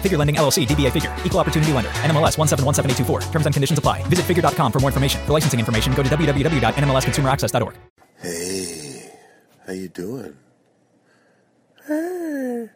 [0.00, 3.30] Figure Lending LLC, DBA Figure, Equal Opportunity Lender, NMLS 1717824.
[3.30, 4.02] Terms and conditions apply.
[4.04, 5.20] Visit figure.com for more information.
[5.26, 7.74] For licensing information, go to www.nmlsconsumeraccess.org.
[8.22, 9.12] Hey,
[9.66, 10.36] how you doing?
[11.86, 12.68] Hey.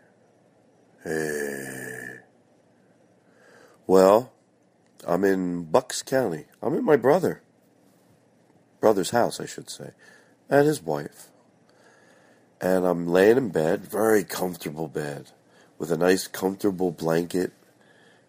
[1.03, 2.21] Hey.
[3.87, 4.33] Well,
[5.07, 6.47] I'm in Bucks County.
[6.63, 7.43] I'm at my brother.
[8.81, 9.91] Brother's house, I should say.
[10.49, 11.29] And his wife.
[12.61, 15.31] And I'm laying in bed, very comfortable bed,
[15.79, 17.53] with a nice comfortable blanket,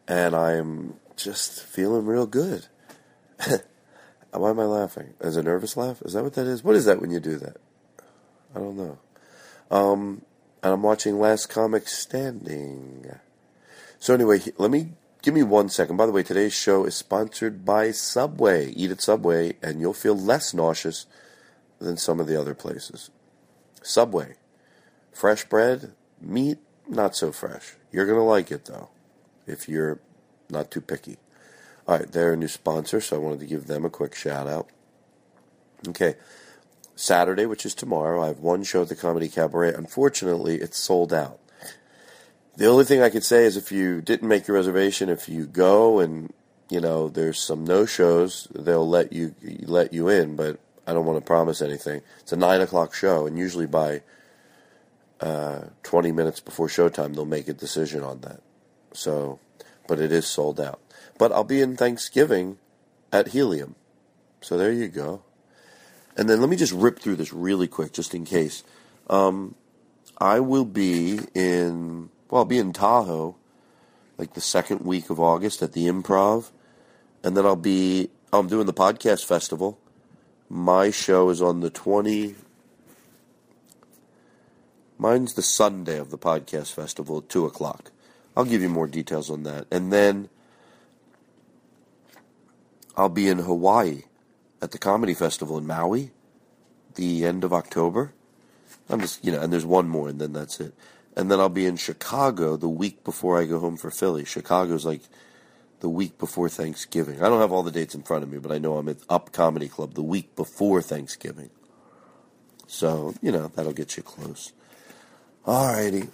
[0.07, 2.67] and I'm just feeling real good.
[4.31, 5.13] Why am I laughing?
[5.21, 6.01] As a nervous laugh?
[6.01, 6.63] Is that what that is?
[6.63, 7.57] What is that when you do that?
[8.53, 8.97] I don't know.
[9.71, 10.21] Um,
[10.61, 13.09] and I'm watching Last Comic Standing.
[13.99, 15.97] So anyway, let me give me one second.
[15.97, 18.71] By the way, today's show is sponsored by Subway.
[18.71, 21.05] Eat at Subway, and you'll feel less nauseous
[21.79, 23.09] than some of the other places.
[23.81, 24.35] Subway,
[25.11, 27.73] fresh bread, meat, not so fresh.
[27.91, 28.89] You're gonna like it though,
[29.47, 29.99] if you're
[30.49, 31.17] not too picky.
[31.87, 34.47] All right, they're a new sponsor, so I wanted to give them a quick shout
[34.47, 34.67] out.
[35.87, 36.15] Okay,
[36.95, 39.73] Saturday, which is tomorrow, I have one show at the Comedy Cabaret.
[39.73, 41.39] Unfortunately, it's sold out.
[42.57, 45.45] The only thing I could say is if you didn't make your reservation, if you
[45.45, 46.33] go and
[46.69, 51.05] you know there's some no shows, they'll let you let you in, but I don't
[51.05, 52.01] want to promise anything.
[52.21, 54.01] It's a nine o'clock show, and usually by
[55.21, 58.41] uh, 20 minutes before showtime, they'll make a decision on that.
[58.93, 59.39] So,
[59.87, 60.79] but it is sold out.
[61.17, 62.57] But I'll be in Thanksgiving
[63.11, 63.75] at Helium.
[64.41, 65.23] So there you go.
[66.17, 68.63] And then let me just rip through this really quick, just in case.
[69.09, 69.55] Um,
[70.17, 73.35] I will be in, well, I'll be in Tahoe,
[74.17, 76.51] like the second week of August at the Improv.
[77.23, 79.79] And then I'll be, I'm doing the podcast festival.
[80.49, 82.35] My show is on the 20,
[84.97, 87.91] mine's the Sunday of the podcast festival at 2 o'clock.
[88.35, 89.65] I'll give you more details on that.
[89.71, 90.29] And then
[92.97, 94.03] I'll be in Hawaii
[94.61, 96.11] at the comedy festival in Maui
[96.95, 98.13] the end of October.
[98.89, 100.73] I'm just, you know, and there's one more, and then that's it.
[101.15, 104.25] And then I'll be in Chicago the week before I go home for Philly.
[104.25, 105.01] Chicago's like
[105.79, 107.21] the week before Thanksgiving.
[107.21, 108.97] I don't have all the dates in front of me, but I know I'm at
[109.09, 111.49] Up Comedy Club the week before Thanksgiving.
[112.67, 114.51] So, you know, that'll get you close.
[115.45, 116.09] Alrighty.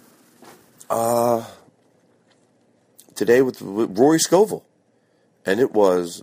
[0.90, 1.46] Uh,
[3.14, 4.62] today with, with Rory Scovel.
[5.46, 6.22] And it was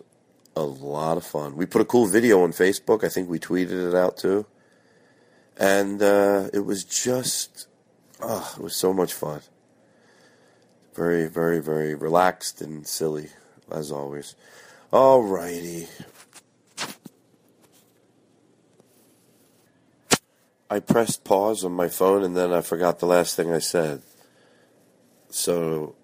[0.56, 1.56] a lot of fun.
[1.56, 3.04] We put a cool video on Facebook.
[3.04, 4.46] I think we tweeted it out too.
[5.58, 7.68] And uh, it was just,
[8.22, 9.42] oh, it was so much fun.
[10.94, 13.30] Very, very, very relaxed and silly,
[13.72, 14.36] as always.
[14.94, 15.24] All
[20.70, 24.02] I pressed pause on my phone and then I forgot the last thing I said.
[25.30, 25.96] So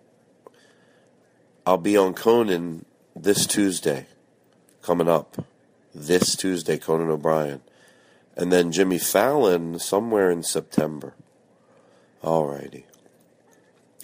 [1.65, 2.85] I'll be on Conan
[3.15, 4.07] this Tuesday
[4.81, 5.45] coming up
[5.93, 7.61] this Tuesday, Conan O'Brien.
[8.35, 11.13] And then Jimmy Fallon somewhere in September.
[12.23, 12.83] Alrighty.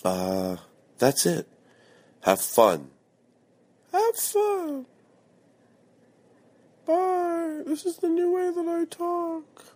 [0.03, 0.57] Uh,
[0.97, 1.47] that's it.
[2.21, 2.89] Have fun.
[3.91, 4.85] Have fun.
[6.85, 7.61] Bye.
[7.65, 9.70] This is the new way that I talk.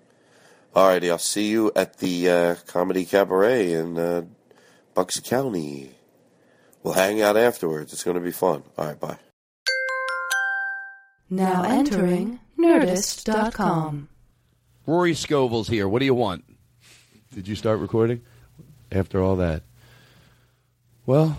[0.75, 4.25] Alrighty, I'll see you at the uh, Comedy Cabaret in uh,
[4.93, 5.91] Bucks County.
[6.83, 7.93] We'll hang out afterwards.
[7.93, 8.61] It's going to be fun.
[8.77, 9.17] All right, bye.
[11.29, 14.09] Now entering Nerdist.com.
[14.85, 15.87] Rory Scovel's here.
[15.87, 16.43] What do you want?
[17.33, 18.21] Did you start recording
[18.91, 19.63] after all that?
[21.05, 21.37] Well,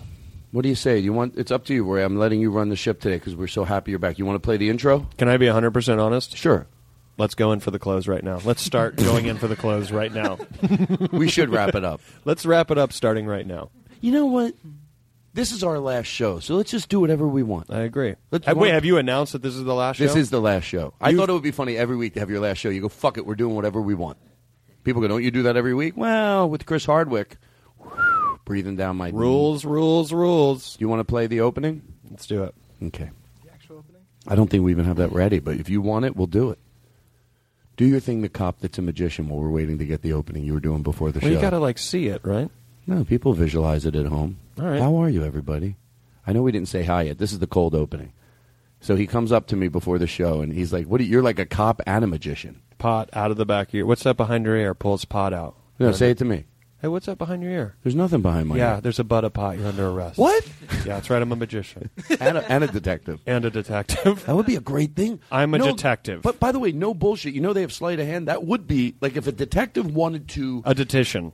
[0.51, 0.97] what do you say?
[0.99, 1.37] Do you want?
[1.37, 2.03] It's up to you, Rory.
[2.03, 4.17] I'm letting you run the ship today because we're so happy you're back.
[4.17, 5.07] You want to play the intro?
[5.17, 6.35] Can I be 100% honest?
[6.35, 6.65] Sure.
[7.17, 8.39] Let's go in for the close right now.
[8.45, 10.37] Let's start going in for the close right now.
[11.11, 12.01] We should wrap it up.
[12.25, 13.69] Let's wrap it up starting right now.
[14.01, 14.53] You know what?
[15.33, 17.69] This is our last show, so let's just do whatever we want.
[17.69, 18.15] I agree.
[18.31, 20.03] Let's- Have- wait, have you announced that this is the last show?
[20.05, 20.95] This is the last show.
[20.99, 22.69] I You- thought it would be funny every week to have your last show.
[22.69, 24.17] You go, fuck it, we're doing whatever we want.
[24.83, 25.95] People go, don't you do that every week?
[25.95, 27.37] Well, with Chris Hardwick,
[28.45, 30.75] breathing down my rules, rules, rules.
[30.79, 31.83] You want to play the opening?
[32.09, 32.55] Let's do it.
[32.81, 33.11] Okay.
[33.45, 34.01] The actual opening?
[34.27, 36.49] I don't think we even have that ready, but if you want it, we'll do
[36.49, 36.57] it.
[37.77, 40.43] Do your thing, the cop that's a magician, while we're waiting to get the opening
[40.43, 41.35] you were doing before the Well, show.
[41.35, 42.49] you got to like see it, right?
[42.87, 44.37] No, people visualize it at home.
[44.59, 44.81] All right.
[44.81, 45.75] How are you, everybody?
[46.25, 47.19] I know we didn't say hi yet.
[47.19, 48.13] This is the cold opening.
[48.79, 51.01] So he comes up to me before the show, and he's like, "What?
[51.01, 53.85] Are, you're like a cop and a magician." Pot out of the back of your.
[53.85, 54.73] What's that behind your ear?
[54.75, 55.55] Pulls pot out.
[55.79, 56.45] No, say it to me.
[56.79, 57.75] Hey, what's that behind your ear?
[57.83, 58.59] There's nothing behind my ear.
[58.59, 58.81] yeah, ear.
[58.81, 59.57] there's a butt of pot.
[59.57, 60.17] You're under arrest.
[60.19, 60.45] What?
[60.85, 61.21] Yeah, that's right.
[61.21, 61.89] I'm a magician
[62.19, 63.19] and, a, and a detective.
[63.25, 64.23] and a detective.
[64.25, 65.19] That would be a great thing.
[65.31, 66.21] I'm a No, detective.
[66.21, 67.33] But by the way, no bullshit.
[67.33, 68.27] You know they have sleight of hand.
[68.27, 70.61] That would be like if a detective wanted to.
[70.65, 71.31] a detition.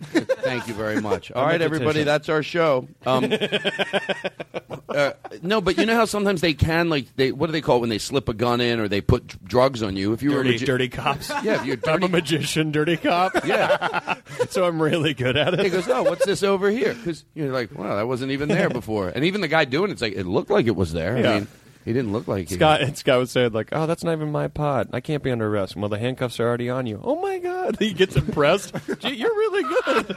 [0.00, 1.30] Thank you very much.
[1.32, 2.88] All right, everybody, that's our show.
[3.04, 3.30] Um,
[4.88, 5.12] uh,
[5.42, 7.80] no, but you know how sometimes they can like they what do they call it
[7.80, 10.12] when they slip a gun in or they put d- drugs on you?
[10.12, 11.30] If you were a Dirty, magi- dirty cops.
[11.42, 13.32] yeah, if you're I'm a magician, dirty cop.
[13.46, 14.16] yeah.
[14.48, 15.60] so I'm really good at it.
[15.60, 15.70] He it.
[15.70, 16.94] goes, oh, what's this over here?
[16.94, 19.08] Because you're like, wow, that wasn't even there before.
[19.08, 21.18] And even the guy doing it's like it looked like it was there.
[21.18, 21.30] Yeah.
[21.30, 21.48] I mean,
[21.86, 22.56] he didn't look like it.
[22.56, 24.90] Scott and Scott would say like, "Oh, that's not even my pod.
[24.92, 27.00] I can't be under arrest." Well, the handcuffs are already on you.
[27.02, 28.74] Oh my god, he gets impressed.
[28.98, 30.16] Gee, you're really good.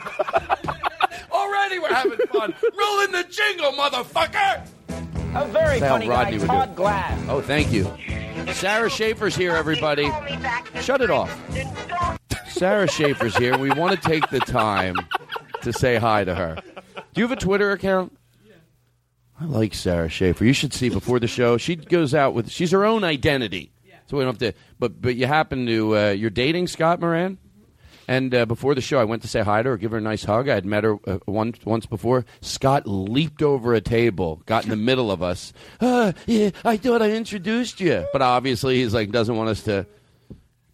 [1.32, 2.54] Already, we're having fun.
[2.78, 4.66] Rolling the jingle, motherfucker.
[5.36, 6.76] A very That's how funny Rodney guy, would do Todd it.
[6.76, 7.26] Glass.
[7.30, 7.88] Oh, thank you.
[8.54, 10.10] Sarah Schaefer's here, everybody.
[10.82, 11.30] Shut it off.
[12.50, 13.56] Sarah Schaefer's here.
[13.56, 14.96] We want to take the time
[15.62, 16.58] to say hi to her.
[17.14, 18.18] Do you have a Twitter account?
[19.40, 20.44] I like Sarah Schaefer.
[20.44, 21.58] You should see before the show.
[21.58, 23.72] She goes out with she's her own identity.
[24.10, 24.60] So we don't have to.
[24.80, 27.38] But but you happen to uh, you're dating Scott Moran,
[28.08, 30.02] and uh, before the show, I went to say hi to her, give her a
[30.02, 30.50] nice hug.
[30.50, 32.26] I had met her uh, once once before.
[32.42, 35.54] Scott leaped over a table, got in the middle of us.
[35.80, 39.86] Uh, yeah, I thought I introduced you, but obviously he's like doesn't want us to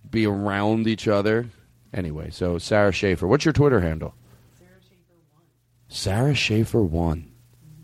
[0.09, 1.49] be around each other.
[1.93, 4.15] Anyway, so Sarah Schaefer, what's your Twitter handle?
[4.57, 5.43] Sarah Schaefer one.
[5.89, 7.34] Sarah Schaefer one.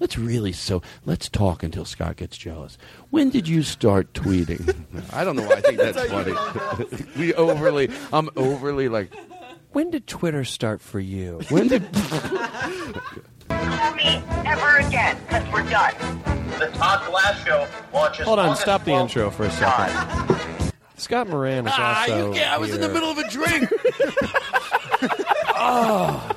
[0.01, 0.81] Let's really so.
[1.05, 2.77] Let's talk until Scott gets jealous.
[3.11, 4.75] When did you start tweeting?
[5.13, 5.43] I don't know.
[5.47, 6.33] why I think that's funny.
[7.17, 7.89] we overly.
[8.11, 9.13] I'm overly like.
[9.73, 11.39] When did Twitter start for you?
[11.49, 11.83] When did?
[13.47, 15.93] call me ever again, because we're done.
[16.59, 18.25] The Todd Glass Show launches.
[18.25, 19.01] Hold on, August stop the 12th.
[19.01, 20.73] intro for a second.
[20.97, 22.27] Scott Moran is Ah, also.
[22.29, 22.51] you can't.
[22.51, 22.93] I was in the here.
[22.95, 23.69] middle of a drink.
[25.55, 26.31] oh,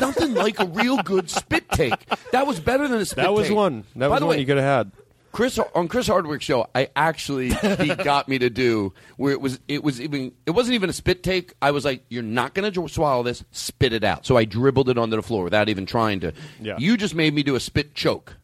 [0.00, 1.94] nothing like a real good spit take.
[2.32, 3.24] That was better than a spit take.
[3.26, 3.56] That was take.
[3.56, 3.84] one.
[3.96, 4.92] That By was the one way, you could have had.
[5.32, 9.60] Chris on Chris Hardwick's show, I actually he got me to do where it was
[9.68, 11.54] it was even it wasn't even a spit take.
[11.62, 13.44] I was like, "You're not going to swallow this.
[13.52, 16.32] Spit it out." So I dribbled it onto the floor without even trying to.
[16.60, 16.76] Yeah.
[16.78, 18.36] You just made me do a spit choke,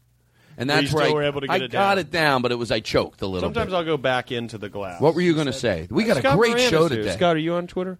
[0.56, 1.98] and that's where I, were able to I it got down.
[1.98, 3.48] it down, but it was I choked a little.
[3.48, 3.76] Sometimes bit.
[3.76, 5.00] I'll go back into the glass.
[5.00, 5.88] What were you going to say?
[5.90, 7.10] We got Scott a great Moran show today.
[7.12, 7.98] Scott, are you on Twitter?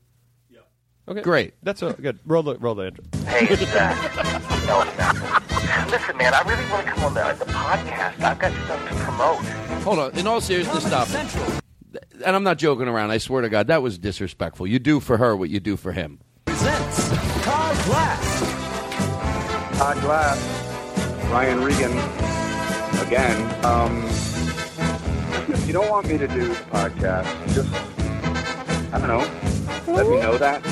[1.06, 1.12] Yeah.
[1.12, 1.22] Okay.
[1.22, 1.54] Great.
[1.62, 2.18] That's a, good.
[2.24, 3.04] Roll the roll the intro.
[3.26, 5.90] Hey, it's uh, no, it's not.
[5.90, 8.20] Listen, man, I really want to come on the, the podcast.
[8.20, 9.38] I've got stuff to promote.
[9.84, 10.18] Hold on.
[10.18, 11.08] In all seriousness, stop.
[11.10, 11.62] it.
[12.24, 13.10] And I'm not joking around.
[13.10, 14.66] I swear to God, that was disrespectful.
[14.66, 16.18] You do for her what you do for him.
[16.44, 17.08] Presents
[17.44, 19.78] Todd Glass.
[19.78, 21.92] Todd Glass, Ryan Regan,
[23.06, 23.64] again.
[23.64, 24.04] Um,
[25.52, 27.72] if you don't want me to do this podcast, just,
[28.92, 30.62] I don't know, let me know that.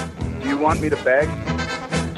[0.45, 1.27] Do you want me to beg?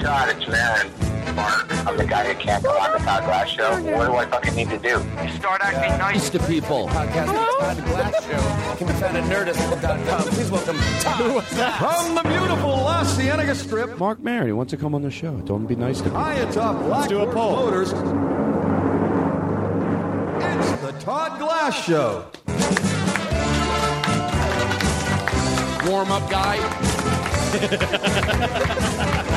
[0.02, 0.90] Todd, it's Maron.
[1.36, 3.70] Marc, I'm the guy who can't come on the Todd Glass Show.
[3.82, 5.00] What do I fucking need to do?
[5.22, 6.28] You Start acting nice.
[6.30, 6.88] to people.
[6.88, 10.22] Podcast the Todd Glass Show can be found at nerdist.com.
[10.22, 11.44] Please welcome Todd.
[11.44, 15.36] From the beautiful La Cienega Strip, Marc Maron, he wants to come on the show.
[15.42, 16.14] Don't be nice to me.
[16.16, 17.56] high atop Black do a Horse poll.
[17.56, 17.92] Motors.
[20.42, 22.26] It's the Todd Glass Show.
[25.88, 26.95] Warm up guy.
[27.46, 29.35] ハハハハ!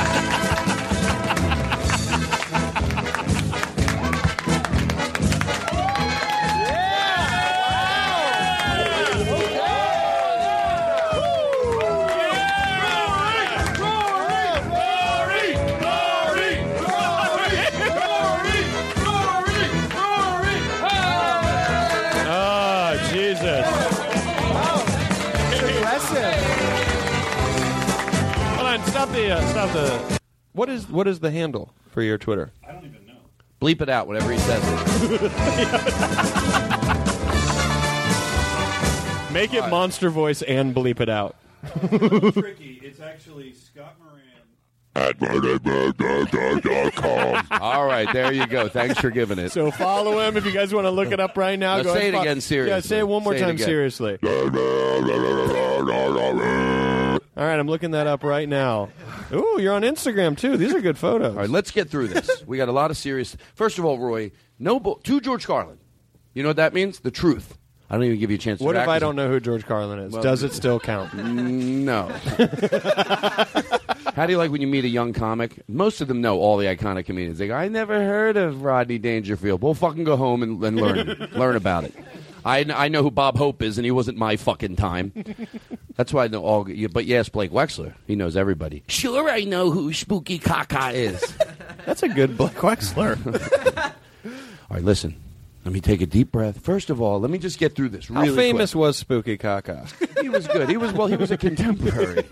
[29.30, 30.20] The uh, stop the.
[30.52, 32.52] What is what is the handle for your Twitter?
[32.66, 33.20] I don't even know.
[33.60, 35.32] Bleep it out whenever he says it.
[39.32, 41.36] Make it monster voice and bleep it out.
[42.32, 42.80] tricky.
[42.82, 44.20] It's actually Scott Moran.
[47.52, 48.68] All right, there you go.
[48.68, 49.52] Thanks for giving it.
[49.52, 51.76] So follow him if you guys want to look it up right now.
[51.76, 52.74] Now go say ahead it again seriously.
[52.74, 54.18] Yeah, say it one more Say time seriously.
[57.40, 58.90] All right, I'm looking that up right now.
[59.32, 60.58] Ooh, you're on Instagram too.
[60.58, 61.32] These are good photos.
[61.32, 62.46] All right, let's get through this.
[62.46, 63.34] We got a lot of serious.
[63.54, 65.78] First of all, Roy, no bull to George Carlin.
[66.34, 67.00] You know what that means?
[67.00, 67.56] The truth.
[67.88, 68.58] I don't even give you a chance.
[68.58, 70.12] to What if I don't know who George Carlin is?
[70.12, 71.12] Well, Does it still count?
[71.12, 72.08] Mm, no.
[74.14, 75.62] How do you like when you meet a young comic?
[75.66, 77.38] Most of them know all the iconic comedians.
[77.38, 81.28] They go, "I never heard of Rodney Dangerfield." Well, fucking go home and, and learn
[81.32, 81.94] learn about it.
[82.44, 85.12] I, I know who Bob Hope is, and he wasn't my fucking time.
[85.96, 86.66] That's why I know all.
[86.92, 88.82] But yes, Blake Wexler, he knows everybody.
[88.88, 91.34] Sure, I know who Spooky Kaka is.
[91.86, 93.18] That's a good Blake Wexler.
[94.24, 94.32] all
[94.70, 95.16] right, listen.
[95.64, 96.58] Let me take a deep breath.
[96.60, 98.08] First of all, let me just get through this.
[98.08, 98.80] How famous quick.
[98.80, 99.86] was Spooky Kaka?
[100.22, 100.70] He was good.
[100.70, 101.06] He was well.
[101.06, 102.24] He was a contemporary.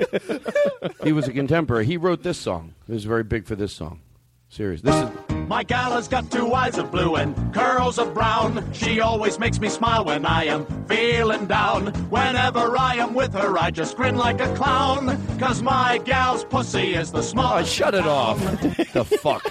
[1.05, 1.85] he was a contemporary.
[1.85, 2.73] He wrote this song.
[2.89, 4.01] It was very big for this song.
[4.49, 4.81] Serious.
[4.81, 8.71] This is My gal has got two eyes of blue and curls of brown.
[8.75, 11.87] She always makes me smile when I am feeling down.
[12.11, 15.17] Whenever I am with her, I just grin like a clown.
[15.39, 18.39] Cause my gal's pussy is the Oh, shut it off.
[18.93, 19.43] the fuck?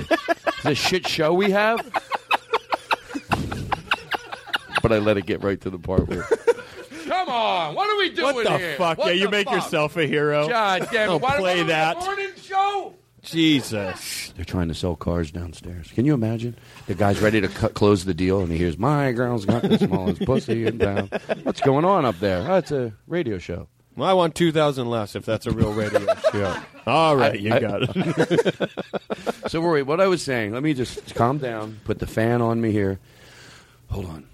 [0.61, 1.79] the shit show we have?
[4.83, 6.27] but I let it get right to the part where.
[7.07, 8.75] Come on, what are we doing What the here?
[8.75, 8.99] fuck?
[8.99, 9.55] What yeah, you make fuck?
[9.63, 10.47] yourself a hero.
[10.47, 11.07] God damn it!
[11.07, 11.97] Don't Why play what are we, that.
[11.99, 12.93] morning show?
[13.27, 14.31] Jesus.
[14.35, 15.91] They're trying to sell cars downstairs.
[15.91, 16.55] Can you imagine?
[16.87, 19.77] The guy's ready to cut, close the deal, and he hears, "My girl's got the
[19.77, 21.09] smallest pussy in town."
[21.43, 22.45] What's going on up there?
[22.49, 23.67] Oh, it's a radio show.
[23.95, 26.55] Well, I want two thousand less if that's a real radio show.
[26.87, 28.71] All right, I- you I- got it.
[29.47, 32.61] so, Rory, what I was saying, let me just calm down, put the fan on
[32.61, 32.99] me here.
[33.89, 34.27] Hold on.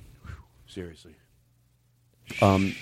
[0.67, 1.15] Seriously.
[2.41, 2.75] Um,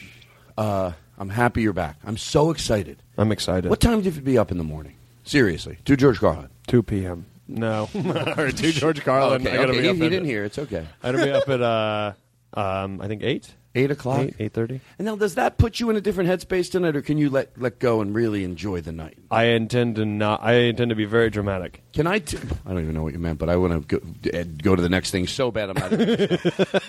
[0.57, 1.97] uh, I'm happy you're back.
[2.05, 3.01] I'm so excited.
[3.17, 3.69] I'm excited.
[3.69, 4.95] What time do you have to be up in the morning?
[5.23, 5.77] Seriously.
[5.85, 6.49] To George Carlin.
[6.67, 7.25] 2 p.m.
[7.47, 7.89] No.
[8.37, 9.41] or to George Carlin.
[9.45, 9.81] Okay, I gotta okay.
[9.81, 10.43] be up He- he at- didn't hear.
[10.45, 10.87] It's okay.
[11.03, 12.13] I gotta be up at, uh,
[12.53, 13.53] um, I think 8?
[13.73, 14.19] 8 o'clock?
[14.37, 14.81] 8, 8.30.
[14.99, 17.57] And now, does that put you in a different headspace tonight, or can you let,
[17.57, 19.17] let go and really enjoy the night?
[19.31, 21.81] I intend to not, I intend to be very dramatic.
[21.93, 22.19] Can I?
[22.19, 24.75] T- I don't even know what you meant, but I want to go, uh, go
[24.75, 25.69] to the next thing so bad.
[25.69, 25.93] I'm not.
[25.93, 26.37] Even,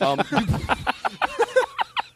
[0.01, 0.95] um,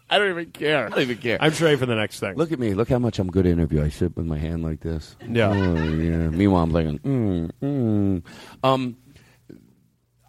[0.09, 0.87] I don't even care.
[0.87, 1.39] I don't even care.
[1.41, 2.37] I'm straight for the next thing.
[2.37, 2.75] Look at me.
[2.75, 3.83] Look how much I'm good interview.
[3.83, 5.17] I sit with my hand like this.
[5.29, 5.49] Yeah.
[5.49, 6.29] Oh, yeah.
[6.29, 8.23] Meanwhile, I'm like, mm, mm.
[8.63, 8.97] Um,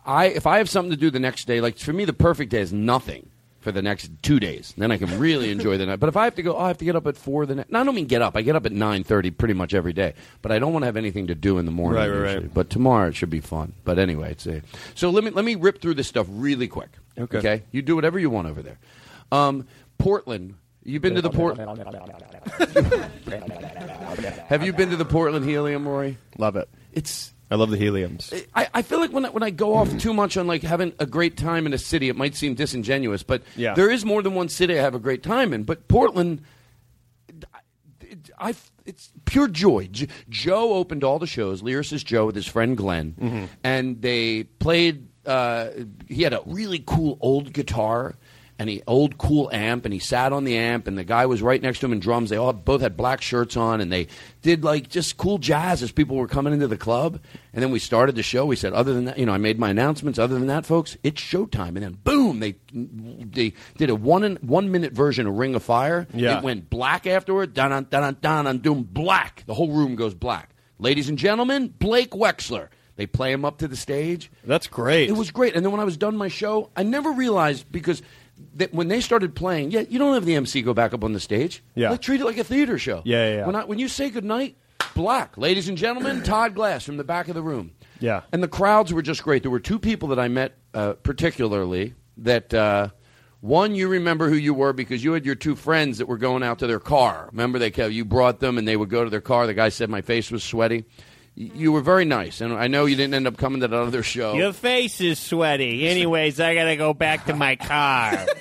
[0.06, 2.50] I if I have something to do the next day, like for me, the perfect
[2.50, 3.30] day is nothing
[3.60, 4.74] for the next two days.
[4.78, 6.00] Then I can really enjoy the night.
[6.00, 7.56] But if I have to go, oh, I have to get up at four the
[7.56, 7.72] next.
[7.72, 8.36] No, I don't mean get up.
[8.36, 10.14] I get up at nine thirty pretty much every day.
[10.42, 12.00] But I don't want to have anything to do in the morning.
[12.02, 12.54] Right, right, right.
[12.54, 13.74] But tomorrow it should be fun.
[13.84, 14.62] But anyway, it's a,
[14.96, 16.90] so let me let me rip through this stuff really quick.
[17.18, 17.38] Okay.
[17.38, 17.64] Okay.
[17.72, 18.78] You do whatever you want over there.
[19.32, 19.68] Um,
[19.98, 20.56] Portland.
[20.84, 21.80] You've been to the Portland.
[24.48, 26.18] Have you been to the Portland Helium, Roy?
[26.38, 26.70] Love it.
[26.94, 27.34] It's.
[27.50, 28.34] I love the heliums.
[28.54, 30.92] I, I feel like when I, when I go off too much on like having
[31.00, 33.74] a great time in a city, it might seem disingenuous, but Yeah.
[33.74, 35.64] there is more than one city I have a great time in.
[35.64, 36.42] But Portland,
[38.38, 38.54] I,
[38.86, 39.88] it's pure joy.
[39.90, 43.46] J- Joe opened all the shows, lyricist Joe with his friend Glenn, Mm-hmm.
[43.64, 45.08] and they played.
[45.26, 45.70] Uh,
[46.08, 48.16] he had a really cool old guitar
[48.60, 51.42] and he old cool amp, and he sat on the amp, and the guy was
[51.42, 52.30] right next to him in drums.
[52.30, 54.08] They all both had black shirts on, and they
[54.42, 57.20] did like just cool jazz as people were coming into the club.
[57.54, 58.46] And then we started the show.
[58.46, 60.18] We said, other than that, you know, I made my announcements.
[60.18, 61.70] Other than that, folks, it's showtime.
[61.70, 65.64] And then boom, they they did a one in, one minute version of Ring of
[65.64, 66.08] Fire.
[66.14, 66.38] Yeah.
[66.38, 67.54] It went black afterward.
[67.54, 69.44] Dun dun dun dun dun doom black.
[69.46, 70.52] The whole room goes black.
[70.80, 72.70] Ladies and gentlemen, Blake Wexler.
[72.98, 74.32] They play him up to the stage.
[74.44, 75.10] That's great.
[75.10, 75.56] It was great.
[75.56, 78.02] And then when I was done my show, I never realized because
[78.56, 81.14] that when they started playing, yeah, you don't have the MC go back up on
[81.14, 81.64] the stage.
[81.76, 81.92] Yeah.
[81.92, 83.02] Like, treat it like a theater show.
[83.06, 83.46] Yeah, yeah, yeah.
[83.46, 84.58] When, I, when you say goodnight,
[84.96, 85.38] black.
[85.38, 87.72] Ladies and gentlemen, Todd Glass from the back of the room.
[88.00, 88.22] Yeah.
[88.32, 89.44] And the crowds were just great.
[89.44, 92.54] There were two people that I met uh, particularly that.
[92.54, 92.90] Uh,
[93.40, 96.42] one, you remember who you were because you had your two friends that were going
[96.42, 97.30] out to their car.
[97.32, 99.46] Remember, they you brought them and they would go to their car.
[99.46, 100.86] The guy said my face was sweaty.
[101.38, 103.78] Y- You were very nice, and I know you didn't end up coming to that
[103.78, 104.34] other show.
[104.34, 105.88] Your face is sweaty.
[105.88, 108.26] Anyways, I gotta go back to my car.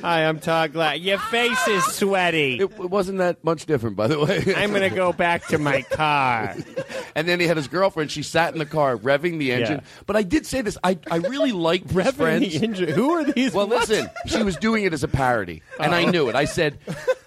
[0.00, 0.98] Hi, I'm Todd Glass.
[0.98, 2.58] Your face is sweaty.
[2.60, 4.42] It, it wasn't that much different, by the way.
[4.56, 6.54] I'm going to go back to my car.
[7.16, 8.12] and then he had his girlfriend.
[8.12, 9.78] She sat in the car revving the engine.
[9.78, 10.02] Yeah.
[10.06, 10.78] But I did say this.
[10.84, 12.52] I, I really liked his Revving friends.
[12.58, 12.88] the engine.
[12.90, 13.52] Who are these?
[13.52, 13.88] Well, what?
[13.88, 14.08] listen.
[14.26, 16.10] She was doing it as a parody, and I Oh.
[16.10, 16.36] knew it.
[16.36, 16.78] I said,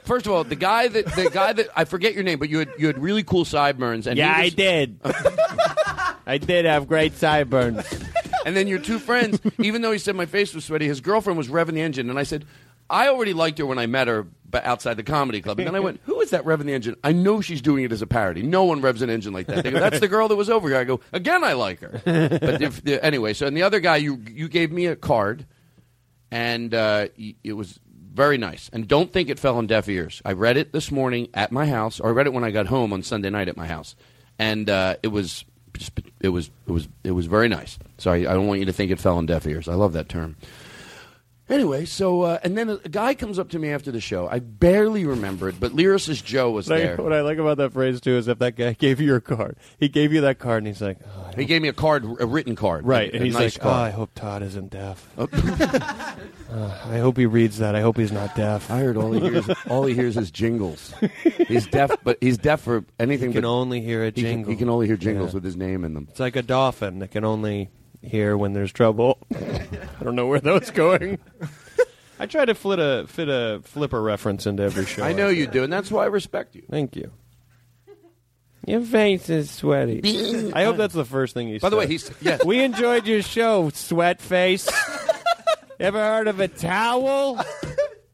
[0.05, 2.59] first of all, the guy that the guy that I forget your name, but you
[2.59, 4.07] had you had really cool sideburns.
[4.07, 4.97] And Yeah, I did.
[6.25, 7.83] I did have great sideburns.
[8.45, 11.37] And then your two friends, even though he said my face was sweaty, his girlfriend
[11.37, 12.09] was revving the engine.
[12.09, 12.45] And I said,
[12.89, 15.59] I already liked her when I met her outside the comedy club.
[15.59, 16.95] And then I went, Who is that revving the engine?
[17.03, 18.43] I know she's doing it as a parody.
[18.43, 19.63] No one revs an engine like that.
[19.63, 20.77] They go, That's the girl that was over here.
[20.77, 22.01] I go, Again, I like her.
[22.03, 25.45] But if, anyway, so and the other guy, you you gave me a card,
[26.29, 27.07] and uh,
[27.43, 27.79] it was
[28.13, 28.69] very nice.
[28.73, 30.21] And don't think it fell on deaf ears.
[30.25, 32.67] I read it this morning at my house, or I read it when I got
[32.67, 33.95] home on Sunday night at my house,
[34.37, 35.45] and uh, it was
[36.19, 37.79] it was it was it was very nice.
[37.97, 39.67] Sorry, I don't want you to think it fell on deaf ears.
[39.67, 40.35] I love that term.
[41.51, 44.25] Anyway, so uh, and then a, guy comes up to me after the show.
[44.27, 46.95] I barely remember it, but Lyricist Joe was Like, there.
[46.97, 49.57] what I like about that phrase too is if that guy gave you your card,
[49.77, 52.25] he gave you that card, and he's like, oh, He gave me a card, a
[52.25, 53.69] written card, right, a, and he's nice like, oh.
[53.69, 55.07] I hope Todd isn't deaf.
[56.51, 57.75] Uh, I hope he reads that.
[57.75, 58.69] I hope he's not deaf.
[58.69, 60.93] I heard all he hears, all he hears is jingles.
[61.47, 63.29] He's deaf, but he's deaf for anything.
[63.29, 64.51] He can but only hear a he can- jingle.
[64.51, 65.35] He can, only hear jingles Yeah.
[65.35, 66.07] with his name in them.
[66.11, 67.69] It's like a dolphin that can only
[68.01, 69.17] hear when there's trouble.
[69.33, 71.19] I don't know where that was going.
[72.19, 75.03] I try to fit a fit a flipper reference into every show.
[75.03, 76.63] I know you do, and that's why I respect you.
[76.69, 77.11] Thank you.
[78.67, 80.51] Your face is sweaty.
[80.53, 82.45] I hope that's the first thing you By the way, he's yes.
[82.45, 84.69] We enjoyed your show, sweat face.
[85.79, 87.43] Ever heard of a towel?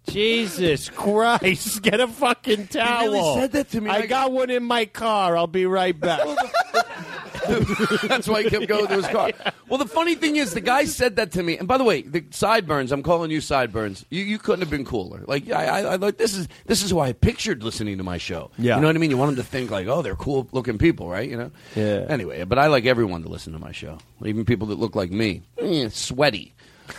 [0.07, 1.81] Jesus Christ!
[1.81, 3.11] Get a fucking towel.
[3.11, 3.89] really said that to me.
[3.89, 5.35] I I- got one in my car.
[5.35, 6.21] I'll be right back.
[8.07, 9.31] That's why he kept going to his car.
[9.69, 11.57] Well, the funny thing is, the guy said that to me.
[11.57, 12.93] And by the way, the sideburns.
[12.93, 14.05] I'm calling you sideburns.
[14.09, 15.25] You, you couldn't have been cooler.
[15.27, 18.17] Like I, I, I like this is this is who I pictured listening to my
[18.17, 18.49] show.
[18.57, 18.75] Yeah.
[18.75, 19.11] you know what I mean.
[19.11, 21.29] You want them to think like, oh, they're cool looking people, right?
[21.29, 21.51] You know.
[21.75, 22.05] Yeah.
[22.07, 25.11] Anyway, but I like everyone to listen to my show, even people that look like
[25.11, 25.41] me.
[25.57, 26.55] Eh, sweaty.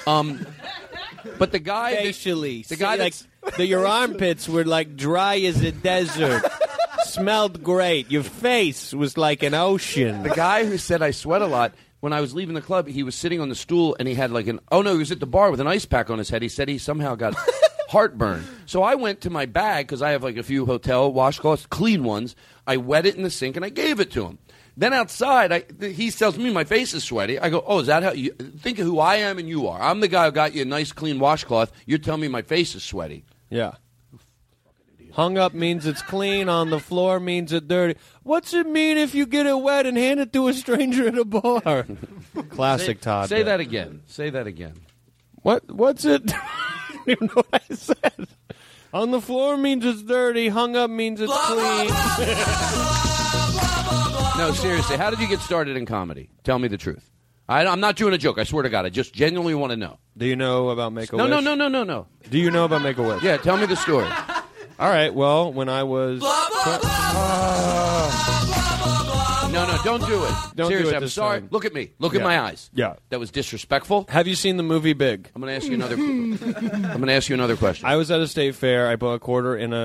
[0.06, 0.46] Um,
[1.38, 5.38] but the guy, that- Facially, the guy like that's the, your armpits were like dry
[5.38, 6.44] as a desert.
[7.18, 8.10] Smelled great.
[8.10, 10.22] Your face was like an ocean.
[10.22, 13.02] The guy who said I sweat a lot, when I was leaving the club, he
[13.02, 15.20] was sitting on the stool and he had like an oh no, he was at
[15.20, 16.42] the bar with an ice pack on his head.
[16.42, 17.35] He said he somehow got
[17.88, 18.44] heartburn.
[18.66, 22.04] So I went to my bag because I have like a few hotel washcloths, clean
[22.04, 22.37] ones.
[22.66, 24.38] I wet it in the sink and I gave it to him.
[24.76, 27.37] Then outside, I, th- he tells me my face is sweaty.
[27.37, 29.83] I go, oh, is that how you think of who I am and you are?
[29.83, 31.72] I'm the guy who got you a nice clean washcloth.
[31.85, 33.24] You're telling me my face is sweaty.
[33.50, 33.72] Yeah.
[35.18, 36.48] Hung up means it's clean.
[36.48, 37.98] On the floor means it's dirty.
[38.22, 41.18] What's it mean if you get it wet and hand it to a stranger at
[41.18, 41.88] a bar?
[42.50, 43.28] Classic say, Todd.
[43.28, 43.46] Say there.
[43.46, 44.02] that again.
[44.07, 44.74] Say that again.
[45.42, 45.68] What?
[45.72, 46.22] What's it?
[46.33, 48.28] I don't even know what I said.
[48.92, 50.46] On the floor means it's dirty.
[50.46, 51.88] Hung up means it's clean.
[54.38, 56.31] No, seriously, how did you get started in comedy?
[56.44, 57.11] Tell me the truth.
[57.48, 58.38] I, I'm not doing a joke.
[58.38, 58.87] I swear to God.
[58.87, 59.98] I just genuinely want to know.
[60.16, 61.26] Do you know about Make a Wish?
[61.26, 62.07] No, no, no, no, no, no.
[62.31, 63.24] Do you know about Make a Wish?
[63.24, 64.07] Yeah, tell me the story.
[64.78, 65.12] All right.
[65.12, 66.20] Well, when I was.
[69.50, 70.32] No, no, don't do it.
[70.54, 71.40] Don't do seriously, it I'm this sorry.
[71.40, 71.48] time.
[71.50, 71.90] Look at me.
[71.98, 72.20] Look Yeah.
[72.20, 72.70] at my eyes.
[72.74, 72.94] Yeah.
[73.08, 74.04] That was disrespectful.
[74.10, 75.30] Have you seen the movie Big?
[75.34, 75.94] I'm going to ask you another.
[75.96, 77.86] I'm going to ask you another question.
[77.88, 78.88] I was at a state fair.
[78.88, 79.84] I bought a quarter in a.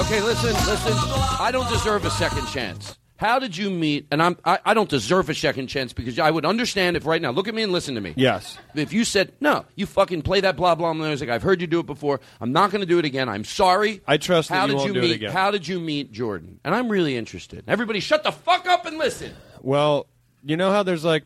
[0.00, 0.92] Okay, listen, listen.
[1.38, 2.98] I don't deserve a second chance.
[3.24, 4.06] How did you meet?
[4.10, 7.22] And I'm, I, I don't deserve a second chance because I would understand if right
[7.22, 8.12] now, look at me and listen to me.
[8.16, 8.58] Yes.
[8.74, 11.66] If you said, no, you fucking play that blah blah blah music, I've heard you
[11.66, 12.20] do it before.
[12.38, 13.30] I'm not going to do it again.
[13.30, 14.02] I'm sorry.
[14.06, 15.14] I trust that how you did won't you do it meet?
[15.16, 15.32] again.
[15.32, 16.60] How did you meet Jordan?
[16.64, 17.64] And I'm really interested.
[17.66, 19.32] Everybody, shut the fuck up and listen.
[19.62, 20.06] Well,
[20.44, 21.24] you know how there's like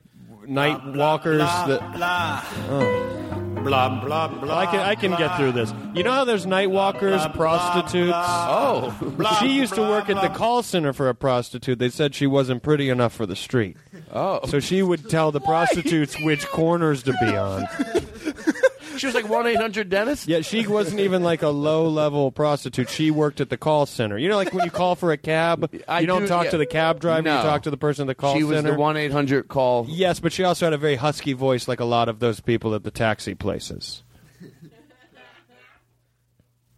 [0.49, 2.45] night walkers that.
[2.69, 3.15] Oh.
[3.63, 4.59] Blah blah blah.
[4.59, 5.73] I can I can get through this.
[5.95, 8.13] You know how there's night walkers, prostitutes.
[8.15, 8.95] Oh,
[9.41, 11.79] she used to work at the call center for a prostitute.
[11.79, 13.77] They said she wasn't pretty enough for the street.
[14.13, 17.67] Oh, so she would tell the prostitutes which corners to be on.
[18.99, 20.29] She was like one eight hundred dentist.
[20.29, 22.89] Yeah, she wasn't even like a low level prostitute.
[22.91, 24.19] She worked at the call center.
[24.19, 26.51] You know, like when you call for a cab, I you don't do- talk yeah.
[26.53, 27.23] to the cab driver.
[27.23, 27.37] No.
[27.37, 28.73] You talk to the person at the call she was center.
[28.73, 29.87] the one eight hundred call.
[29.89, 32.75] Yes, but she also had a very husky voice, like a lot of those people
[32.75, 34.03] at the taxi places.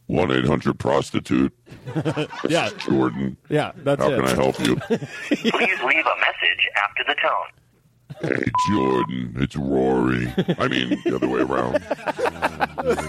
[0.07, 1.53] One eight hundred prostitute.
[2.49, 2.71] Yeah.
[2.79, 3.37] Jordan.
[3.49, 4.17] Yeah, that's How it.
[4.17, 4.77] can I help you?
[5.29, 7.47] Please leave a message after the tone.
[8.21, 10.33] Hey, Jordan, it's Rory.
[10.59, 11.83] I mean, the other way around.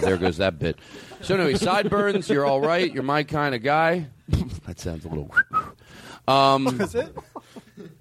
[0.00, 0.78] there goes that bit.
[1.20, 2.30] So anyway, sideburns.
[2.30, 2.92] You're all right.
[2.92, 4.06] You're my kind of guy.
[4.66, 5.30] that sounds a little.
[6.26, 7.14] Um, That's it?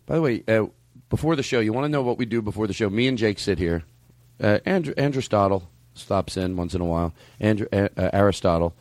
[0.05, 0.67] By the way, uh,
[1.09, 2.89] before the show, you want to know what we do before the show?
[2.89, 3.83] Me and Jake sit here.
[4.41, 7.13] Uh, Andrew, Andrew Stottle, stops in once in a while.
[7.39, 8.73] Andrew uh, uh, Aristotle,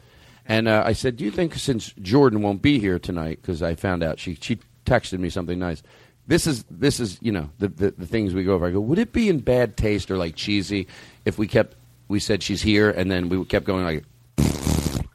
[0.47, 3.75] and uh, I said, "Do you think since Jordan won't be here tonight because I
[3.75, 5.83] found out she she texted me something nice."
[6.31, 8.69] This is this is you know the, the the things we go over.
[8.69, 10.87] I go, would it be in bad taste or like cheesy
[11.25, 11.75] if we kept
[12.07, 14.05] we said she's here and then we kept going like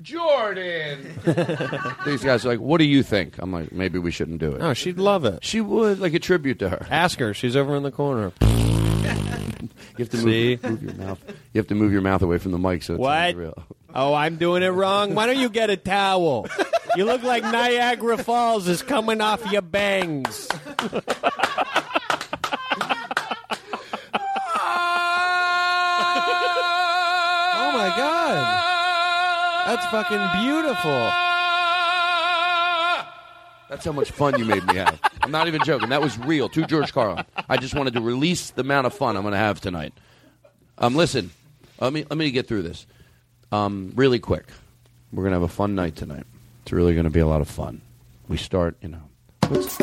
[0.01, 1.17] Jordan.
[2.06, 4.60] These guys are like, "What do you think?" I'm like, "Maybe we shouldn't do it."
[4.60, 5.41] No, she'd love it.
[5.41, 6.86] She would like a tribute to her.
[6.91, 7.34] Ask her.
[7.34, 8.34] She's over in the corner.
[9.97, 10.59] You have to See?
[10.61, 11.19] move, move your mouth.
[11.53, 13.35] You have to move your mouth away from the mic so it's What?
[13.35, 13.63] real.
[13.93, 15.15] Oh, I'm doing it wrong.
[15.15, 16.47] Why don't you get a towel?
[16.97, 20.49] You look like Niagara Falls is coming off your bangs.
[26.37, 28.61] oh my god.
[29.67, 31.11] That's fucking beautiful.
[33.69, 34.99] That's how much fun you made me have.
[35.21, 35.89] I'm not even joking.
[35.89, 36.49] That was real.
[36.49, 37.25] To George Carlin.
[37.49, 39.93] I just wanted to release the amount of fun I'm going to have tonight.
[40.78, 41.32] Um, listen,
[41.80, 42.86] let me let me get through this.
[43.51, 44.45] Um, really quick.
[45.12, 46.25] We're going to have a fun night tonight.
[46.63, 47.82] It's really going to be a lot of fun.
[48.28, 49.01] We start, you know.
[49.47, 49.80] What's,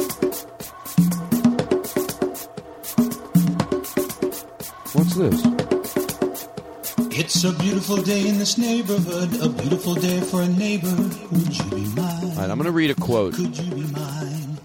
[4.95, 5.52] what's this?
[7.14, 10.88] It's a beautiful day in this neighborhood, a beautiful day for a neighbor.
[11.31, 12.25] Would you be mine?
[12.25, 13.35] All right, I'm going to read a quote.
[13.35, 14.59] Could you be mine?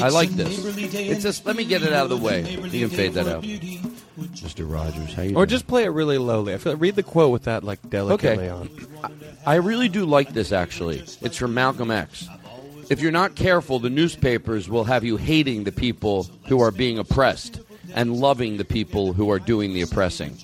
[0.00, 0.56] I like a this.
[0.64, 2.48] neighborly day It's just let me get it out of the way.
[2.48, 3.42] You can fade that out.
[3.42, 4.70] Mr.
[4.70, 5.48] Rogers, how you Or doing?
[5.48, 6.54] just play it really lowly.
[6.54, 8.48] I feel read the quote with that like delicately Okay.
[8.48, 8.70] on.
[9.44, 11.02] I really do like this, actually.
[11.20, 12.28] It's from Malcolm X.
[12.90, 16.98] If you're not careful, the newspapers will have you hating the people who are being
[16.98, 17.60] oppressed
[17.94, 20.36] and loving the people who are doing the oppressing.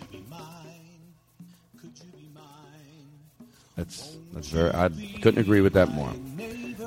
[3.76, 4.70] That's that's very.
[4.70, 4.88] I
[5.20, 6.12] couldn't agree with that more.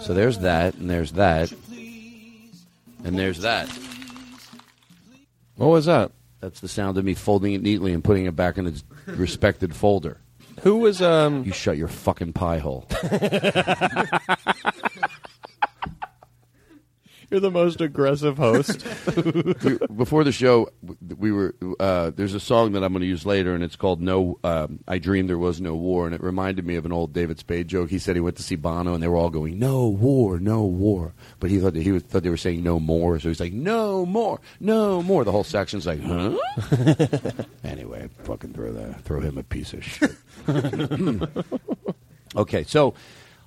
[0.01, 1.51] So there's that, and there's that,
[3.03, 3.69] and there's that.
[5.55, 6.11] What was that?
[6.39, 9.75] That's the sound of me folding it neatly and putting it back in its respected
[9.75, 10.17] folder.
[10.61, 11.43] Who was um?
[11.43, 12.87] You shut your fucking pie hole.
[17.29, 18.85] You're the most aggressive host.
[19.63, 20.69] We- before the show,
[21.17, 21.55] we were.
[21.79, 24.79] Uh, there's a song that I'm going to use later, and it's called "No." Um,
[24.87, 27.67] I dreamed there was no war, and it reminded me of an old David Spade
[27.67, 27.89] joke.
[27.89, 30.63] He said he went to see Bono, and they were all going, "No war, no
[30.63, 33.39] war," but he thought that he was, thought they were saying "no more," so he's
[33.41, 36.37] like, "No more, no more." The whole section's like, "Huh?"
[37.63, 40.15] anyway, fucking throw that, throw him a piece of shit.
[42.37, 42.93] okay, so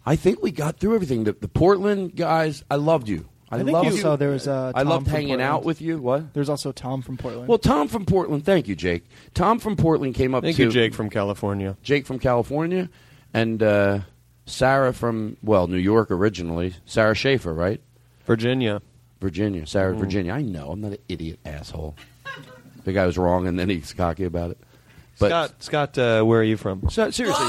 [0.04, 1.24] I think we got through everything.
[1.24, 3.26] The, the Portland guys, I loved you.
[3.50, 5.42] I, I think loved also there was, uh, I Tom loved hanging Portland.
[5.42, 5.98] out with you.
[6.00, 6.32] What?
[6.34, 7.48] There's also Tom from Portland.
[7.48, 8.44] Well, Tom from Portland.
[8.44, 9.04] Thank you, Jake.
[9.34, 10.44] Tom from Portland came up.
[10.44, 11.76] Thank to, you, Jake from California.
[11.82, 12.88] Jake from California,
[13.34, 14.00] and uh,
[14.46, 16.74] Sarah from well, New York originally.
[16.86, 17.80] Sarah Schaefer, right?
[18.24, 18.82] Virginia.
[19.20, 19.66] Virginia.
[19.66, 19.98] Sarah, Mm.
[19.98, 20.32] Virginia.
[20.32, 20.70] I know.
[20.70, 21.96] I'm not an idiot asshole.
[22.84, 24.58] The guy was wrong, and then he's cocky about it.
[25.18, 26.88] But Scott, Scott, uh, where are you from?
[26.88, 27.46] So, seriously.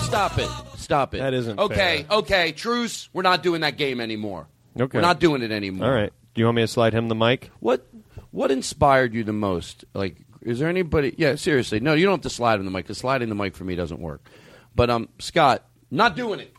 [0.00, 0.50] Stop it.
[0.76, 1.18] Stop it.
[1.18, 2.06] That isn't okay.
[2.10, 3.08] Okay, truce.
[3.12, 4.46] We're not doing that game anymore.
[4.78, 4.98] Okay.
[4.98, 5.86] We're not doing it anymore.
[5.88, 6.12] All right.
[6.34, 7.50] Do you want me to slide him the mic?
[7.60, 7.86] What
[8.30, 9.84] What inspired you the most?
[9.94, 11.14] Like, is there anybody?
[11.16, 11.80] Yeah, seriously.
[11.80, 13.76] No, you don't have to slide him the mic because sliding the mic for me
[13.76, 14.28] doesn't work.
[14.74, 16.52] But um, Scott, not doing it.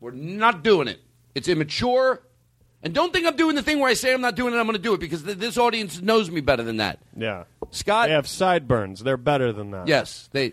[0.00, 1.00] We're not doing it.
[1.34, 2.22] It's immature.
[2.82, 4.58] And don't think I'm doing the thing where I say I'm not doing it.
[4.58, 7.00] I'm going to do it because th- this audience knows me better than that.
[7.16, 7.44] Yeah.
[7.70, 9.02] Scott, They have sideburns.
[9.02, 9.88] They're better than that.
[9.88, 10.52] Yes, they.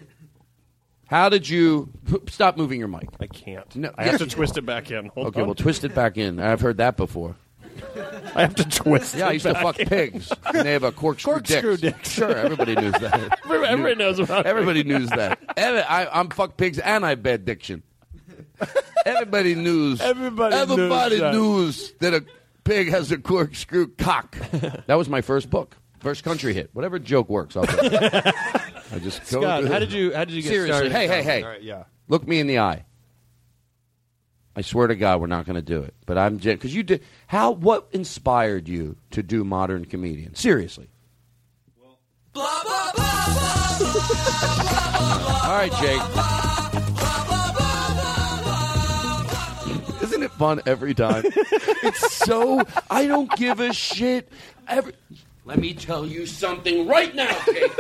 [1.14, 1.92] How did you
[2.28, 3.08] stop moving your mic?
[3.20, 3.76] I can't.
[3.76, 5.06] No, I have to twist it back in.
[5.10, 5.46] Hold okay, on.
[5.46, 6.40] well, twist it back in.
[6.40, 7.36] I've heard that before.
[8.36, 9.88] I have to twist Yeah, I used to fuck in.
[9.88, 10.32] pigs.
[10.48, 12.04] And they have a corkscrew, Corkscrew dick.
[12.04, 13.40] Sure, everybody knows that.
[13.46, 14.48] Everybody knows about.
[14.48, 15.38] Everybody knows that.
[15.56, 17.84] I, I'm fuck pigs and I have bad diction.
[19.06, 20.02] Everybody knows.
[20.02, 21.34] Everybody knows Everybody that.
[21.36, 22.26] knows that a
[22.64, 24.36] pig has a corkscrew cock.
[24.88, 26.72] That was my first book, first country hit.
[26.74, 27.56] Whatever joke works.
[27.56, 27.68] I'll.
[28.94, 30.92] I just go Scott, how did you how did you get Seriously, started?
[30.92, 31.42] hey, hey, hey.
[31.42, 31.86] All right, yeah.
[32.08, 32.86] Look me in the eye.
[34.56, 35.96] I swear to God, we're not going to do it.
[36.06, 37.04] But I'm because you did.
[37.26, 37.52] How?
[37.52, 40.36] What inspired you to do modern comedian?
[40.36, 40.90] Seriously.
[42.36, 42.44] All
[45.50, 46.02] right, Jake.
[50.04, 51.24] Isn't it fun every time?
[51.36, 52.62] it's so.
[52.92, 54.30] I don't give a shit.
[54.68, 54.94] Every.
[55.46, 57.72] Let me tell you something right now, Kate.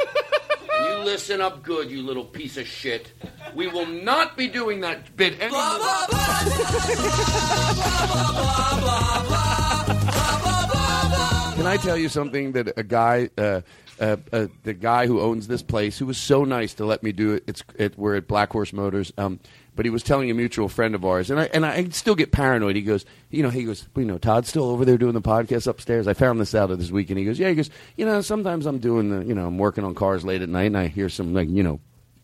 [0.81, 3.13] You listen up good, you little piece of shit.
[3.55, 5.61] We will not be doing that bit anymore.
[11.55, 13.61] Can I tell you something that a guy, uh,
[13.99, 17.13] uh, uh, the guy who owns this place, who was so nice to let me
[17.13, 17.43] do it.
[17.47, 19.13] It's it, we're at Black Horse Motors.
[19.17, 19.39] Um,
[19.75, 22.31] but he was telling a mutual friend of ours, and I and I still get
[22.31, 22.75] paranoid.
[22.75, 25.67] He goes, you know, he goes, you know, Todd's still over there doing the podcast
[25.67, 26.07] upstairs.
[26.07, 27.19] I found this out this weekend.
[27.19, 29.83] He goes, yeah, he goes, you know, sometimes I'm doing the, you know, I'm working
[29.83, 31.79] on cars late at night, and I hear some like, you know,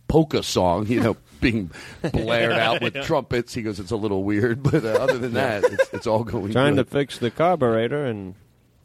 [0.08, 1.72] polka song, you know, being
[2.12, 3.04] blared out with Yeah.
[3.04, 3.54] trumpets.
[3.54, 6.52] He goes, it's a little weird, but uh, other than that, it's, it's all going
[6.52, 6.88] Trying good.
[6.88, 8.36] to fix the carburetor, and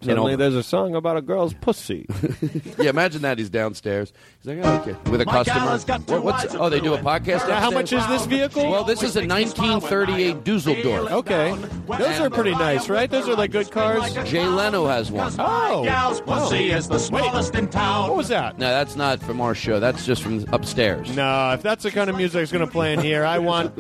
[0.05, 2.07] You know- there's a song about a girl's pussy.
[2.79, 3.38] yeah, imagine that.
[3.38, 4.12] He's downstairs.
[4.43, 5.61] He's like, oh, okay, with a My customer.
[5.61, 7.49] has got two What- what's, oh, they do a podcast.
[7.49, 8.71] Now, how much is this vehicle?
[8.71, 11.11] Well, this is a 1938 Dusseldorf.
[11.11, 11.55] Okay,
[11.99, 13.11] those are pretty nice, right?
[13.11, 14.12] Those are like good cars.
[14.29, 15.33] Jay Leno has one.
[15.38, 16.77] Oh, gal's pussy oh.
[16.77, 18.09] is the smallest in town.
[18.09, 18.59] What was that?
[18.59, 19.81] No, that's not from our show.
[19.81, 21.14] That's just from upstairs.
[21.17, 23.75] No, if that's the kind of music that's going to play in here, I want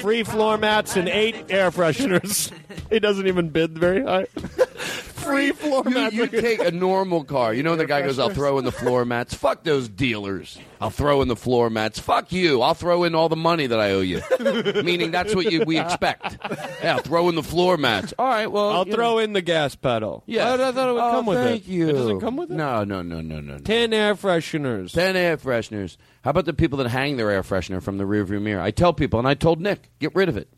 [0.00, 2.52] free floor mats and eight air fresheners.
[2.90, 4.26] He doesn't even bid very high.
[5.30, 6.14] free floor You, mats.
[6.14, 7.54] you take a normal car.
[7.54, 10.58] You know, when the guy goes, "I'll throw in the floor mats." Fuck those dealers.
[10.80, 11.98] I'll throw in the floor mats.
[11.98, 12.62] Fuck you.
[12.62, 14.22] I'll throw in all the money that I owe you.
[14.82, 16.38] Meaning that's what you, we expect.
[16.82, 18.14] Yeah, I'll throw in the floor mats.
[18.18, 18.46] All right.
[18.50, 19.18] Well, I'll throw know.
[19.18, 20.22] in the gas pedal.
[20.26, 21.44] Yeah, I, I thought it would Oh, come with it.
[21.44, 21.70] thank it.
[21.70, 21.88] you.
[21.88, 22.54] It doesn't come with it.
[22.56, 23.54] No, no, no, no, no.
[23.54, 23.58] no.
[23.58, 24.92] Ten air fresheners.
[24.92, 25.96] Ten air fresheners.
[26.22, 28.60] How about the people that hang their air freshener from the rearview mirror?
[28.60, 30.48] I tell people, and I told Nick, get rid of it.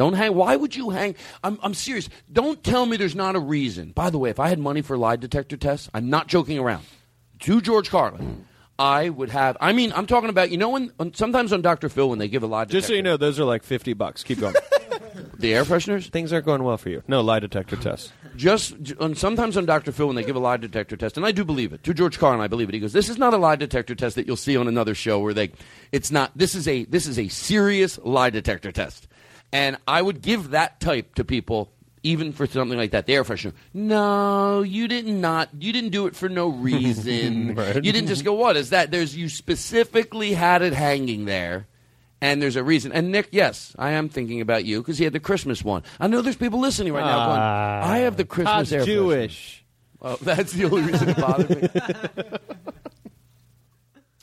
[0.00, 0.34] Don't hang.
[0.34, 1.14] Why would you hang?
[1.44, 2.08] I'm, I'm serious.
[2.32, 3.92] Don't tell me there's not a reason.
[3.92, 6.86] By the way, if I had money for lie detector tests, I'm not joking around.
[7.40, 8.46] To George Carlin,
[8.78, 9.58] I would have.
[9.60, 10.50] I mean, I'm talking about.
[10.50, 11.90] You know, when, when sometimes on Dr.
[11.90, 13.92] Phil when they give a lie detector, Just so you know, those are like fifty
[13.92, 14.24] bucks.
[14.24, 14.54] Keep going.
[15.38, 16.08] the air fresheners.
[16.08, 17.02] Things aren't going well for you.
[17.06, 18.10] No lie detector tests.
[18.36, 19.92] just on, sometimes on Dr.
[19.92, 21.84] Phil when they give a lie detector test, and I do believe it.
[21.84, 22.74] To George Carlin, I believe it.
[22.74, 25.20] He goes, "This is not a lie detector test that you'll see on another show
[25.20, 25.52] where they,
[25.92, 26.32] it's not.
[26.34, 29.06] This is a this is a serious lie detector test."
[29.52, 33.24] And I would give that type to people, even for something like that, the air
[33.24, 33.52] freshener.
[33.74, 35.20] No, you did not.
[35.52, 37.54] Not you didn't do it for no reason.
[37.54, 37.76] Right.
[37.76, 38.32] You didn't just go.
[38.34, 38.90] What is that?
[38.90, 41.66] There's you specifically had it hanging there.
[42.22, 42.92] And there's a reason.
[42.92, 45.82] And Nick, yes, I am thinking about you because he had the Christmas one.
[45.98, 48.84] I know there's people listening right now going, Ah, I have the Christmas air freshener."
[48.84, 49.64] Jewish.
[50.02, 51.68] Oh, that's the only reason it bothered me.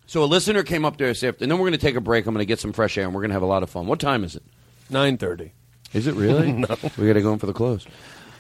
[0.06, 2.02] so a listener came up there, and said, and then we're going to take a
[2.02, 2.26] break.
[2.26, 3.70] I'm going to get some fresh air, and we're going to have a lot of
[3.70, 3.88] fun.
[3.88, 4.44] What time is it?
[4.90, 5.54] Nine thirty.
[5.94, 6.52] Is it really?
[6.54, 6.68] No.
[6.98, 7.86] We got to go in for the close.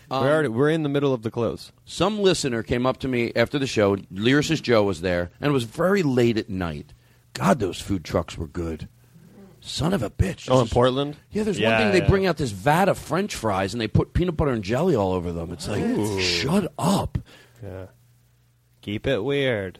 [0.09, 1.71] Um, we're already we're in the middle of the close.
[1.85, 3.95] Some listener came up to me after the show.
[3.97, 6.93] Lyricist Joe was there, and it was very late at night.
[7.33, 8.87] God, those food trucks were good.
[9.59, 10.47] Son of a bitch.
[10.49, 11.17] Oh, in There's- Portland.
[11.31, 11.91] Yeah, there's Yeah, one thing.
[11.99, 12.09] They yeah.
[12.09, 15.11] bring out this vat of French fries, and they put peanut butter and jelly all
[15.11, 15.51] over them.
[15.51, 15.83] It's like,
[16.21, 17.17] shut up.
[17.61, 17.87] Yeah.
[18.81, 19.79] Keep it weird.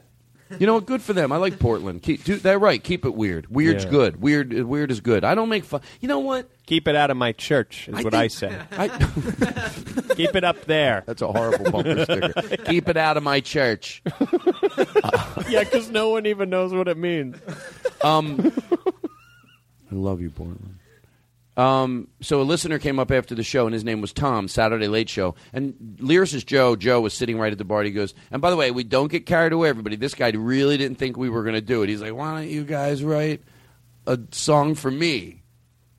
[0.60, 0.86] You know what?
[0.86, 1.32] Good for them.
[1.32, 2.02] I like Portland.
[2.02, 2.82] Keep, do, they're right.
[2.84, 3.48] Keep it weird.
[3.50, 3.90] Weird's Yeah.
[3.90, 4.22] good.
[4.22, 4.54] Weird.
[4.54, 5.24] Weird is good.
[5.24, 5.82] I don't make fun.
[6.00, 6.50] You know what?
[6.66, 8.60] Keep it out of my church is I what think- I say.
[8.72, 8.88] I,
[10.16, 11.04] Keep it up there.
[11.06, 12.58] that's a horrible bumper sticker.
[12.66, 14.02] Keep it out of my church.
[15.50, 17.38] yeah, because no one even knows what it means.
[18.02, 18.52] Um,
[19.92, 20.78] I love you, Portland.
[21.58, 24.88] Um, so a listener came up after the show, and his name was Tom, Saturday
[24.88, 25.34] Late Show.
[25.52, 27.84] And lyricist Joe, Joe was sitting right at the bar.
[27.84, 29.96] He goes, and by the way, we don't get carried away, everybody.
[29.96, 31.90] This guy really didn't think we were going to do it.
[31.90, 33.42] He's like, why don't you guys write
[34.06, 35.42] a song for me?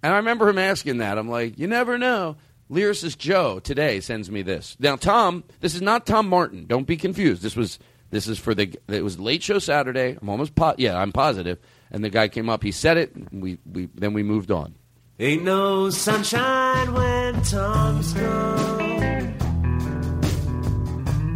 [0.01, 1.18] And I remember him asking that.
[1.18, 2.37] I'm like, you never know.
[2.71, 4.77] Lyricist Joe today sends me this.
[4.79, 6.66] Now, Tom, this is not Tom Martin.
[6.66, 7.42] Don't be confused.
[7.42, 7.79] This was
[8.11, 10.16] this is for the it was late show Saturday.
[10.21, 11.59] I'm almost po- yeah, I'm positive.
[11.90, 12.62] And the guy came up.
[12.62, 13.33] He said it.
[13.33, 14.75] We we then we moved on.
[15.20, 19.35] Ain't no sunshine when Tom's gone.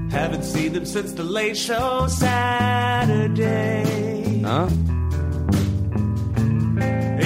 [0.09, 3.83] Haven't seen them since the late show Saturday.
[4.43, 4.69] Huh?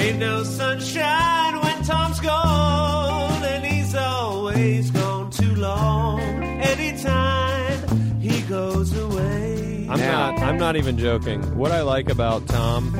[0.01, 6.19] Ain't no sunshine when Tom's gone, and he's always gone too long.
[6.19, 9.85] Anytime he goes away.
[9.91, 10.39] I'm not.
[10.39, 11.55] I'm not even joking.
[11.55, 12.95] What I like about Tom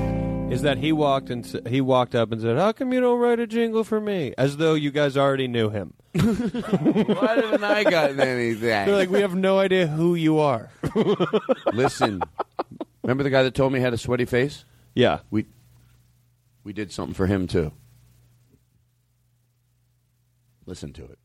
[0.50, 3.40] is that he walked and he walked up and said, "How come you don't write
[3.40, 5.94] a jingle for me?" As though you guys already knew him.
[6.14, 8.62] Why haven't I gotten anything?
[8.62, 10.70] They're like, "We have no idea who you are."
[11.74, 12.22] Listen,
[13.04, 14.66] remember the guy that told me he had a sweaty face?
[14.96, 15.46] Yeah, we
[16.64, 17.72] we did something for him too.
[20.66, 21.20] Listen to it.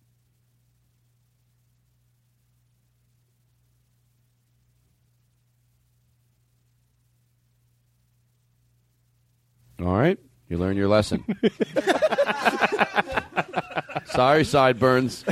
[9.83, 10.19] All right,
[10.49, 11.25] you learn your lesson.
[14.07, 15.25] Sorry, sideburns.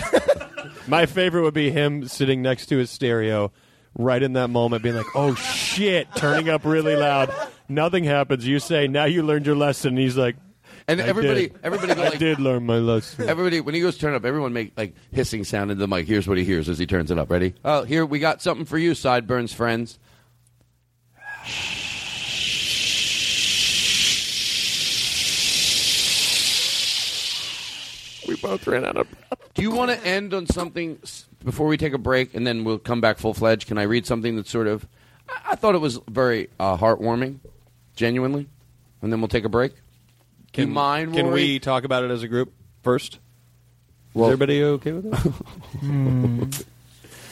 [0.87, 3.53] My favorite would be him sitting next to his stereo,
[3.97, 7.33] right in that moment, being like, "Oh shit!" turning up really loud.
[7.69, 8.47] Nothing happens.
[8.47, 10.37] You say, "Now you learned your lesson." And he's like,
[10.89, 11.61] And "I everybody- did.
[11.63, 14.73] everybody go I did learn my lesson." Everybody, when he goes turn up, everyone make
[14.77, 16.09] like hissing sound into the mic.
[16.09, 17.31] Here's what he hears as he turns it up.
[17.31, 17.55] Ready?
[17.65, 19.99] Oh, here we got something for you, sideburns friends.
[28.43, 29.51] Both ran out of breath.
[29.55, 32.65] Do you want to end on something s- before we take a break, and then
[32.65, 33.67] we'll come back full fledged?
[33.69, 34.87] Can I read something that's sort of?
[35.29, 37.39] I, I thought it was very uh, heartwarming,
[37.97, 38.49] genuinely,
[39.03, 39.73] and then we'll take a break.
[40.53, 41.15] Do you mind?
[41.15, 41.35] Can Rory?
[41.45, 43.19] we talk about it as a group first?
[44.15, 45.19] Well- Is everybody okay with that?
[45.81, 46.45] Hmm.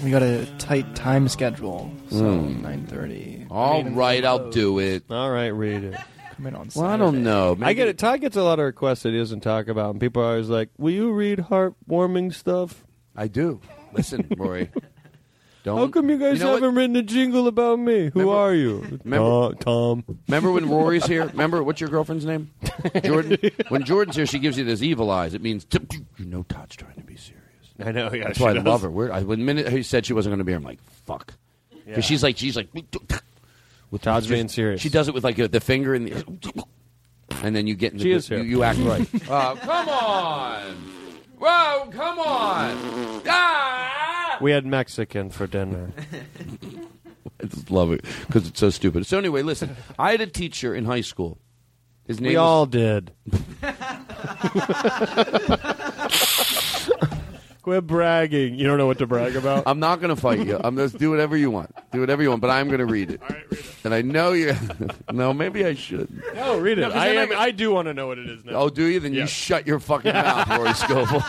[0.03, 2.63] We got a tight time schedule, so Hmm.
[2.63, 3.45] nine thirty.
[3.51, 5.03] All right, I'll do it.
[5.11, 5.97] All right, read it.
[6.39, 6.69] Come in on.
[6.77, 7.59] Well, I don't know.
[7.61, 7.99] I get it.
[7.99, 10.49] Todd gets a lot of requests that he doesn't talk about, and people are always
[10.49, 12.85] like, "Will you read heartwarming stuff?"
[13.17, 13.61] I do.
[13.93, 14.71] Listen, Rory.
[15.65, 15.77] Don't.
[15.79, 18.13] How come you guys You know haven't written a jingle about me?
[18.15, 19.01] Who are you?
[19.05, 20.05] Remember- Tom.
[20.29, 21.27] Remember when Rory's here?
[21.33, 22.53] Remember what's your girlfriend's name?
[23.05, 23.39] Jordan.
[23.69, 25.35] When Jordan's here, she gives you those evil eyes.
[25.35, 25.67] It means
[26.19, 27.43] you know Todd's trying to be serious.
[27.85, 28.11] I know.
[28.13, 28.65] Yeah, That's she why I does.
[28.65, 28.91] love her.
[28.91, 31.35] We're, I, when minute he said she wasn't going to be here, I'm like, fuck.
[31.71, 32.01] Because Yeah.
[32.01, 32.69] she's like, she's like,
[33.91, 34.81] with Todd's just- being serious.
[34.81, 36.25] She does it with like the finger in the,
[37.43, 38.45] and then you get in the, She is you, here.
[38.47, 39.09] you act right.
[39.31, 40.75] uh, come on,
[41.39, 43.23] whoa, come on.
[43.27, 44.39] Ah!
[44.41, 45.91] We had Mexican for dinner.
[47.43, 49.07] I just love it because it's so stupid.
[49.07, 51.39] So anyway, listen, I had a teacher in high school.
[52.07, 53.13] His name we was- all did.
[57.69, 58.55] Quit bragging.
[58.59, 59.65] You don't know what to brag about.
[59.67, 60.59] I'm not going to fight you.
[60.65, 61.75] I'm just do whatever you want.
[61.93, 63.21] Do whatever you want, but I'm going to read it.
[63.85, 64.55] And I know you.
[65.13, 66.09] no, maybe I should.
[66.35, 66.81] No, read it.
[66.81, 68.43] No, 'cause I, then I am, go- I do want to know what it is
[68.43, 68.53] now.
[68.55, 69.01] Oh, do you?
[69.01, 71.23] Then you shut your fucking mouth, Rory Scovel.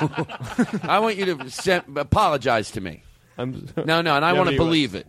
[0.89, 3.03] I want you to send, apologize to me.
[3.37, 5.07] I'm, No, no, and I Yeah, want but to he believe it.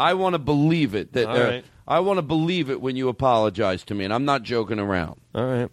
[0.00, 1.12] I want to believe it.
[1.12, 1.64] That All uh, right.
[1.86, 5.20] I want to believe it when you apologize to me, and I'm not joking around.
[5.32, 5.70] All right.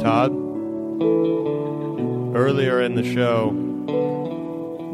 [0.00, 0.32] Todd,
[2.34, 3.50] earlier in the show,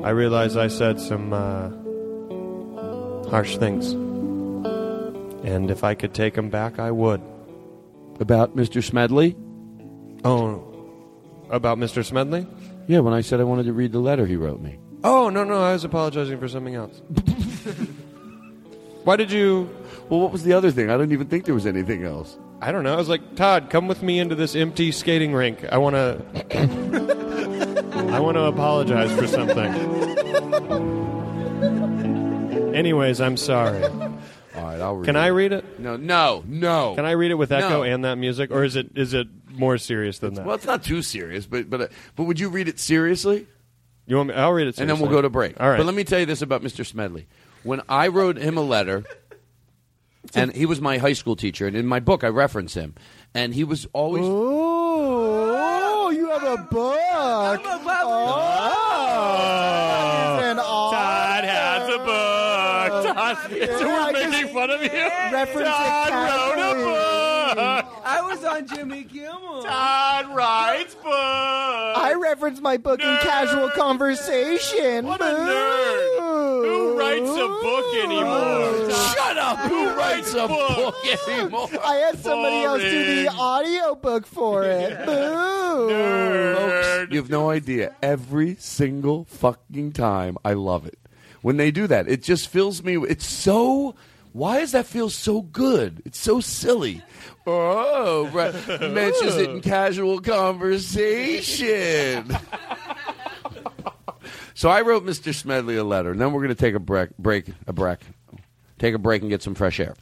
[0.04, 1.70] I realized I said some uh,
[3.30, 3.92] harsh things.
[5.44, 7.22] And if I could take them back, I would.
[8.18, 8.84] About Mr.
[8.84, 9.36] Smedley?
[10.24, 10.66] Oh,
[11.48, 12.04] about Mr.
[12.04, 12.46] Smedley?
[12.86, 14.78] Yeah, when I said I wanted to read the letter he wrote me.
[15.02, 17.00] Oh, no, no, I was apologizing for something else.
[19.04, 19.70] Why did you.
[20.10, 20.90] Well, what was the other thing?
[20.90, 22.38] I didn't even think there was anything else.
[22.60, 22.92] I don't know.
[22.92, 25.64] I was like, Todd, come with me into this empty skating rink.
[25.72, 27.26] I want to.
[28.12, 29.72] I want to apologize for something.
[32.74, 33.82] Anyways, I'm sorry.
[33.84, 34.18] All
[34.56, 35.20] right, I'll read Can it.
[35.20, 35.78] I read it?
[35.80, 36.94] No, no, no.
[36.96, 37.82] Can I read it with echo No.
[37.82, 40.44] and that music, or is it is it more serious than that?
[40.44, 43.46] Well, it's not too serious, but but uh, but would you read it seriously?
[44.06, 44.34] You want me?
[44.34, 45.60] I'll read it, and then we'll go to break.
[45.60, 45.76] All right.
[45.76, 46.84] But let me tell you this about Mr.
[46.84, 47.26] Smedley.
[47.62, 49.04] When I wrote him a letter,
[50.34, 52.94] and he was my high school teacher, and in my book I reference him,
[53.34, 54.24] and he was always.
[54.26, 57.60] Oh, you have a book.
[58.28, 58.90] Oh.
[60.92, 63.14] Todd has a book.
[63.14, 63.36] Todd,
[63.78, 64.90] so we're making fun of you.
[64.90, 66.59] Reference Todd wrote a book.
[66.59, 66.59] I
[68.30, 69.62] was on Jimmy Kimmel.
[69.62, 71.06] Todd writes books.
[71.06, 75.06] I reference my book in casual conversation.
[75.06, 76.18] What a nerd.
[76.64, 78.90] Who writes a book anymore?
[78.90, 79.58] Shut up!
[79.60, 80.94] Who writes a book
[81.28, 81.68] anymore?
[81.84, 84.90] I had somebody else do the audio book for it.
[85.06, 86.54] Boo!
[86.54, 87.94] Folks, you have no idea.
[88.02, 90.98] Every single fucking time, I love it.
[91.42, 92.96] When they do that, it just fills me.
[92.96, 93.94] It's so.
[94.32, 96.02] Why does that feel so good?
[96.04, 97.02] It's so silly.
[97.46, 98.54] Oh, right.
[98.92, 102.36] mentions it in casual conversation.
[104.54, 105.34] so I wrote Mr.
[105.34, 107.98] Smedley a letter, and then we're going to take a break, break, a break,
[108.78, 109.94] take a break, and get some fresh air.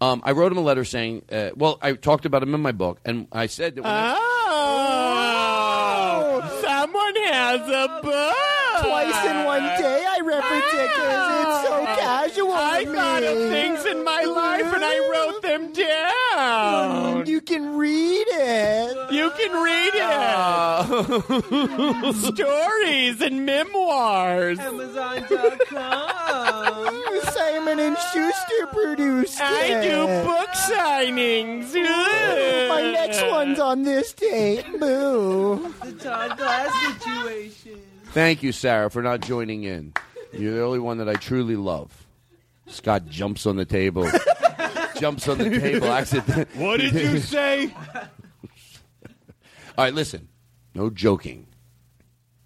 [0.00, 2.72] Um, I wrote him a letter saying, uh, well, I talked about him in my
[2.72, 4.16] book, and I said that when I-
[4.52, 8.34] Oh, someone has a book.
[8.82, 9.76] Twice in one ah.
[9.78, 11.96] day, I reference it because it's so ah.
[11.98, 12.52] casual.
[12.52, 17.26] I to thought of things in my life and I wrote them down.
[17.26, 19.12] You can read it.
[19.12, 20.02] You can read it.
[20.02, 20.84] Ah.
[22.14, 24.58] Stories and memoirs.
[24.58, 26.20] Amazon.com.
[27.32, 29.82] Simon and Schuster produced I it.
[29.82, 31.74] do book signings.
[32.68, 34.64] My next one's on this date.
[34.78, 35.74] Boo.
[35.82, 37.89] The Todd Glass situation.
[38.12, 39.92] Thank you, Sarah, for not joining in.
[40.32, 42.06] You're the only one that I truly love.
[42.66, 44.08] Scott jumps on the table.
[44.98, 45.88] jumps on the table.
[45.88, 46.48] Accident.
[46.56, 47.72] What did you say?
[47.94, 50.28] All right, listen.
[50.74, 51.46] No joking.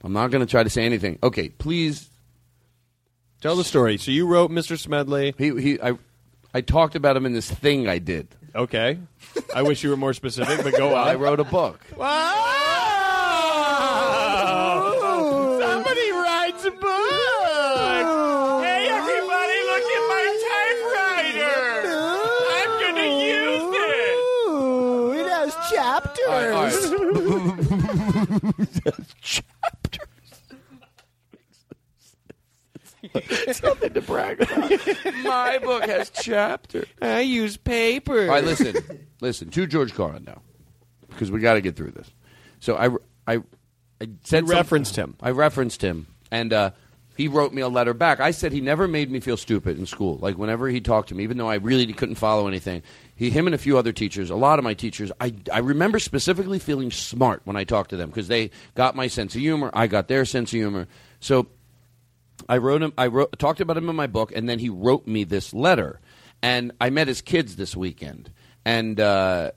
[0.03, 1.19] I'm not going to try to say anything.
[1.23, 2.11] Okay, please.
[3.41, 3.97] Tell the story.
[3.97, 4.79] So you wrote Mr.
[4.79, 5.35] Smedley.
[5.39, 5.99] He, he, I,
[6.53, 8.29] I talked about him in this thing I did.
[8.55, 8.99] Okay.
[9.55, 11.09] I wish you were more specific, but go on.
[11.09, 11.81] I wrote a book.
[11.97, 12.74] Wow!
[33.53, 34.71] Something to brag about.
[35.23, 36.87] My book has chapters.
[37.03, 38.23] I use paper.
[38.23, 38.75] All right, listen,
[39.21, 40.41] listen to George Carlin now,
[41.09, 42.11] because we got to get through this.
[42.61, 42.89] So I,
[43.33, 43.43] I,
[44.01, 45.17] I said You some- referenced him.
[45.21, 46.71] I referenced him, and uh,
[47.17, 48.21] he wrote me a letter back.
[48.21, 50.19] I said he never made me feel stupid in school.
[50.19, 52.83] Like whenever he talked to me, even though I really couldn't follow anything,
[53.15, 55.99] he, him, and a few other teachers, a lot of my teachers, I, I remember
[55.99, 59.71] specifically feeling smart when I talked to them because they got my sense of humor.
[59.73, 60.89] I got their sense of humor.
[61.21, 61.47] So
[62.49, 62.93] I wrote him.
[62.99, 66.01] I wrote talked about him in my book, and then he wrote me this letter.
[66.43, 68.31] And I met his kids this weekend,
[68.65, 69.53] and uh,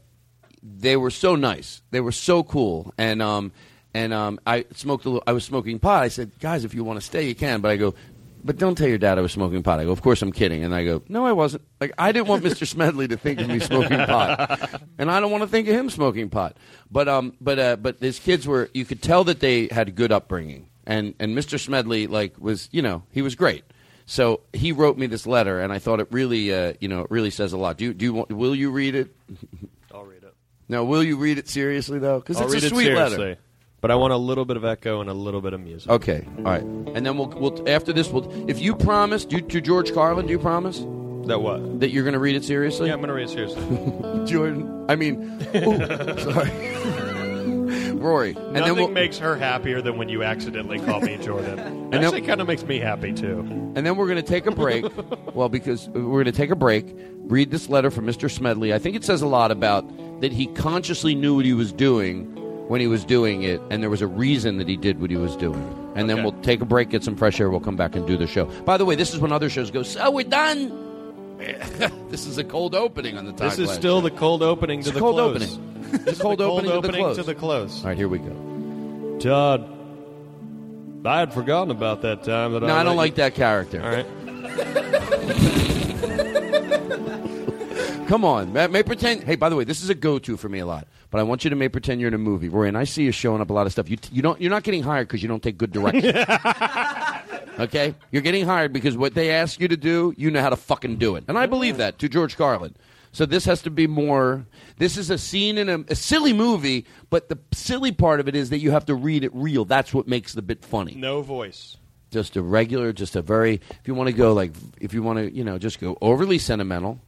[0.63, 1.81] they were so nice.
[1.91, 3.51] They were so cool, and um,
[3.93, 5.05] and um, I smoked.
[5.05, 6.03] A little, I was smoking pot.
[6.03, 7.61] I said, guys, if you want to stay, you can.
[7.61, 7.95] But I go.
[8.43, 9.79] But don't tell your dad I was smoking pot.
[9.79, 10.63] I go, of course I'm kidding.
[10.63, 11.63] And I go, no, I wasn't.
[11.81, 12.65] Like I didn't want Mr.
[12.65, 15.89] Smedley to think of me smoking pot, and I don't want to think of him
[15.89, 16.55] smoking pot.
[16.89, 18.69] But um, but uh, but his kids were.
[18.73, 21.59] You could tell that they had good upbringing, and and Mr.
[21.59, 23.63] Smedley like was you know he was great.
[24.05, 27.11] So he wrote me this letter, and I thought it really uh, you know it
[27.11, 27.77] really says a lot.
[27.77, 28.31] Do you, do you want?
[28.31, 29.13] Will you read it?
[29.93, 30.33] I'll read it.
[30.69, 32.19] Now, will you read it seriously though?
[32.19, 33.17] Because it's read a it sweet seriously.
[33.17, 33.39] letter.
[33.79, 35.91] But I want a little bit of echo and a little bit of music.
[35.91, 39.61] Okay, all right, and then we'll we'll after this we'll if you promise do, to
[39.61, 40.79] George Carlin, do you promise
[41.27, 42.87] that what that you're going to read it seriously?
[42.87, 43.61] Yeah, I'm going to read it seriously.
[44.25, 44.85] Jordan.
[44.89, 45.77] I mean, ooh,
[46.19, 46.49] sorry,
[47.93, 51.75] Rory, and Nothing then we'll makes her happier than when you accidentally call me Jordan.
[51.87, 53.39] And actually kind of makes me happy too.
[53.39, 54.85] and then we're going to take a break.
[55.33, 56.85] well, because uh, we're going to take a break,
[57.19, 58.29] read this letter from Mr.
[58.29, 58.73] Smedley.
[58.73, 59.85] I think it says a lot about
[60.19, 62.33] that he consciously knew what he was doing
[62.67, 65.15] when he was doing it, and there was a reason that he did what he
[65.17, 65.73] was doing.
[65.95, 67.49] And then we'll take a break, get some fresh air.
[67.49, 68.45] We'll come back and do the show.
[68.65, 69.83] By the way, this is when other shows go.
[69.83, 71.37] So we're done.
[72.09, 74.01] this is a cold opening on the Todd This is still Show.
[74.09, 75.43] the cold opening to It's the cold close.
[75.43, 76.03] opening.
[76.03, 77.15] This cold the opening to the opening close.
[77.17, 77.81] to the close.
[77.83, 79.17] All right, here we go.
[79.19, 79.65] Todd,
[81.05, 83.81] I had forgotten about that time that No, I I don't like you- that character.
[83.81, 84.05] All right.
[88.07, 89.23] Come on, may, may pretend.
[89.23, 90.87] Hey, by the way, this is a go-to for me a lot.
[91.09, 93.03] But I want you to may pretend you're in a movie, Roy, and I see
[93.03, 93.89] you showing up a lot of stuff.
[93.89, 96.15] You you don't you're not getting hired because you don't take good direction.
[97.59, 100.55] okay, you're getting hired because what they ask you to do, you know how to
[100.57, 102.75] fucking do it, and I believe that to George Carlin.
[103.13, 104.45] So this has to be more.
[104.77, 108.35] This is a scene in a, a silly movie, but the silly part of it
[108.35, 109.65] is that you have to read it real.
[109.65, 111.77] That's what makes the bit funny No voice.
[112.11, 113.55] just a regular, just a very.
[113.69, 116.37] If you want to go like, if you want to, you know, just go overly
[116.37, 116.99] sentimental.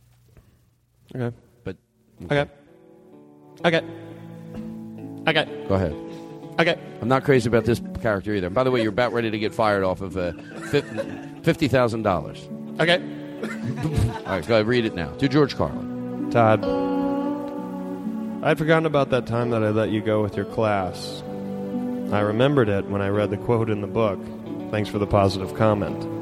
[1.14, 1.36] Okay.
[1.64, 1.76] But
[2.24, 2.40] Okay.
[2.42, 2.52] Okay.
[3.66, 3.84] Okay.
[5.28, 5.66] Okay.
[5.68, 5.96] Go ahead.
[6.60, 6.80] Okay.
[7.02, 8.48] I'm not crazy about this character either.
[8.48, 10.34] And by the way, you're about ready to get fired off of uh,
[11.42, 12.48] fifty thousand dollars.
[12.80, 13.02] Okay.
[14.26, 15.12] All right, go ahead, read it now.
[15.14, 16.30] To George Carlin.
[16.30, 16.64] Todd,
[18.44, 21.24] I'd forgotten about that time that I let you go with your class.
[22.12, 24.20] I remembered it when I read the quote in the book.
[24.72, 26.19] Thanks for the positive comment.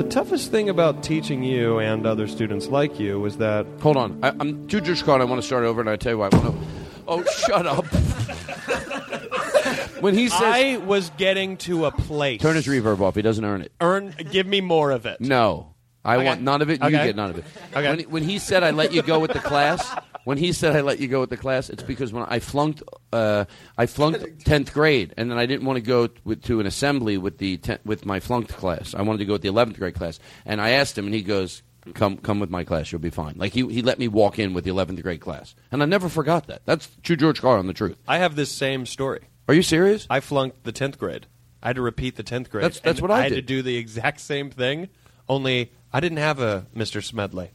[0.00, 3.66] The toughest thing about teaching you and other students like you was that.
[3.82, 4.18] Hold on.
[4.22, 5.20] I, I'm to George Carlin.
[5.20, 6.30] I want to start over, and I tell you why.
[6.32, 6.58] I want to.
[7.06, 7.84] Oh, shut up.
[10.00, 12.40] when he says, I was getting to a place.
[12.40, 13.72] "Turn his reverb off," he doesn't earn it.
[13.78, 14.14] Earn.
[14.30, 15.20] Give me more of it.
[15.20, 16.24] No, I Okay.
[16.24, 16.80] want none of it.
[16.80, 17.08] You Okay.
[17.08, 17.44] get none of it.
[17.76, 17.96] Okay.
[17.96, 19.86] When, when he said, "I let you go with the class,"
[20.30, 22.84] when he said, "I let you go with the class," it's because when I flunked,
[23.12, 26.66] uh, I flunked tenth grade, and then I didn't want to go with, to an
[26.66, 28.94] assembly with the ten, with my flunked class.
[28.94, 31.22] I wanted to go with the eleventh grade class, and I asked him, and he
[31.22, 31.62] goes.
[31.94, 32.92] Come, come with my class.
[32.92, 33.36] You'll be fine.
[33.38, 36.10] Like he, he let me walk in with the eleventh grade class, and I never
[36.10, 36.60] forgot that.
[36.66, 37.66] That's true, George Carlin.
[37.66, 37.96] The truth.
[38.06, 39.22] I have this same story.
[39.48, 40.06] Are you serious?
[40.10, 41.26] I flunked the 10th grade.
[41.62, 42.64] I had to repeat the 10th grade.
[42.64, 43.34] That's- that's And what I had did.
[43.36, 44.90] to do the exact same thing,
[45.26, 47.02] only I didn't have a Mr.
[47.02, 47.50] Smedley.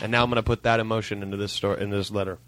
[0.00, 2.38] And now I'm going to put that emotion into this story in this letter.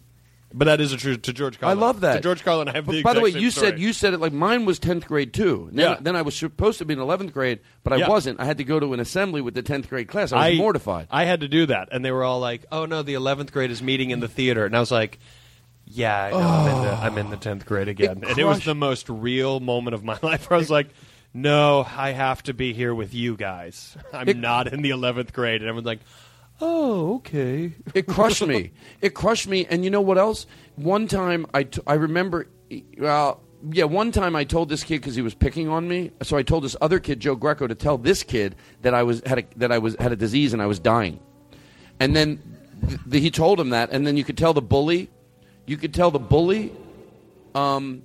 [0.52, 1.76] But that is a true to George Carlin.
[1.76, 2.14] I love that.
[2.14, 3.70] To George Carlin, I have But the by the way, you story.
[3.72, 5.68] said you said it like mine was tenth grade too.
[5.72, 5.96] Then, Yeah.
[6.00, 8.08] then I was supposed to be in eleventh grade, but I Yeah.
[8.08, 8.40] wasn't.
[8.40, 10.32] I had to go to an assembly with the tenth grade class.
[10.32, 11.06] I was mortified.
[11.10, 13.70] I had to do that, and they were all like, "Oh no, the 11th grade
[13.70, 15.18] is meeting in the theater," and I was like.
[15.90, 16.38] Yeah, I know.
[16.38, 17.00] I'm, in the, oh.
[17.00, 20.18] I'm in the tenth grade again, and it was the most real moment of my
[20.22, 20.50] life.
[20.50, 20.88] Where I was like,
[21.32, 23.96] "No, I have to be here with you guys.
[24.12, 26.00] I'm It- not in the eleventh grade." And everyone's like,
[26.60, 28.72] "Oh, okay." It crushed me.
[29.00, 29.66] It crushed me.
[29.70, 30.46] And you know what else?
[30.76, 32.48] One time I, t- I remember,
[32.98, 33.40] well,
[33.70, 36.12] yeah, one time I told this kid because he was picking on me.
[36.22, 39.22] So I told this other kid, Joe Greco, to tell this kid that I was
[39.26, 41.18] had a, that I was had a disease and I was dying.
[42.00, 42.40] And then
[42.86, 45.10] th- th- he told him that, and then you could tell the bully,
[45.66, 46.72] you could tell the bully,
[47.54, 48.02] um,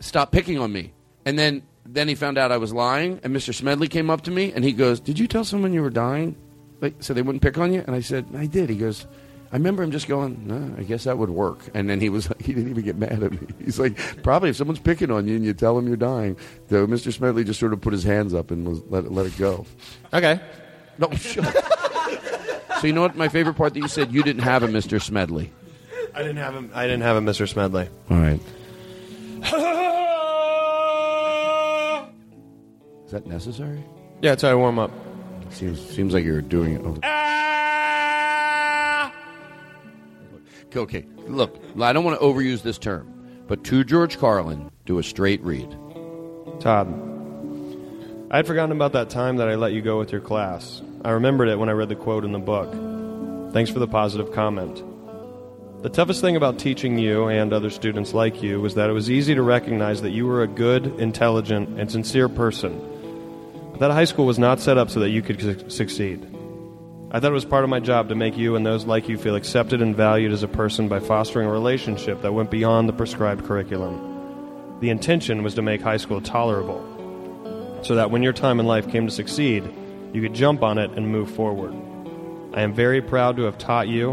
[0.00, 0.92] stop picking on me.
[1.26, 3.52] And then then he found out I was lying, and Mr.
[3.54, 6.36] Smedley came up to me and he goes, "Did you tell someone you were dying,
[6.80, 9.06] like so they wouldn't pick on you?" And I said, "I did." He goes,
[9.52, 11.58] I remember him just going, no, I guess that would work.
[11.74, 13.48] And then he was like, he didn't even get mad at me.
[13.64, 16.36] He's like, probably if someone's picking on you and you tell them you're dying,
[16.68, 17.12] though Mr.
[17.12, 19.66] Smedley just sort of put his hands up and was, let, it, let it go.
[20.12, 20.40] Okay.
[20.98, 22.80] No, shut up.
[22.80, 23.16] So you know what?
[23.16, 25.02] My favorite part that you said you didn't have a Mr.
[25.02, 25.52] Smedley.
[26.14, 26.70] I didn't have him.
[26.72, 27.48] I didn't have a Mr.
[27.48, 27.88] Smedley.
[28.08, 28.40] All right.
[33.04, 33.84] Is that necessary?
[34.22, 34.90] Yeah, it's how I warm up.
[35.50, 36.82] Seems seems like you're doing it.
[36.82, 37.00] Over.
[40.76, 45.02] Okay, look, I don't want to overuse this term, but to George Carlin, do a
[45.02, 45.68] straight read.
[46.60, 46.88] Todd,
[48.30, 50.80] I had forgotten about that time that I let you go with your class.
[51.04, 52.72] I remembered it when I read the quote in the book.
[53.52, 54.84] Thanks for the positive comment.
[55.82, 59.10] The toughest thing about teaching you and other students like you was that it was
[59.10, 62.80] easy to recognize that you were a good, intelligent, and sincere person.
[63.80, 66.22] That high school was not set up so that you could su- succeed.
[67.10, 69.16] I thought it was part of my job to make you and those like you
[69.16, 72.92] feel accepted and valued as a person by fostering a relationship that went beyond the
[72.92, 74.78] prescribed curriculum.
[74.80, 78.86] The intention was to make high school tolerable, so that when your time in life
[78.86, 79.64] came to succeed,
[80.12, 81.74] you could jump on it and move forward.
[82.52, 84.10] I am very proud to have taught you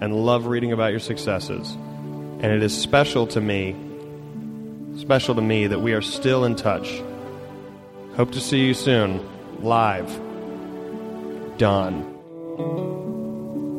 [0.00, 1.70] and love reading about your successes.
[1.70, 3.76] And it is special to me,
[4.98, 7.00] special to me that we are still in touch.
[8.16, 9.20] Hope to see you soon,
[9.60, 10.08] live.
[11.58, 12.10] Done.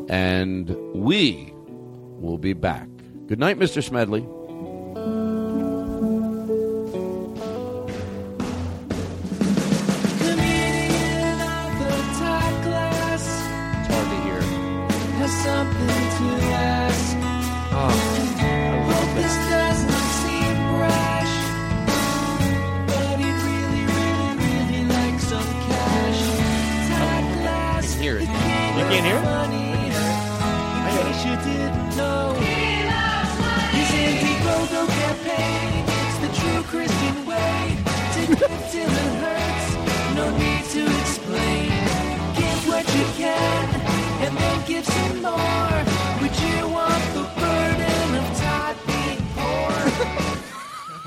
[0.10, 1.54] And we
[2.20, 2.90] will be back.
[3.28, 3.82] Good night, Mr.
[3.82, 4.28] Smedley.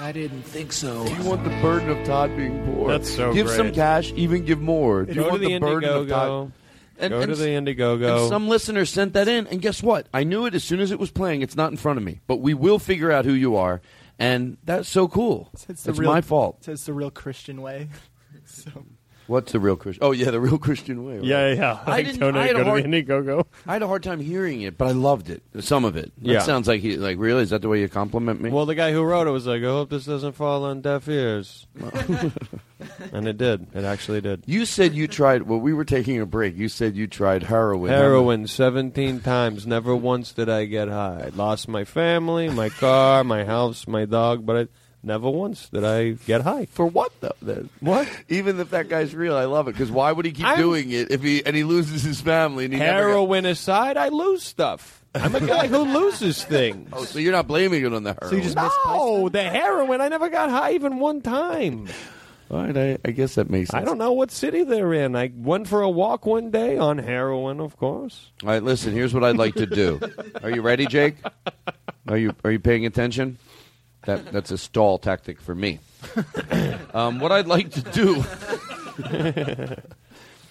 [0.00, 1.04] I didn't think so.
[1.04, 2.88] Do you want the burden of Todd being poor?
[2.88, 3.56] That's so Give great.
[3.56, 5.04] some cash, even give more.
[5.04, 6.52] Do you Go want to the burden of Indiegogo.
[6.98, 7.10] Todd?
[7.10, 8.20] Go to the Indiegogo.
[8.20, 10.06] And some listeners sent that in, and guess what?
[10.14, 11.42] I knew it as soon as it was playing.
[11.42, 13.82] It's not in front of me, but we will figure out who you are,
[14.18, 15.50] and that's so cool.
[15.68, 16.66] It's, the real, my fault.
[16.68, 17.88] It's the real Christian way.
[18.44, 18.70] so
[19.28, 20.02] What's the real Christian?
[20.02, 21.16] Oh yeah, the real Christian way.
[21.16, 21.24] right?
[21.24, 21.78] Yeah, yeah.
[21.86, 22.20] I Like, didn't.
[22.20, 23.46] donate, I had a go to hard, the Indiegogo.
[23.66, 25.42] I had a hard time hearing it, but I loved it.
[25.60, 26.12] Some of it.
[26.22, 26.38] That Yeah.
[26.40, 27.42] sounds like he like really.
[27.42, 28.50] Is that the way you compliment me?
[28.50, 31.06] Well, the guy who wrote it was like, I hope this doesn't fall on deaf
[31.08, 31.66] ears.
[33.12, 33.66] and it did.
[33.74, 34.44] It actually did.
[34.46, 35.42] You said you tried.
[35.42, 36.56] Well, we were taking a break.
[36.56, 37.90] You said you tried heroin.
[37.90, 39.66] Heroin 17 times.
[39.66, 41.24] Never once did I get high.
[41.26, 44.68] I lost my family, my car, my house, my dog, but I
[45.02, 46.66] never once did I get high.
[46.66, 47.32] For what though?
[47.42, 48.08] Then what?
[48.28, 50.90] Even if that guy's real, I love it because why would he keep I'm- doing
[50.90, 54.08] it if he and he loses his family and he never got- Heroin aside, I
[54.08, 55.02] lose stuff.
[55.14, 56.90] I'm a guy who loses things.
[56.92, 58.54] Oh, so you're not blaming it on the heroin?
[58.54, 60.00] no, the heroin.
[60.00, 61.88] I never got high even one time.
[62.50, 63.82] All right, I, I guess that makes sense.
[63.82, 65.14] I don't know what city they're in.
[65.16, 68.30] I went for a walk one day on heroin, of course.
[68.42, 68.92] All right, listen.
[68.94, 70.00] Here's what I'd like to do.
[70.42, 71.16] Are you ready, Jake?
[72.06, 73.36] Are you Are you paying attention?
[74.08, 75.80] That That's a stall tactic for me.
[76.94, 78.14] Um, what I'd like to do.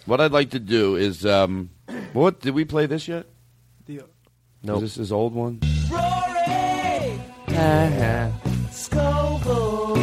[0.05, 1.26] what I'd like to do is.
[1.26, 1.72] Um,
[2.14, 3.26] what did we play this yet?
[3.88, 4.03] The-
[4.62, 5.60] No, Is this is old one.
[5.89, 7.20] Rory!
[8.70, 9.95] Scovel!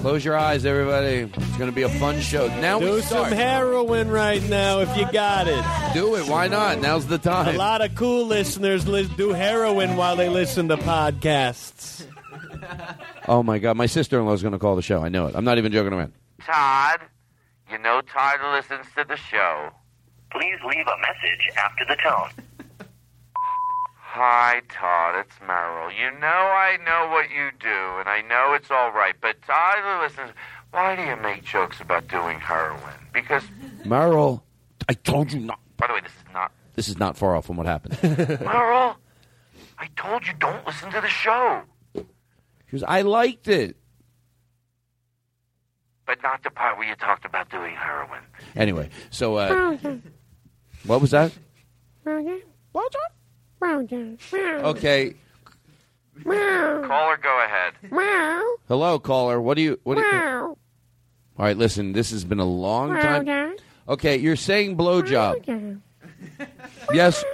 [0.00, 1.30] Close your eyes, everybody.
[1.30, 2.48] It's going to be a fun show.
[2.60, 5.62] Now Do we some heroin right now if you got it.
[5.92, 6.26] Do it.
[6.26, 6.80] Why not?
[6.80, 7.54] Now's the time.
[7.54, 12.06] A lot of cool listeners li- do heroin while they listen to podcasts.
[13.28, 15.02] Oh my God, my sister-in-law is going to call the show.
[15.02, 15.34] I know it.
[15.34, 16.12] I'm not even joking around.
[16.42, 17.00] Todd,
[17.70, 19.70] you know Todd listens to the show.
[20.30, 22.28] Please leave a message after the tone.
[23.96, 25.14] Hi, Todd.
[25.26, 25.90] It's Merrill.
[25.90, 29.14] You know I know what you do, and I know it's all right.
[29.20, 30.30] But Todd listens.
[30.70, 32.80] Why do you make jokes about doing heroin?
[33.12, 33.44] Because,
[33.84, 34.44] Merrill,
[34.88, 35.58] I told you not.
[35.76, 37.96] by the way, this is not This is not far off from what happened.
[38.40, 38.96] Merrill.
[39.78, 41.62] I told you don't listen to the show,
[42.74, 43.76] She goes, I liked it.
[46.06, 48.20] but not the part where you talked about doing heroin.
[48.56, 49.76] Anyway, so uh,
[50.84, 51.30] what was that?
[54.64, 55.14] Okay,
[56.86, 57.74] Caller, go ahead.
[58.68, 59.40] hello, caller.
[59.40, 59.80] What do you?
[59.84, 59.94] What?
[59.96, 60.56] Do you, all
[61.38, 61.92] right, listen.
[61.92, 63.56] This has been a long time.
[63.88, 65.80] Okay, you're saying blowjob.
[66.92, 67.24] Yes.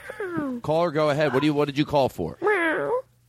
[0.62, 1.32] Caller, go ahead.
[1.32, 1.54] What do you?
[1.54, 2.36] What did you call for?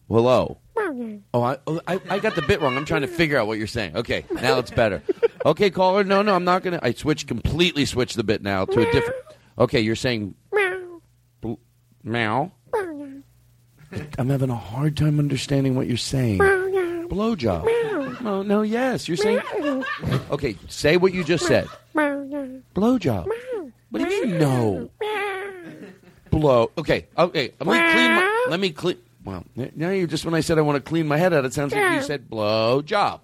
[0.08, 0.58] Hello.
[0.78, 2.76] Oh, I, oh, I, I got the bit wrong.
[2.78, 3.96] I'm trying to figure out what you're saying.
[3.96, 5.02] Okay, now it's better.
[5.46, 6.04] Okay, caller.
[6.04, 6.80] No, no, I'm not gonna.
[6.82, 7.86] I switched completely.
[7.86, 9.16] Switched the bit now to a different.
[9.58, 10.36] Okay, you're saying
[12.04, 12.52] meow.
[14.18, 16.40] I'm having a hard time understanding what you're saying.
[16.40, 18.22] Blowjob.
[18.22, 19.08] No, no, yes.
[19.08, 19.42] You're saying.
[20.32, 21.68] Okay, say what you just said.
[21.96, 23.28] Blowjob.
[23.90, 24.90] What do you no?
[26.30, 26.72] Blow.
[26.78, 27.54] Okay, okay.
[27.60, 28.12] Let me clean.
[28.16, 28.98] My, let me clean.
[29.24, 29.46] Well,
[29.76, 31.74] now you just when I said I want to clean my head out, it sounds
[31.74, 33.22] like you said blow job.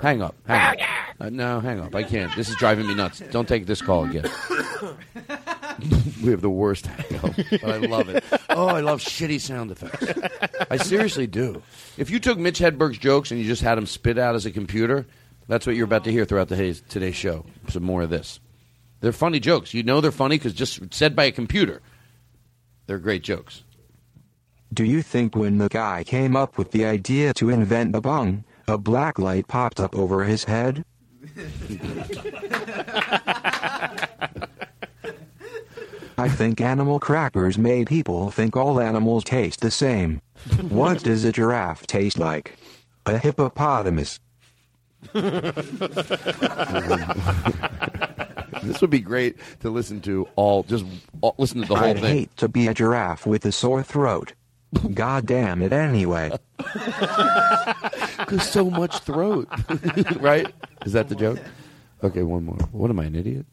[0.00, 0.34] Hang up.
[0.46, 0.88] Hang up.
[1.18, 1.94] Uh, no, hang up.
[1.94, 2.34] I can't.
[2.36, 3.22] This is driving me nuts.
[3.30, 4.24] Don't take this call again.
[6.22, 8.22] we have the worst hang up, but I love it.
[8.50, 10.66] Oh, I love shitty sound effects.
[10.70, 11.62] I seriously do.
[11.96, 14.50] If you took Mitch Hedberg's jokes and you just had them spit out as a
[14.50, 15.06] computer,
[15.48, 17.46] that's what you're about to hear throughout the today's, today's show.
[17.68, 18.38] Some more of this.
[19.00, 19.72] They're funny jokes.
[19.72, 21.80] You know they're funny because just said by a computer.
[22.86, 23.62] They're great jokes.
[24.72, 28.44] Do you think when the guy came up with the idea to invent the bong,
[28.68, 30.84] a black light popped up over his head?
[36.18, 40.22] I think animal crackers made people think all animals taste the same.
[40.68, 42.56] What does a giraffe taste like?
[43.04, 44.18] A hippopotamus.
[48.66, 50.62] this would be great to listen to all.
[50.64, 50.84] Just
[51.20, 52.16] all, listen to the whole I'd thing.
[52.16, 54.32] hate to be a giraffe with a sore throat.
[54.92, 56.36] God damn it anyway.
[56.58, 59.48] Because so much throat,
[60.20, 60.52] right?
[60.84, 61.38] Is that the joke?
[62.02, 62.58] Okay, one more.
[62.72, 63.46] What am I, an idiot?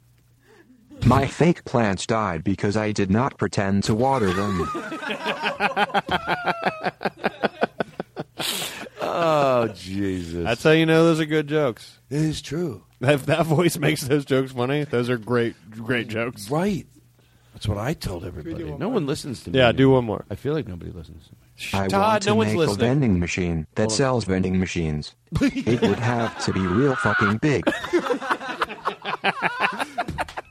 [1.06, 4.70] My fake plants died because I did not pretend to water them.
[9.24, 10.44] Oh Jesus!
[10.44, 12.00] That's how you know those are good jokes.
[12.10, 12.84] It is true.
[13.02, 16.50] If that voice makes those jokes funny, those are great, great jokes.
[16.50, 16.88] Right.
[17.54, 18.64] That's what I told everybody.
[18.64, 19.60] No one listens to me.
[19.60, 20.26] Yeah, do one more.
[20.30, 21.38] I feel like nobody listens to me.
[21.82, 23.98] I Todd, want to no make a vending machine that Hold on.
[23.98, 25.14] sells vending machines.
[25.42, 27.64] it would have to be real fucking big.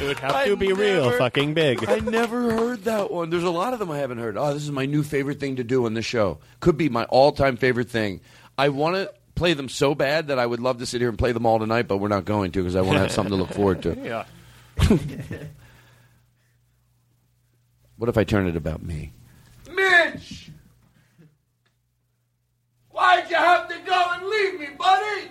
[0.00, 1.88] It would have I to be real fucking big.
[1.88, 3.30] I never heard that one.
[3.30, 4.36] There's a lot of them I haven't heard.
[4.36, 6.38] Oh, this is my new favorite thing to do on the show.
[6.60, 8.20] Could be my all-time favorite thing.
[8.58, 11.18] I want to play them so bad that I would love to sit here and
[11.18, 13.30] play them all tonight, but we're not going to because I want to have something
[13.30, 13.96] to look forward to.
[14.02, 14.24] yeah.
[17.96, 19.12] What if I turn it about me?
[19.72, 20.50] Mitch!
[22.90, 25.30] Why'd you have to go and leave me, buddy?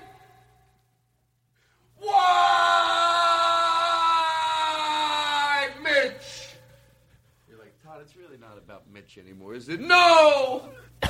[4.73, 6.55] Why, Mitch?
[7.49, 8.57] You're like, Todd, it's really not
[9.15, 9.79] Mitch anymore, is it?
[9.79, 10.69] No!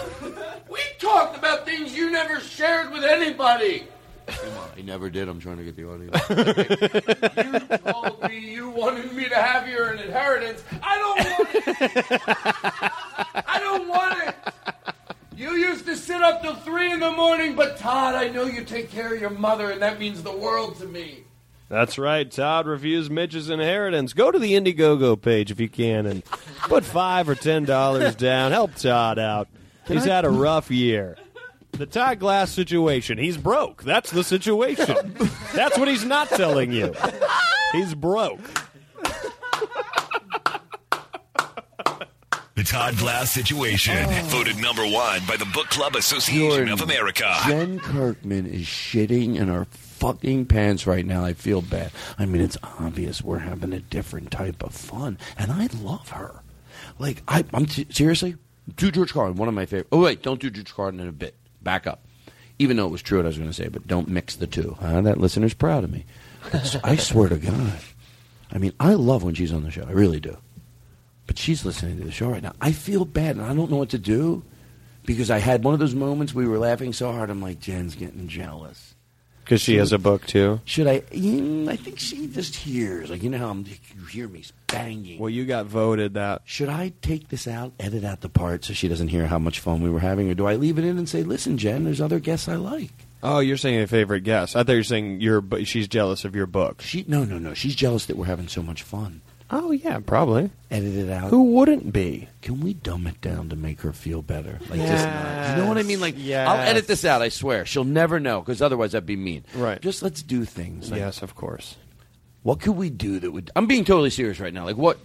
[0.69, 3.83] we talked about things you never shared with anybody.
[4.27, 5.27] I never did.
[5.27, 6.09] I'm trying to get the audio.
[7.43, 10.63] You told me you wanted me to have your inheritance.
[10.81, 12.91] I don't want it.
[13.47, 14.35] I don't want it.
[15.35, 18.63] You used to sit up till three in the morning, but Todd, I know you
[18.63, 21.25] take care of your mother, and that means the world to me.
[21.73, 22.29] That's right.
[22.29, 24.13] Todd reviews Mitch's inheritance.
[24.13, 26.23] Go to the Indiegogo page if you can and
[26.67, 28.51] put five or ten dollars down.
[28.51, 29.47] Help Todd out.
[29.87, 31.17] Can He's I- had a rough year.
[31.71, 33.17] The Todd Glass situation.
[33.17, 33.81] He's broke.
[33.81, 35.15] That's the situation.
[35.55, 36.93] That's what he's not telling you.
[37.71, 38.39] He's broke.
[42.55, 44.21] The Todd Glass situation, oh.
[44.25, 47.35] voted number one by the Book Club Association of America.
[47.47, 49.65] Jen Kirkman is shitting in her
[50.03, 51.23] fucking pants right now.
[51.23, 51.91] I feel bad.
[52.19, 56.41] I mean, it's obvious we're having a different type of fun, and I love her.
[56.99, 58.35] Like, I, I'm t- seriously
[58.75, 59.87] do George Carlin, one of my favorite.
[59.93, 61.35] Oh wait, don't do George Carlin in a bit.
[61.61, 62.05] Back up.
[62.59, 64.45] Even though it was true what I was going to say, but don't mix the
[64.47, 64.77] two.
[64.79, 65.01] Huh?
[65.01, 66.05] That listener's proud of me.
[66.83, 67.79] I swear to God.
[68.51, 69.85] I mean, I love when she's on the show.
[69.87, 70.37] I really do.
[71.27, 72.53] But she's listening to the show right now.
[72.59, 74.43] I feel bad, and I don't know what to do
[75.05, 77.29] because I had one of those moments we were laughing so hard.
[77.29, 78.93] I'm like, Jen's getting jealous.
[79.43, 80.61] Because she has a book too.
[80.65, 81.01] Should I?
[81.01, 83.09] Mm, I think she just hears.
[83.09, 83.65] Like you know how I'm,
[83.95, 85.19] you hear me banging.
[85.19, 86.41] Well, you got voted that.
[86.45, 89.59] Should I take this out, edit out the part so she doesn't hear how much
[89.59, 92.01] fun we were having, or do I leave it in and say, "Listen, Jen, there's
[92.01, 92.91] other guests I like."
[93.21, 94.55] Oh, you're saying a favorite guest.
[94.55, 95.43] I thought you were saying your.
[95.63, 96.81] She's jealous of your book.
[96.81, 97.53] She no no no.
[97.53, 99.21] She's jealous that we're having so much fun.
[99.51, 100.49] Oh yeah, probably.
[100.71, 101.29] Edit it out.
[101.29, 102.27] Who wouldn't be?
[102.41, 104.59] Can we dumb it down to make her feel better?
[104.69, 105.49] Like just not.
[105.57, 105.99] You know what I mean?
[105.99, 106.47] Like Yes.
[106.47, 107.21] I'll edit this out.
[107.21, 107.65] I swear.
[107.65, 109.43] She'll never know because otherwise that'd be mean.
[109.55, 109.81] Right.
[109.81, 110.89] Just let's do things.
[110.91, 111.75] Like, yes, of course.
[112.41, 113.51] What could we do that would?
[113.55, 114.65] I'm being totally serious right now.
[114.65, 114.97] Like what?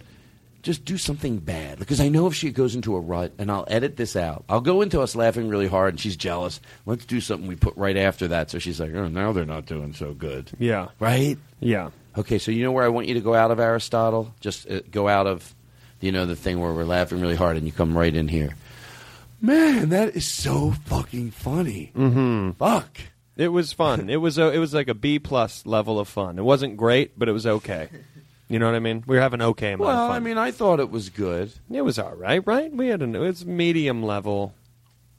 [0.61, 3.63] Just do something bad because I know if she goes into a rut, and I'll
[3.69, 4.43] edit this out.
[4.49, 6.59] I'll go into us laughing really hard, and she's jealous.
[6.85, 9.67] Let's do something we put right after that, so she's like, "Oh, now they're not
[9.67, 10.89] doing so good." Yeah.
[10.99, 11.37] Right?
[11.61, 11.91] Yeah.
[12.19, 14.33] Okay, so you know where I want you to go out of Aristotle?
[14.41, 15.55] Just uh, go out of,
[16.01, 18.55] you know, the thing where we're laughing really hard, and you come right in here.
[19.39, 21.91] Man, that is so fucking funny.
[21.95, 22.51] Mm-hmm.
[22.51, 22.99] Fuck.
[23.37, 24.09] It was fun.
[24.09, 26.37] it was a, it was like a B plus level of fun.
[26.37, 27.87] It wasn't great, but it was okay.
[28.49, 29.01] You know what I mean?
[29.07, 30.15] We were having okay amount Well, of fun.
[30.17, 31.53] I mean, I thought it was good.
[31.71, 32.69] It was all right, right?
[32.69, 34.53] We had an it was medium level,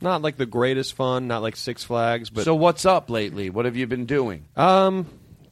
[0.02, 3.48] not like the greatest fun, not like Six Flags, but so what's up lately?
[3.48, 4.44] What have you been doing?
[4.54, 5.06] Um,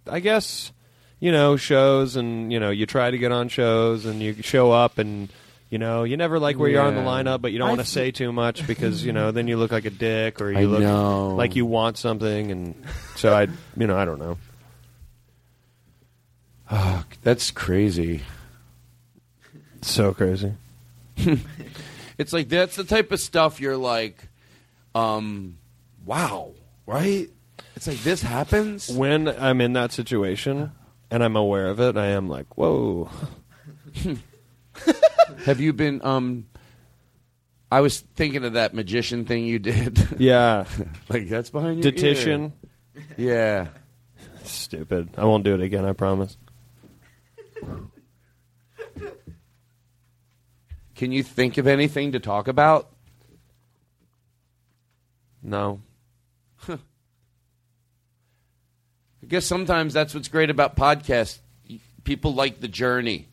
[0.07, 0.73] I guess
[1.21, 4.71] you know shows, and you know you try to get on shows, and you show
[4.73, 5.29] up, and
[5.71, 7.07] you know you never like where you are in the Yeah.
[7.07, 9.57] lineup, but you don't I want to say too much because you know then you
[9.57, 11.35] look like a dick, or you I look know.
[11.35, 12.75] like you want something, and
[13.17, 14.39] so I, you know, I don't know.
[16.71, 18.23] Oh, that's crazy.
[19.83, 20.53] So crazy.
[22.19, 24.29] it's like that's the type of stuff you're like,
[24.95, 25.57] um,
[26.05, 26.53] wow,
[26.87, 27.29] right?
[27.75, 28.89] It's like this happens.
[28.91, 30.73] When I'm in that situation
[31.11, 33.11] and I'm aware of it, I am like, whoa.
[35.45, 36.01] Have you been?
[36.05, 36.47] Um,
[37.71, 39.99] I was thinking of that magician thing you did.
[40.19, 40.65] Yeah.
[41.09, 42.53] like that's behind your Detition.
[42.95, 43.05] ear.
[43.17, 43.69] Yeah.
[44.45, 45.11] Stupid.
[45.19, 45.85] I won't do it again.
[45.85, 46.37] I promise.
[50.95, 52.91] Can you think of anything to talk about?
[55.43, 55.81] No.
[56.69, 56.79] I
[59.29, 61.39] guess sometimes that's what's great about podcasts.
[62.05, 63.29] People like the journey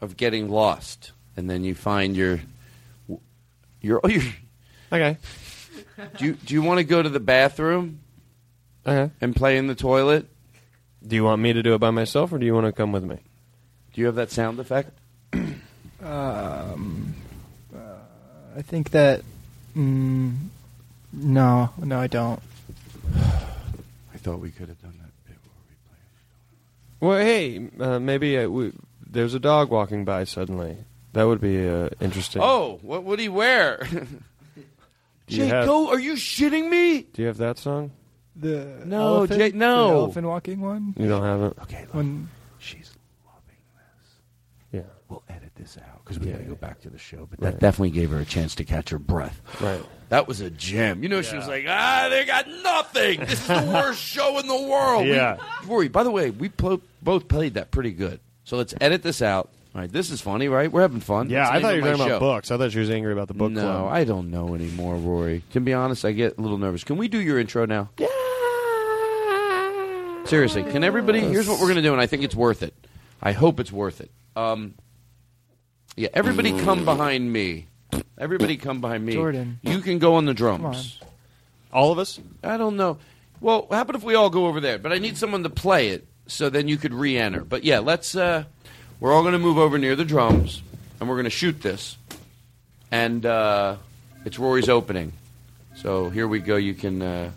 [0.00, 2.40] of getting lost, and then you find your
[3.80, 4.00] your.
[4.04, 4.22] Oh, your
[4.92, 5.16] okay.
[6.18, 8.00] Do you do you want to go to the bathroom?
[8.86, 9.12] Okay.
[9.20, 10.28] And play in the toilet.
[11.06, 12.92] Do you want me to do it by myself, or do you want to come
[12.92, 13.18] with me?
[13.92, 14.90] Do you have that sound effect?
[16.04, 17.14] Um,
[17.74, 17.78] uh,
[18.58, 19.22] I think that.
[19.74, 20.48] Mm,
[21.14, 22.42] no, no, I don't.
[23.16, 25.03] I thought we could have done that.
[27.04, 28.72] Well, hey, uh, maybe uh, we,
[29.06, 30.76] there's a dog walking by suddenly.
[31.12, 32.40] That would be uh, interesting.
[32.42, 33.86] Oh, what would he wear?
[35.26, 35.88] Do you Jay, have- go!
[35.90, 37.02] Are you shitting me?
[37.12, 37.90] Do you have that song?
[38.36, 39.86] The No, elephant, Jay- no.
[39.88, 40.94] the elephant walking one.
[40.98, 41.58] You don't have it.
[41.62, 42.28] Okay, When
[42.58, 42.90] she's
[43.24, 44.10] loving this.
[44.72, 44.90] Yeah.
[45.08, 47.28] We'll edit this out because we got to go back to the show.
[47.30, 47.52] But Right.
[47.52, 49.40] that definitely gave her a chance to catch her breath.
[49.60, 49.82] Right.
[50.08, 51.02] That was a gem.
[51.02, 53.20] You know, she was like, ah, they got nothing.
[53.20, 55.04] This is the worst show in the world.
[55.04, 55.36] We- Yeah.
[55.66, 58.20] Rory, by the way, we pl- both played that pretty good.
[58.44, 59.50] So let's edit this out.
[59.74, 60.70] All right, this is funny, right?
[60.70, 61.30] We're having fun.
[61.30, 62.50] Yeah, Let's I thought name you were my talking about books.
[62.50, 63.64] I thought you was angry about the book club.
[63.64, 63.92] no, club.
[63.92, 65.42] I don't know anymore, Rory.
[65.52, 66.84] To be honest, I get a little nervous.
[66.84, 67.90] Can we do your intro now?
[67.98, 68.06] Yeah.
[70.26, 71.20] Seriously, can everybody?
[71.20, 72.72] Here's what we're going to do, and I think it's worth it.
[73.20, 74.10] I hope it's worth it.
[74.36, 74.74] Um,
[75.96, 77.66] yeah, everybody come behind me.
[78.16, 79.12] Everybody come behind me.
[79.12, 79.58] Jordan.
[79.62, 81.00] You can go on the drums.
[81.72, 82.20] All of us?
[82.42, 82.98] I don't know.
[83.40, 84.78] Well, how about if we all go over there?
[84.78, 87.44] But I need someone to play it so then you could re-enter.
[87.44, 88.14] But yeah, let's.
[88.14, 88.44] Uh,
[89.00, 90.62] we're all going to move over near the drums,
[91.00, 91.96] and we're going to shoot this.
[92.90, 93.76] And uh,
[94.24, 95.12] it's Rory's opening.
[95.76, 96.56] So here we go.
[96.56, 97.02] You can.
[97.02, 97.30] Uh,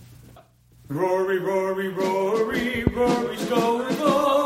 [0.89, 4.36] Rory, Rory, Rory, Rory's going home.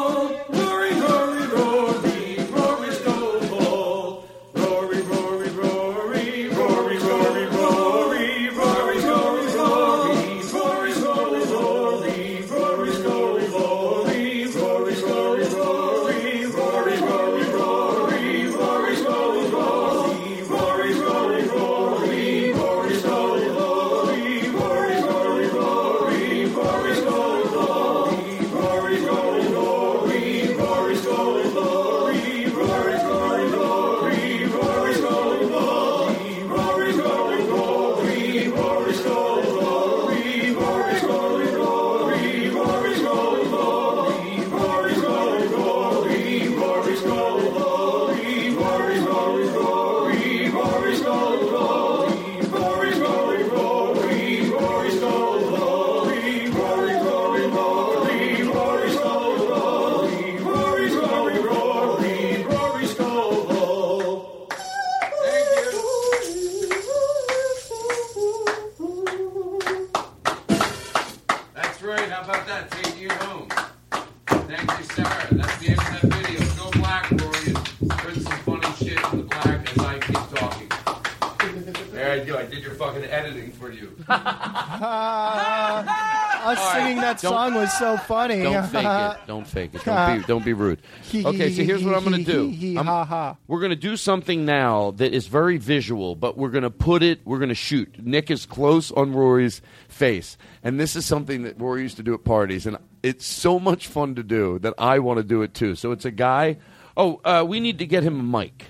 [84.20, 86.02] For you.
[86.44, 88.42] Us singing that Don't- song was so funny.
[88.42, 89.18] Don't fake it.
[89.28, 89.86] Don't fake it.
[89.86, 90.82] Don't be, don't be rude.
[91.14, 92.78] Okay, so here's what I'm going to do.
[92.78, 93.38] I'm- Ha ha.
[93.48, 97.04] We're going to do something now that is very visual, but we're going to put
[97.04, 98.04] it, we're going to shoot.
[98.04, 100.36] Nick is close on Rory's face.
[100.64, 102.66] And this is something that Rory used to do at parties.
[102.66, 105.76] And it's so much fun to do that I want to do it too.
[105.76, 106.58] So it's a guy.
[106.98, 108.66] Oh, uh, we need to get him a mic.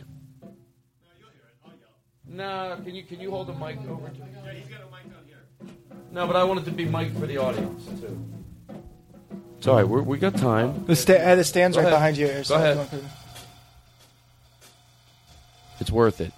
[2.28, 4.92] No, can you can you hold the mic over to Yeah, he's got a mic
[4.92, 5.01] down here.
[6.12, 8.18] No, but I wanted to be mic for the audience too.
[9.58, 9.88] It's all right.
[9.88, 10.86] We're, we got time.
[10.86, 11.98] The, sta- uh, the stand's Go right ahead.
[12.00, 12.28] behind you.
[12.28, 12.74] Here, so Go ahead.
[12.76, 13.06] you want to-
[15.80, 16.34] It's worth it.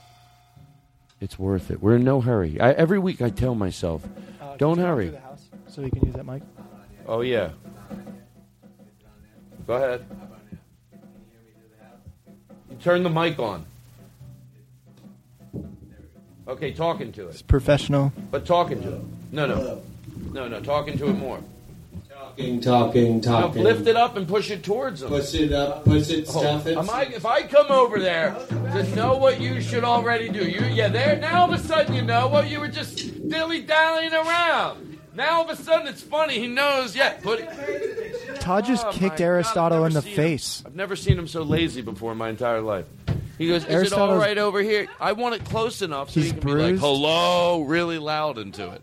[1.22, 1.82] It's worth it.
[1.82, 2.60] We're in no hurry.
[2.60, 4.04] I, every week I tell myself,
[4.42, 5.06] Uh, don't can you come hurry.
[5.08, 6.44] through the house So you can use that mic.
[7.08, 7.50] Oh yeah.
[9.66, 10.06] Go ahead.
[12.70, 13.66] You turn the mic on.
[16.46, 17.30] Okay, talking to it.
[17.32, 18.12] It's professional.
[18.30, 19.02] But talking to it.
[19.34, 19.82] No, no.
[20.32, 21.40] No, no, talking to it more.
[22.12, 23.64] Talking, talking, No, talking.
[23.64, 25.10] lift it up and push it towards them.
[25.10, 26.78] Push it up, push it, Oh, stuff it.
[26.78, 30.62] am I, if I come over there to know what you should already do, you
[30.66, 34.14] yeah, there now all of a sudden you know what you were just dilly dallying
[34.14, 35.00] around.
[35.16, 36.40] Now all of a sudden it's funny.
[36.40, 36.96] He knows.
[36.96, 38.40] Yeah, put it.
[38.40, 40.64] Todd just Oh, kicked my Aristotle God, in the I've never seen him- face.
[40.66, 42.86] I've never seen him so lazy before in my entire life.
[43.38, 46.32] He goes, "Is it all right over here?" I want it close enough so He's
[46.32, 48.82] he can be like, "Hello," really loud into it.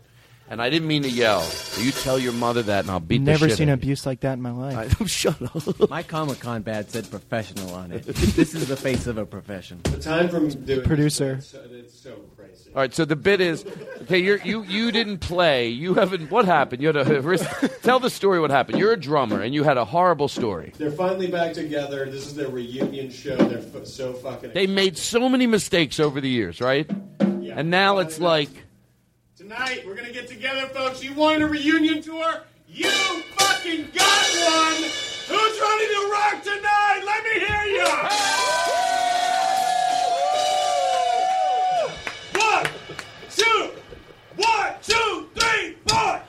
[0.51, 1.49] And I didn't mean to yell.
[1.79, 4.05] You tell your mother that, and I'll beat Never the shit seen out of abuse
[4.05, 4.99] like that in my life.
[4.99, 5.07] you.
[5.21, 5.89] Shut up.
[5.89, 8.03] My Comic Con badge said professional on it.
[8.03, 9.79] this is the face of a profession.
[9.83, 11.35] The time from doing Producer.
[11.35, 12.69] It's, it's so crazy.
[12.75, 13.63] All right, so the bit is
[14.01, 14.17] okay.
[14.17, 15.69] You're, you you didn't play.
[15.69, 16.29] You haven't.
[16.29, 16.81] What happened?
[16.81, 17.45] You had a wrist.
[17.83, 18.41] Tell the story.
[18.41, 18.77] What happened?
[18.77, 20.73] You're a drummer, and you had a horrible story.
[20.77, 22.09] They're finally back together.
[22.09, 23.37] This is their reunion show.
[23.37, 24.51] They're f- so fucking.
[24.53, 26.89] They made so many mistakes over the years, right?
[27.21, 28.49] And now it's like
[29.41, 31.03] Tonight, we're gonna get together, folks.
[31.03, 32.43] You wanted a reunion tour?
[32.67, 34.83] You fucking got one!
[35.27, 37.01] Who's ready to rock tonight?
[37.03, 37.87] Let me hear you!
[42.39, 42.67] One,
[43.31, 43.71] two,
[44.35, 46.21] one, two, three, four!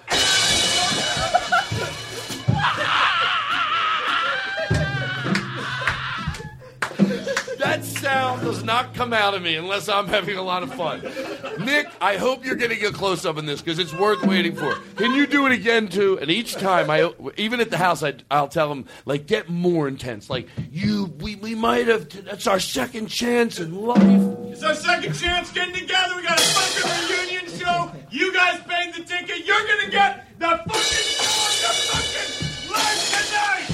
[8.02, 11.02] Sound does not come out of me unless I'm having a lot of fun.
[11.64, 14.74] Nick, I hope you're getting a close up in this because it's worth waiting for.
[14.96, 16.18] Can you do it again too?
[16.18, 19.86] And each time, I even at the house, I, I'll tell him like get more
[19.86, 20.28] intense.
[20.28, 22.08] Like you, we, we might have.
[22.24, 24.36] That's our second chance in life.
[24.50, 26.16] It's our second chance getting together.
[26.16, 27.92] We got a fucking reunion show.
[28.10, 29.46] You guys paid the ticket.
[29.46, 30.72] You're gonna get the fucking
[31.62, 33.71] your fucking life tonight.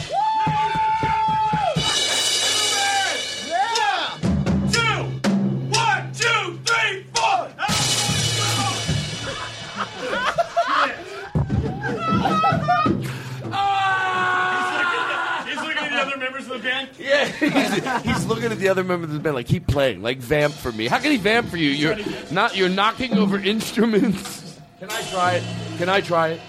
[16.59, 16.89] Other the band.
[16.99, 17.25] Yeah,
[18.05, 20.55] he's, he's looking at the other members of the band like keep playing, like vamp
[20.55, 20.87] for me.
[20.87, 21.71] How can he vamp for you?
[21.71, 21.97] You're
[22.31, 22.57] not.
[22.57, 24.59] You're knocking over instruments.
[24.79, 25.45] Can I try it?
[25.79, 26.41] Can I try it?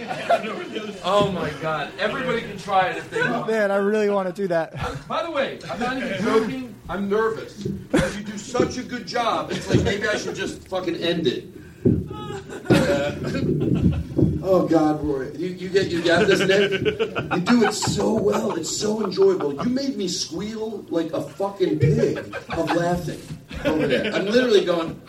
[1.03, 1.91] Oh my God!
[1.99, 3.47] Everybody can try it if they want.
[3.47, 4.76] Man, I really want to do that.
[5.07, 6.76] By the way, I'm not even joking.
[6.88, 9.51] I'm nervous because you do such a good job.
[9.51, 11.45] It's like maybe I should just fucking end it.
[14.44, 16.72] oh God, Roy, you, you get you got this, Nick.
[17.30, 18.56] You do it so well.
[18.56, 19.54] It's so enjoyable.
[19.64, 22.18] You made me squeal like a fucking pig
[22.50, 23.20] of laughing
[23.66, 24.14] oh, over there.
[24.14, 25.00] I'm literally going.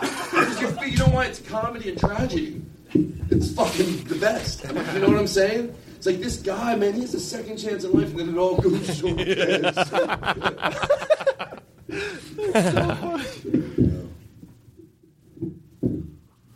[0.00, 0.70] Because you're-
[1.00, 1.26] know why?
[1.26, 2.62] It's comedy and tragedy.
[2.94, 4.68] It's fucking the best.
[4.68, 5.74] I mean, you know what I'm saying?
[5.96, 6.94] It's like this guy, man.
[6.94, 9.18] He has a second chance in life, and then it all goes short.
[13.76, 13.89] so.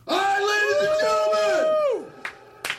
[0.07, 2.13] All right, ladies and gentlemen,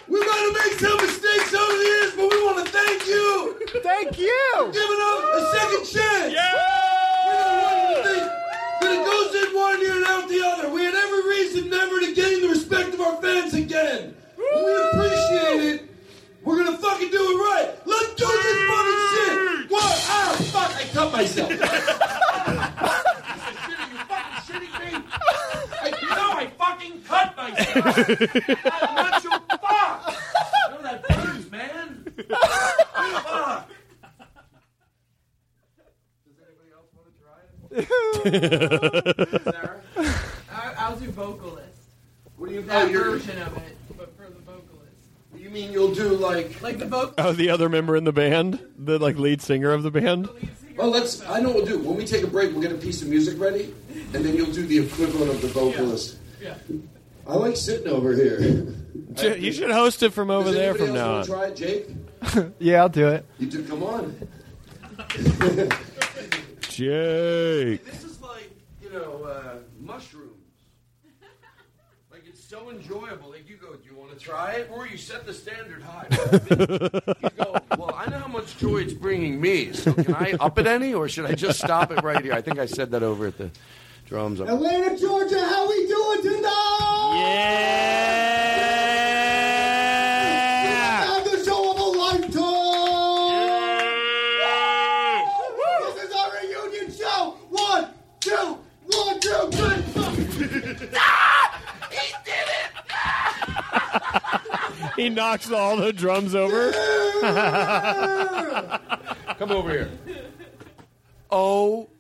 [0.07, 3.57] we might have made some mistakes over the years, but we want to thank you.
[3.83, 4.53] Thank you.
[4.57, 6.33] For giving us a second chance.
[6.33, 6.53] Yeah.
[7.27, 8.31] We don't
[8.81, 10.71] that it goes in one ear and out the other.
[10.73, 14.15] We had every reason never to gain the respect of our fans again.
[14.39, 15.91] And we appreciate it.
[16.45, 17.75] We're gonna fucking do it right.
[17.87, 19.71] Let's do this fucking shit.
[19.71, 19.83] What?
[20.09, 20.77] Ah, fuck!
[20.77, 21.51] I cut myself.
[25.83, 25.91] I,
[26.37, 27.87] I fucking cut myself.
[28.65, 30.15] I'm not your fuck.
[30.69, 32.05] You know that burns, man.
[32.29, 33.71] Fuck.
[39.37, 41.67] I, I'll do vocalist.
[42.37, 44.93] What do you That you're- version of it, but for the vocalist.
[45.37, 47.15] You mean you'll do like like the vocal?
[47.19, 50.29] Oh, the other member in the band, the like lead singer of the band.
[50.77, 51.23] Well, let's.
[51.27, 51.79] I know what we'll do.
[51.79, 53.75] When we take a break, we'll get a piece of music ready,
[54.15, 56.19] and then you'll do the equivalent of the vocalist.
[57.27, 58.67] I like sitting over here.
[59.17, 61.27] You should host it from over Does there from else now wanna on.
[61.27, 62.53] Try it, Jake.
[62.59, 63.25] yeah, I'll do it.
[63.39, 64.15] You do, come on.
[66.61, 67.83] Jake.
[67.87, 68.51] This is like
[68.83, 70.33] you know uh, mushrooms.
[72.11, 73.31] Like it's so enjoyable.
[73.31, 76.07] Like you go, do you want to try it, or you set the standard high?
[76.51, 79.73] you go, well, I know how much joy it's bringing me.
[79.73, 82.35] So can I up it any, or should I just stop it right here?
[82.35, 83.51] I think I said that over at the
[84.07, 84.41] drums.
[84.41, 87.13] Atlanta, Georgia, how we doing tonight?
[87.17, 88.15] Yeah!
[91.07, 92.33] Have the show of a lifetime!
[95.83, 97.37] This is our reunion show!
[97.51, 97.89] One,
[98.21, 99.83] two, one, two, three!
[100.97, 101.61] ah!
[101.91, 102.71] He did it!
[104.97, 106.73] He knocks all the drums over.
[109.39, 109.91] Come over here.
[111.31, 111.91] Oh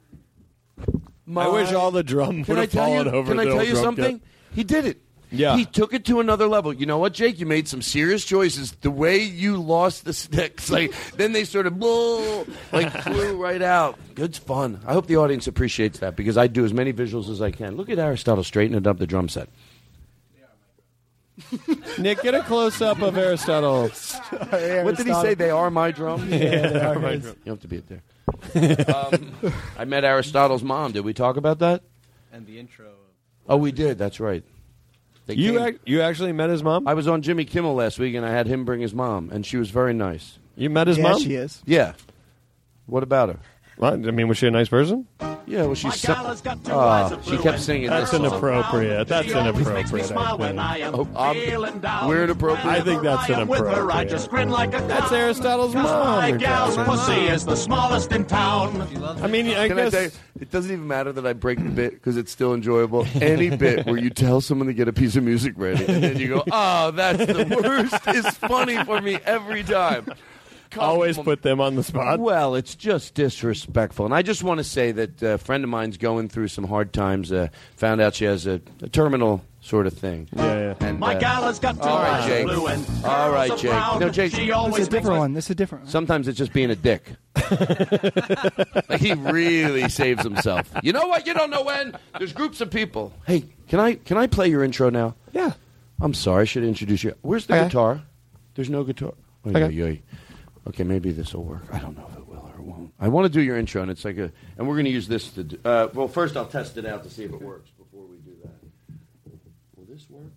[1.26, 1.44] my!
[1.44, 2.94] I wish all the drum Can would I have tell you?
[2.96, 3.30] fallen over.
[3.32, 4.18] Can I the tell you something?
[4.20, 4.28] kit.
[4.54, 5.00] He did it.
[5.32, 5.56] Yeah.
[5.56, 6.72] He took it to another level.
[6.72, 7.40] You know what, Jake?
[7.40, 8.70] You made some serious choices.
[8.80, 13.60] The way you lost the sticks, like then they sort of bull, like flew right
[13.60, 13.98] out.
[14.14, 14.80] Good fun.
[14.86, 17.76] I hope the audience appreciates that because I do as many visuals as I can.
[17.76, 19.48] Look at Aristotle straightening up the drum set.
[21.98, 23.88] Nick, get a close up of Aristotle.
[23.88, 25.34] What did he say?
[25.34, 26.24] They are my drums.
[26.30, 27.22] Yeah, they are my his.
[27.24, 27.36] drum.
[27.44, 28.02] You have to be it there.
[28.54, 29.32] Um,
[29.78, 30.92] I met Aristotle's mom.
[30.92, 31.82] Did we talk about that?
[32.32, 32.86] And the intro.
[33.48, 33.98] Oh, we did.
[33.98, 34.42] That's right.
[35.26, 36.86] They You came- ac- you actually met his mom?
[36.86, 39.44] I was on Jimmy Kimmel last week, and I had him bring his mom, and
[39.44, 40.38] she was very nice.
[40.56, 41.20] You met his Yeah, mom?
[41.20, 41.62] she is.
[41.66, 41.92] Yeah.
[42.86, 43.38] What about her?
[43.78, 43.92] What?
[43.92, 45.06] I mean, was she a nice person?
[45.48, 46.06] Yeah, well, she's.
[46.08, 47.88] My gal has got two Oh, eyes of she kept singing.
[47.88, 48.26] That's this song.
[48.30, 49.06] inappropriate.
[49.06, 50.06] That's She always makes me inappropriate.
[50.06, 52.08] smile when I am Oh, um, I'm- down.
[52.08, 52.66] we're inappropriate?
[52.66, 54.08] I think that's Whenever I am With her, I inappropriate.
[54.08, 56.18] just grin like a That's Aristotle's Aristotle's 'Cause mom.
[56.18, 58.88] My gal's pussy is the smallest in town.
[59.22, 59.86] I mean, I Can guess.
[59.94, 60.10] I tell you,
[60.40, 63.06] it doesn't even matter that I break the bit because it's still enjoyable.
[63.20, 66.16] Any bit where you tell someone to get a piece of music ready and then
[66.16, 70.06] you go, "Oh, that's the worst," is funny for me every time.
[70.76, 72.20] Come Always put them on the spot.
[72.20, 74.04] Well, it's just disrespectful.
[74.04, 76.92] And I just want to say that a friend of mine's going through some hard
[76.92, 77.32] times.
[77.32, 80.28] Uh, found out she has a, a terminal sort of thing.
[80.36, 80.74] Yeah, yeah.
[80.86, 82.46] And, My uh, gal has got two all right, Jake.
[82.46, 83.70] blue and All right, curls of Jake.
[83.70, 84.00] brown.
[84.00, 84.32] No, Jake.
[84.32, 85.32] She This is a different one.
[85.32, 85.90] This is a different one.
[85.90, 87.02] Sometimes it's just being a dick.
[88.88, 90.70] like he really saves himself.
[90.82, 91.26] You know what?
[91.26, 91.96] You don't know when.
[92.18, 93.12] There's groups of people.
[93.26, 95.14] Hey, can I can I play your intro now?
[95.32, 95.52] Yeah.
[96.00, 97.14] I'm sorry, I should introduce you.
[97.22, 97.64] Where's the Okay.
[97.68, 98.02] guitar?
[98.54, 99.14] There's no guitar.
[99.46, 99.82] Oy, Okay.
[99.82, 100.02] oy, oy.
[100.68, 101.62] Okay, maybe this will work.
[101.72, 102.92] I don't know if it will or won't.
[102.98, 105.06] I want to do your intro, and it's like a, and we're going to use
[105.06, 105.44] this to.
[105.44, 108.16] Do, uh, well, first I'll test it out to see if it works before we
[108.16, 108.96] do that.
[109.76, 110.32] Will this work?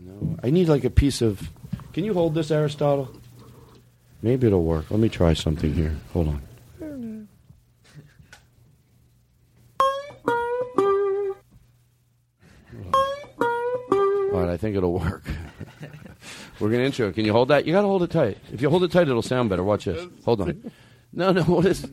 [0.00, 0.36] No.
[0.42, 1.50] I need like a piece of.
[1.92, 3.08] Can you hold this, Aristotle?
[4.20, 4.90] Maybe it'll work.
[4.90, 5.94] Let me try something here.
[6.12, 6.42] Hold on.
[14.32, 15.24] All right, I think it'll work.
[16.60, 17.12] We're gonna intro.
[17.12, 17.66] Can you hold that?
[17.66, 18.38] You gotta hold it tight.
[18.52, 19.62] If you hold it tight, it'll sound better.
[19.64, 20.06] Watch this.
[20.24, 20.70] Hold on.
[21.10, 21.42] No, no.
[21.44, 21.86] What is?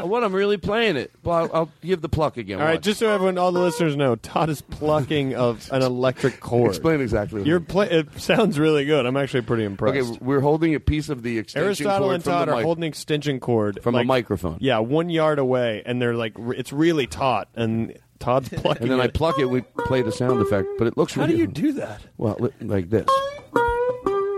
[0.00, 0.24] what?
[0.24, 1.12] I'm really playing it.
[1.22, 2.58] Well, I'll, I'll give the pluck again.
[2.58, 2.84] All right, Watch.
[2.84, 6.70] just so everyone, all the listeners know, Todd is plucking of an electric cord.
[6.70, 7.40] explain exactly.
[7.40, 7.68] What You're it is.
[7.68, 9.04] play- It sounds really good.
[9.04, 10.12] I'm actually pretty impressed.
[10.12, 10.18] okay.
[10.22, 12.64] We're holding a piece of the extension Aristotle cord and from Todd the are mic-
[12.64, 14.56] holding extension cord from like, a microphone.
[14.60, 18.84] Yeah, one yard away, and they're like, r- it's really taut, and Todd's plucking.
[18.84, 19.12] And then I it.
[19.14, 19.44] pluck it.
[19.50, 21.14] We play the sound effect, but it looks.
[21.14, 22.00] Really How do really- you do that?
[22.16, 23.06] Well, li- like this.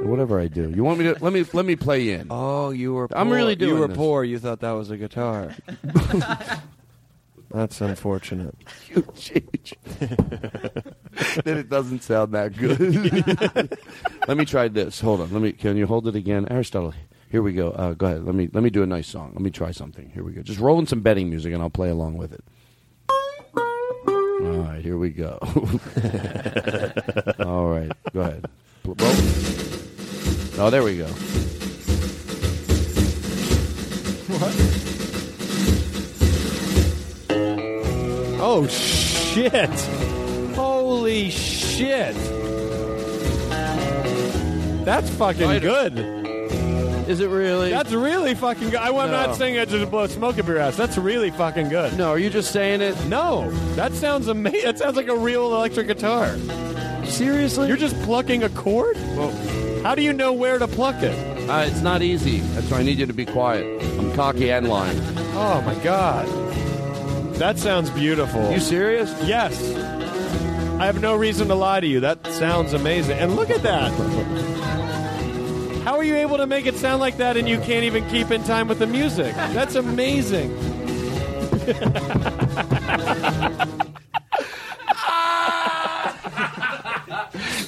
[0.05, 2.27] Whatever I do, you want me to let me let me play in.
[2.31, 3.09] Oh, you were.
[3.17, 3.37] I'm poor.
[3.37, 3.97] really doing You were this.
[3.97, 4.23] poor.
[4.25, 5.55] You thought that was a guitar.
[7.51, 8.55] That's unfortunate.
[8.89, 9.75] You change.
[11.45, 13.79] then it doesn't sound that good.
[14.29, 15.01] let me try this.
[15.01, 15.33] Hold on.
[15.33, 15.53] Let me.
[15.53, 16.93] Can you hold it again, Aristotle?
[17.31, 17.71] Here we go.
[17.71, 18.25] Uh, go ahead.
[18.25, 19.31] Let me let me do a nice song.
[19.35, 20.11] Let me try something.
[20.11, 20.43] Here we go.
[20.43, 22.45] Just roll in some betting music, and I'll play along with it.
[23.09, 24.83] All right.
[24.83, 25.39] Here we go.
[27.41, 27.91] All right.
[28.13, 28.47] Go ahead.
[30.57, 31.07] Oh, there we go.
[34.29, 34.55] What?
[38.41, 39.71] Oh shit!
[40.55, 42.15] Holy shit!
[44.85, 45.99] That's fucking good.
[47.09, 47.71] Is it really?
[47.71, 48.79] That's really fucking good.
[48.79, 49.27] I, am No.
[49.27, 50.77] not saying it to blow smoke up your ass.
[50.77, 51.99] That's really fucking good.
[51.99, 52.95] No, are you just saying it?
[53.07, 54.61] No, that sounds amazing.
[54.65, 56.37] That sounds like a real electric guitar.
[57.05, 57.69] Seriously?
[57.69, 58.97] You're just plucking a chord?
[59.17, 59.31] Well,
[59.85, 61.15] How do you know where to pluck it?
[61.51, 62.39] uh, it's not easy.
[62.41, 63.83] That's why I need you to be quiet.
[63.99, 64.99] I'm cocky and lying.
[65.37, 66.27] Oh my god.
[67.35, 68.51] That sounds beautiful.
[68.51, 69.11] You serious?
[69.27, 69.61] Yes.
[70.81, 72.01] I have no reason to lie to you.
[72.01, 73.19] That sounds amazing.
[73.19, 73.93] And look at that.
[75.83, 78.31] How are you able to make it sound like that and you can't even keep
[78.31, 79.35] in time with the music?
[79.35, 80.51] That's amazing.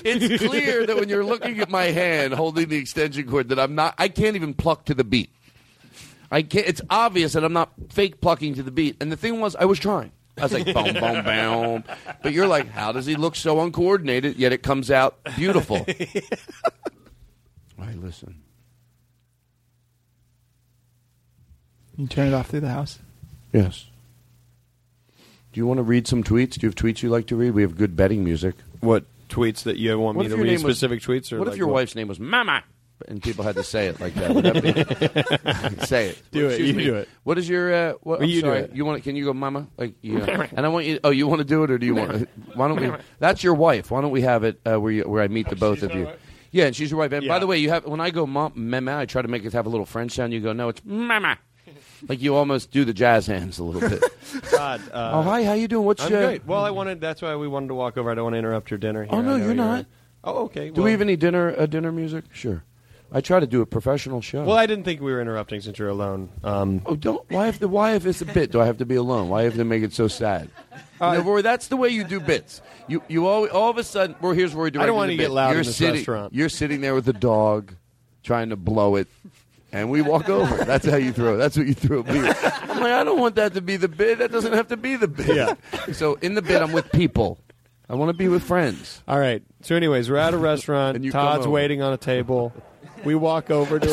[0.07, 3.74] it's clear that when you're looking at my hand holding the extension cord that I'm
[3.74, 5.30] not I can't even pluck to the beat.
[6.30, 8.96] I can't it's obvious that I'm not fake plucking to the beat.
[9.00, 10.12] And the thing was I was trying.
[10.38, 11.84] I was like boom boom boom.
[12.22, 15.78] But you're like, how does he look so uncoordinated yet it comes out beautiful?
[17.78, 18.42] All right, listen.
[21.96, 22.98] You turn it off through the house.
[23.52, 23.86] Yes.
[25.52, 26.59] Do you want to read some tweets?
[26.59, 27.52] Do you have tweets you like to read?
[27.52, 28.57] We have good betting music.
[28.80, 31.33] What tweets that you want What me to read name was- specific tweets?
[31.33, 32.62] Or what if like your wife's name was Mama?
[33.09, 34.35] And people had to say it like that.
[34.35, 35.85] Would that be?
[35.87, 36.22] say it.
[36.31, 36.61] Do it.
[36.62, 36.85] You me.
[36.85, 37.11] do it.
[37.24, 37.72] What is your?
[37.72, 38.61] Uh, what, Well, you do sorry.
[38.61, 38.74] it.
[38.74, 39.03] You want?
[39.03, 39.66] Can you go, Mama?
[39.77, 40.18] Like, you.
[40.18, 40.24] Know,
[40.57, 40.99] and I want you.
[41.05, 42.27] Oh, you want to do it, or do you want?
[42.55, 42.91] Why don't we?
[43.18, 43.91] That's your wife.
[43.91, 46.09] Why don't we have it uh, where you, where I meet the both of you?
[46.53, 47.12] Yeah, and she's your wife.
[47.12, 49.45] And by the way, you have when I go mom, mama, I try to make
[49.45, 50.33] it have a little French sound.
[50.33, 51.37] You go, no, it's mama.
[52.09, 54.03] Like you almost do the jazz hands a little bit.
[54.51, 54.80] Todd.
[54.92, 55.44] Uh, oh, hi.
[55.44, 55.86] How you doing?
[55.86, 56.22] What's I'm your?
[56.22, 56.47] great.
[56.47, 57.01] Well, I wanted.
[57.01, 58.11] That's why we wanted to walk over.
[58.11, 59.05] I don't want to interrupt your dinner.
[59.05, 59.14] Here.
[59.14, 59.86] Oh no, I know you're not.
[60.24, 60.68] Oh, okay.
[60.68, 62.24] Do well- we have any dinner uh, dinner music?
[62.32, 62.64] Sure.
[63.12, 64.42] I try to do a professional show.
[64.44, 66.28] Well, I didn't think we were interrupting since you're alone.
[66.42, 67.28] Um, oh, don't.
[67.30, 67.68] Why have to?
[67.68, 68.51] Why if it's a bit?
[68.51, 69.28] Do I have to be alone?
[69.28, 70.51] Why have to make it so sad?
[71.01, 72.61] Uh, no, Rory, that's the way you do bits.
[72.88, 74.16] You you all, all of a sudden.
[74.20, 74.72] Well, here's Rory.
[74.76, 76.34] I don't wanna get loud You're in this sitting, restaurant.
[76.34, 77.74] You're sitting there with the dog,
[78.24, 79.07] trying to blow it,
[79.77, 80.64] and we walk over.
[80.64, 81.37] That's how you throw.
[81.37, 82.03] That's what you throw.
[82.03, 82.18] Me.
[82.18, 84.18] I'm like, I don't want that to be the bit.
[84.18, 85.37] That doesn't have to be the bit.
[85.37, 85.55] Yeah.
[85.93, 87.39] So in the bit, I'm with people.
[87.89, 89.03] I want to be with friends.
[89.07, 89.43] All right.
[89.61, 90.97] So, anyways, we're at a restaurant.
[90.97, 91.51] And you come Todd's over.
[91.51, 92.55] waiting on a table.
[93.05, 93.89] We walk over to.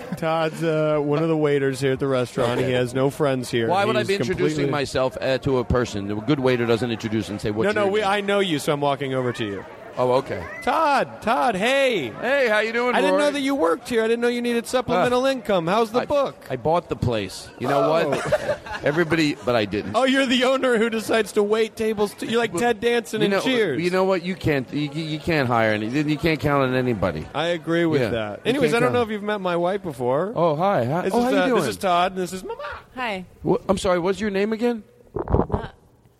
[0.16, 2.60] Todd's uh, one of the waiters here at the restaurant.
[2.60, 3.68] He has no friends here.
[3.68, 6.10] Why would I He's be introducing completely- myself uh, to a person?
[6.10, 7.90] A good waiter doesn't introduce and say, "What's No, no.
[7.90, 8.02] We.
[8.02, 9.64] I know you, so I'm walking over to you.
[9.98, 10.44] Oh, okay.
[10.62, 12.94] Todd, Todd, hey, hey, how you doing?
[12.94, 13.24] I didn't Rory?
[13.24, 14.04] know that you worked here.
[14.04, 15.66] I didn't know you needed supplemental income.
[15.66, 16.46] How's the I- book?
[16.50, 17.48] I bought the place.
[17.58, 18.84] You know what?
[18.84, 19.96] Everybody, but I didn't.
[19.96, 22.12] Oh, you're the owner who decides to wait tables.
[22.14, 23.80] To, you're like Ted Danson you in know, Cheers.
[23.80, 24.22] You know what?
[24.22, 24.70] You can't.
[24.72, 25.88] You, you can't hire any.
[25.88, 27.26] You can't count on anybody.
[27.34, 28.10] I agree with Yeah.
[28.10, 28.40] that.
[28.44, 30.32] Anyways, I don't know if you've met my wife before.
[30.36, 30.84] Oh, hi.
[30.84, 31.02] hi.
[31.02, 31.60] This oh, is, how you uh, doing?
[31.62, 32.80] This is Todd, and this is Mama.
[32.96, 33.24] Hi.
[33.42, 33.98] What- I'm sorry.
[33.98, 34.84] What's your name again?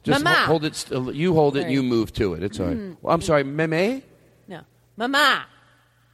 [0.07, 0.37] Just Mama.
[0.37, 0.77] ho- hold it.
[0.77, 1.63] St- you hold it.
[1.63, 1.73] Sorry.
[1.73, 2.43] You move to it.
[2.45, 2.77] It's all right.
[2.77, 2.97] Mm.
[3.03, 3.43] Well, I'm sorry.
[3.43, 4.03] Meme.
[4.47, 4.61] No.
[4.97, 5.45] Mama.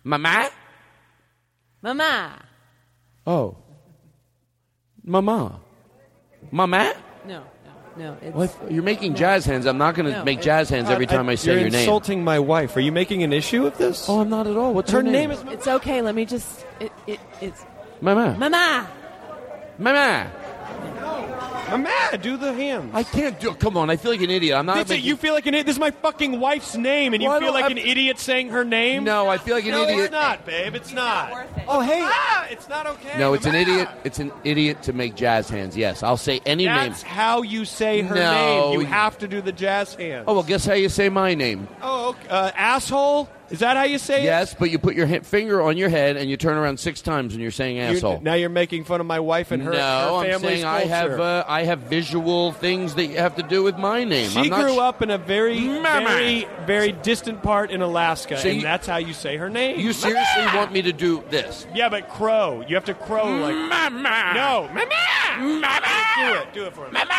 [0.03, 0.49] Mama.
[1.83, 2.33] Mama.
[3.27, 3.57] Oh.
[5.05, 5.61] Mama.
[6.51, 6.95] Mama.
[7.27, 7.43] No,
[7.97, 8.17] no, no.
[8.23, 8.73] It's, What?
[8.73, 9.67] You're making jazz hands.
[9.67, 11.61] I'm not going to No, make jazz hands every time I, say your name.
[11.61, 11.81] you're your name.
[11.83, 12.77] insulting my wife.
[12.77, 14.09] Are you making an issue of this?
[14.09, 14.73] Oh, I'm not at all.
[14.75, 15.13] What's her her name?
[15.13, 15.31] name?
[15.33, 16.01] Is It's okay.
[16.03, 16.65] Let me just.
[16.81, 17.65] It, it, it's.
[18.01, 18.37] Mama.
[18.39, 18.89] Mama.
[19.79, 20.31] Mama.
[21.71, 22.91] Mama, do the hands.
[22.93, 23.55] I can't do.
[23.55, 23.89] Come on.
[23.89, 24.57] I feel like an idiot.
[24.57, 24.77] I'm not.
[24.77, 24.95] That's it.
[24.95, 25.67] making- You feel like an idiot.
[25.67, 28.63] This is my fucking wife's name, and you feel like I- an idiot saying her
[28.65, 29.05] name.
[29.05, 30.01] No, I feel like an no, idiot.
[30.05, 30.75] it's not, babe.
[30.75, 31.33] It's not.
[31.67, 32.01] Oh, hey.
[32.03, 33.19] Ah, it's not okay.
[33.19, 33.63] No, it's an Mama.
[33.63, 33.89] idiot.
[34.05, 35.75] It's an idiot to make jazz hands.
[35.75, 36.75] Yes, I'll say any name.
[36.91, 38.73] That's how you say her No, name.
[38.75, 40.25] You you- have to do the jazz hands.
[40.29, 41.69] Oh well, guess how you say my name?
[41.81, 42.29] Oh, okay.
[42.29, 43.31] uh, asshole.
[43.53, 44.25] Is that how you say it?
[44.25, 47.03] Yes, but you put your he- finger on your head and you turn around six
[47.03, 47.91] times and you're saying it?
[47.91, 48.21] You- asshole.
[48.23, 51.21] now you're making fun of my wife and her, no, her I'm saying I have
[51.21, 54.31] uh, I have visual things that have to do with my name.
[54.31, 56.09] She grew sh- up in a very, Mama.
[56.09, 59.79] very, very distant part in Alaska, So and you- that's how you say her name.
[59.79, 61.67] You seriously want me to do this?
[61.75, 62.65] Yeah, but crow.
[62.67, 64.33] You have to crow like Mama.
[64.35, 65.81] no, mama, mama.
[66.17, 66.93] Do it, do it for me.
[66.93, 67.13] Mama.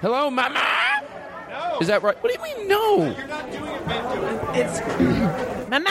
[0.00, 0.60] Hello, Mama.
[1.52, 1.78] No.
[1.80, 2.16] Is that right?
[2.22, 3.14] What do you mean no?
[3.14, 4.04] You're not doing it, babe.
[4.54, 4.80] It's.
[5.68, 5.90] Mama.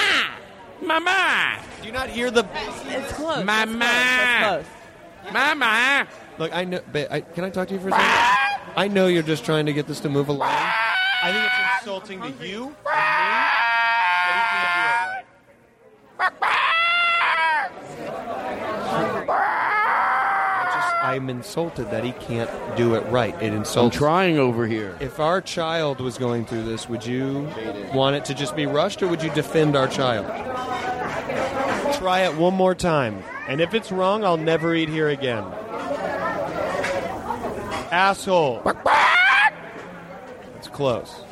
[0.81, 1.59] Mama.
[1.81, 2.43] Do you not hear the?
[2.87, 3.45] It's close.
[3.45, 3.77] Mama.
[3.77, 4.65] That's close.
[5.23, 6.07] That's Mama.
[6.39, 6.81] Look, I know.
[6.91, 8.05] Babe, I, can I talk to you for a second?
[8.75, 10.49] I know you're just trying to get this to move along.
[10.49, 12.81] I think it's insulting to you and me
[14.25, 16.31] that he can't do it right.
[20.57, 23.35] I just, I'm insulted that he can't do it right.
[23.41, 23.93] It insults.
[23.93, 24.97] I'm trying over here.
[25.01, 27.49] If our child was going through this, would you
[27.93, 30.25] want it to just be rushed, or would you defend our child?
[31.97, 35.43] Try it one more time, and if it's wrong, I'll never eat here again.
[37.91, 38.61] Asshole.
[40.55, 41.23] It's close.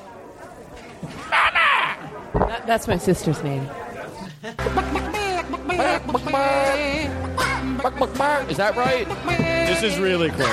[2.33, 3.65] That, that's my sister's name.
[8.49, 9.07] Is that right?
[9.67, 10.47] This is really close.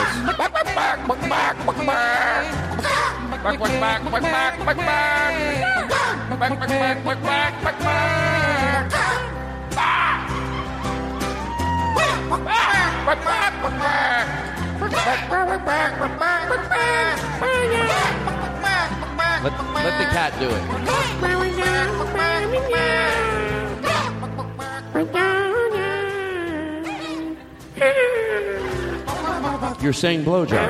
[19.43, 20.63] Let, let the cat do it.
[29.83, 30.69] You're saying blowjob.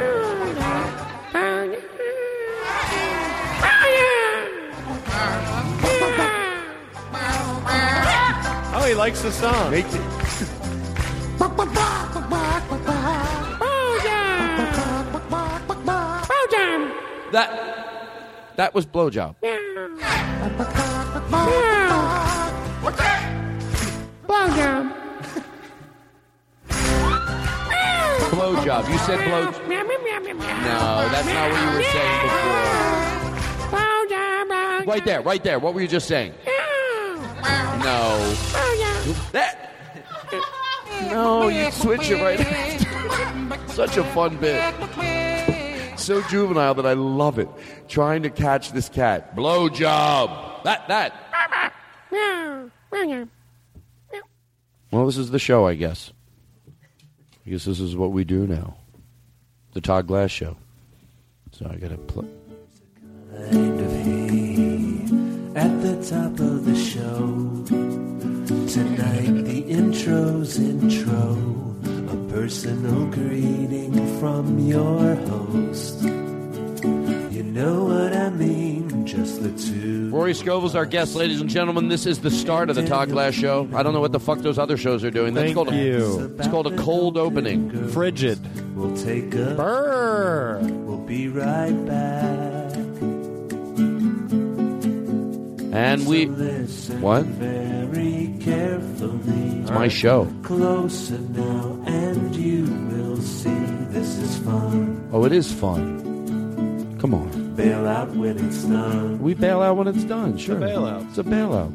[8.75, 9.71] Oh, he likes the song.
[9.71, 10.01] Make it.
[17.33, 19.37] That that was blowjob.
[24.27, 24.96] Blowjob.
[28.37, 28.87] Blowjob.
[28.91, 29.45] You said blow.
[29.47, 32.87] No, that's not what you were saying before.
[34.93, 35.59] Right there, right there.
[35.59, 36.35] What were you just saying?
[36.45, 38.35] No.
[39.33, 39.73] That.
[41.11, 42.39] No, you switch it right.
[42.39, 43.69] after.
[43.73, 44.63] Such a fun bit.
[45.99, 47.49] So juvenile that I love it.
[47.89, 49.35] Trying to catch this cat.
[49.35, 50.63] Blowjob.
[50.65, 51.73] That that.
[54.91, 56.13] Well, this is the show, I guess.
[57.47, 58.77] I guess this is what we do now.
[59.73, 60.57] The Todd Glass Show.
[61.53, 62.27] So I gotta play.
[65.55, 67.65] At the top of the show
[68.67, 71.77] tonight, the intro's intro,
[72.09, 76.03] a personal greeting from your host.
[76.03, 78.66] You know what I mean?
[79.17, 80.11] Just the two.
[80.11, 81.89] Rory Scovel's our guest, ladies and gentlemen.
[81.89, 83.67] This is the start of the Todd Glass Show.
[83.73, 85.33] I don't know what the fuck those other shows are doing.
[85.33, 86.21] That's Thank called you.
[86.21, 87.89] A, it's called a cold opening.
[87.89, 88.39] Frigid.
[88.77, 90.59] We'll take a Brr.
[90.61, 92.77] We'll be right back.
[95.75, 97.25] And we Listen what?
[97.25, 99.61] very carefully.
[99.61, 100.31] It's my show.
[100.43, 103.49] Closer now, and you will see
[103.89, 105.09] this is fun.
[105.11, 106.99] Oh, it is fun.
[107.01, 107.46] Come on.
[107.57, 109.19] Bail out when it's done.
[109.21, 110.37] We bail out when it's done.
[110.39, 110.57] Sure.
[110.57, 111.09] bailout.
[111.09, 111.73] It's a bailout.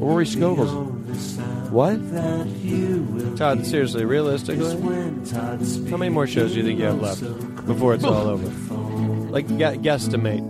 [0.00, 0.72] Rory Scovel's.
[1.70, 1.96] What?
[2.12, 5.90] That you will Todd, seriously, realistically, when Todd speaks.
[5.90, 7.20] how many more shows do you think you have left
[7.66, 8.46] before it's all over?
[9.30, 10.42] Like, gu- guesstimate.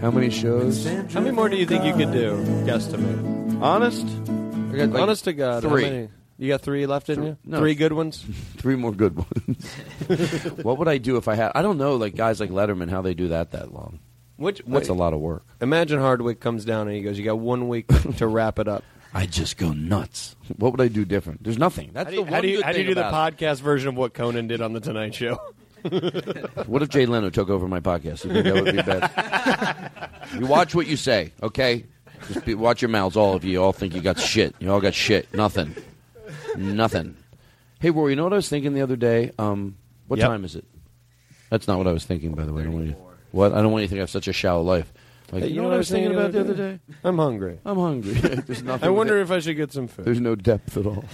[0.00, 0.86] How many shows?
[1.12, 2.36] How many more do you think you could do?
[2.64, 3.60] Guesstimate.
[3.60, 4.06] Honest?
[4.06, 5.82] I got like Honest to God, how three.
[5.82, 6.08] many?
[6.38, 7.36] You got three left in you?
[7.44, 7.58] No.
[7.58, 8.24] Three good ones?
[8.58, 9.74] Three more good ones.
[10.62, 11.50] what would I do if I had?
[11.56, 13.98] I don't know, like guys like Letterman, how they do that that long.
[14.36, 15.44] Which That's a lot of work.
[15.60, 17.88] Imagine Hardwick comes down and he goes, "You got one week
[18.18, 18.84] to wrap it up."
[19.14, 20.36] I just go nuts.
[20.58, 21.42] What would I do different?
[21.42, 21.90] There's nothing.
[21.92, 23.36] That's How do the one how do you, good how do you do the about
[23.36, 25.40] podcast version of what Conan did on the Tonight Show?
[25.84, 26.68] it.
[26.68, 28.24] What if Jay Leno took over my podcast?
[28.24, 30.20] You think that would be bad?
[30.38, 31.84] you watch what you say, okay?
[32.28, 33.52] Just be, watch your mouths, all of you.
[33.52, 34.54] You all think you got shit.
[34.60, 35.32] You all got shit.
[35.34, 35.74] Nothing.
[36.56, 37.16] Nothing.
[37.80, 39.30] Hey, Rory, you know what I was thinking the other day?
[39.38, 39.76] Um,
[40.08, 40.28] what Yep.
[40.28, 40.64] time is it?
[41.50, 42.62] That's not what I was thinking, by the way.
[42.62, 42.96] I don't want you,
[43.32, 43.52] what?
[43.52, 44.92] I don't want you to think I have such a shallow life.
[45.30, 46.80] Like, Hey, you, know what I was thinking about the other day?
[47.04, 47.58] I'm hungry.
[47.64, 48.12] I'm hungry.
[48.46, 48.86] There's nothing.
[48.86, 50.04] I wonder if I should get some food.
[50.06, 51.04] There's no depth at all.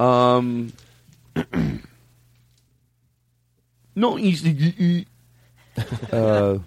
[0.36, 0.72] um,
[3.96, 4.54] no easy.
[4.54, 5.08] to eat.
[6.12, 6.58] uh,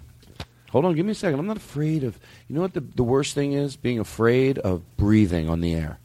[0.74, 1.38] hold on, give me a second.
[1.38, 2.18] I'm not afraid of.
[2.48, 3.76] You know what the the worst thing is?
[3.76, 5.98] Being afraid of breathing on the air.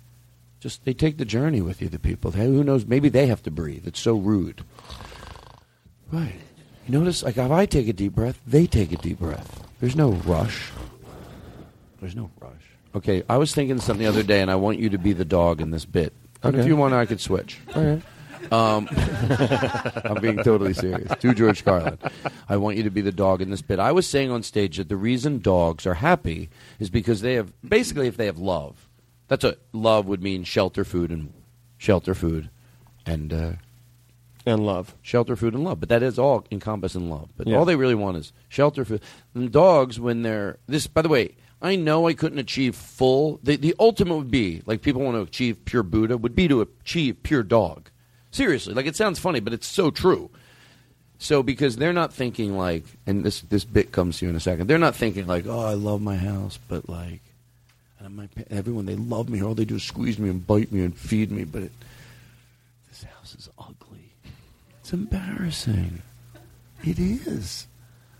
[0.60, 1.90] Just they take the journey with you.
[1.90, 2.32] The people.
[2.32, 2.86] Hey, who knows?
[2.86, 3.88] Maybe they have to breathe.
[3.88, 4.64] It's so rude.
[6.12, 6.40] Right.
[6.88, 9.68] You notice, like if I take a deep breath, they take a deep breath.
[9.80, 10.72] There's no rush.
[12.00, 12.52] There's no rush.
[12.96, 15.26] Okay, I was thinking something the other day, and I want you to be the
[15.26, 16.14] dog in this bit.
[16.41, 17.60] And If you want, I could switch.
[17.70, 18.02] Okay.
[18.52, 18.88] Um,
[20.06, 21.12] I'm being totally serious.
[21.20, 21.98] To George Carlin,
[22.48, 23.80] I want you to be the dog in this bit.
[23.80, 26.50] I was saying on stage that the reason dogs are happy
[26.80, 28.88] is because they have basically if they have love.
[29.28, 31.32] That's what love would mean: shelter, food, and
[31.78, 32.50] shelter, food,
[33.06, 33.52] and uh,
[34.46, 34.96] and love.
[35.02, 35.80] Shelter, food, and love.
[35.80, 37.30] But that is all encompassed in love.
[37.38, 37.58] But Yeah.
[37.58, 39.02] all they really want is shelter, food.
[39.36, 43.40] And dogs, when they're this, by the way, I know I couldn't achieve full.
[43.44, 46.62] The, the ultimate would be like people want to achieve pure Buddha would be to
[46.62, 47.92] achieve pure dog.
[48.32, 50.30] Seriously, like it sounds funny, but it's so true.
[51.18, 54.40] So because they're not thinking like, and this this bit comes to you in a
[54.40, 54.68] second.
[54.68, 57.22] They're not thinking like, oh, I love my house, but like,
[58.00, 59.44] and my everyone they love me.
[59.44, 61.44] All they do is squeeze me and bite me and feed me.
[61.44, 61.72] But it,
[62.88, 64.14] this house is ugly.
[64.80, 66.02] It's embarrassing.
[66.84, 67.68] It is.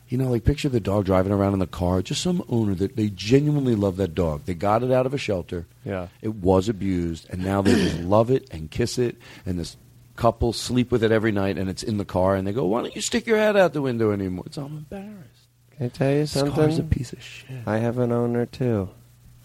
[0.10, 2.02] You know, like picture the dog driving around in the car.
[2.02, 4.45] Just some owner that they genuinely love that dog.
[4.45, 5.68] They got it out of a shelter.
[5.86, 6.07] Yeah.
[6.22, 9.18] It was abused, and now they just love it and kiss it.
[9.45, 9.77] And this
[10.19, 12.35] couple sleep with it every night, and it's in the car.
[12.35, 14.77] And they go, "Why don't you stick your head out the window anymore?" It's I'm
[14.89, 15.47] embarrassed.
[15.71, 16.53] Can I tell you This something?
[16.55, 17.61] car's a piece of shit.
[17.65, 18.89] I have an owner too.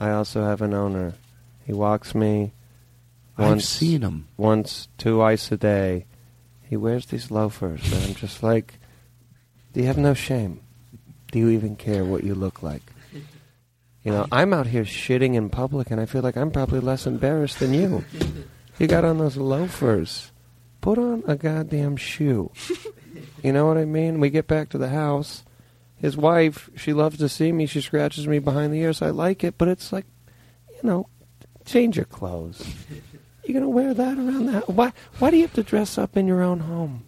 [0.01, 1.15] I also have an owner.
[1.65, 2.53] He walks me.
[3.39, 4.27] I've Once, seen him.
[4.37, 6.07] once, twice a day.
[6.63, 8.79] He wears these loafers, and I'm just like,
[9.73, 10.61] do you have no shame?
[11.33, 12.83] Do you even care what you look like?
[14.05, 17.07] You know, I'm out here shitting in public, and I feel like I'm probably less
[17.07, 18.05] embarrassed than you.
[18.79, 20.31] You got on those loafers.
[20.85, 22.51] Put on a goddamn shoe.
[23.43, 24.21] You know what I mean?
[24.21, 25.43] We get back to the house.
[25.97, 27.65] His wife, she loves to see me.
[27.65, 29.01] She scratches me behind the ears.
[29.01, 30.05] I like it, but it's like,
[30.69, 31.09] you know,
[31.65, 32.63] change your clothes.
[33.47, 34.69] You're gonna wear that around the house?
[34.69, 34.93] Why?
[35.21, 37.07] Why do you have to dress up in your own home?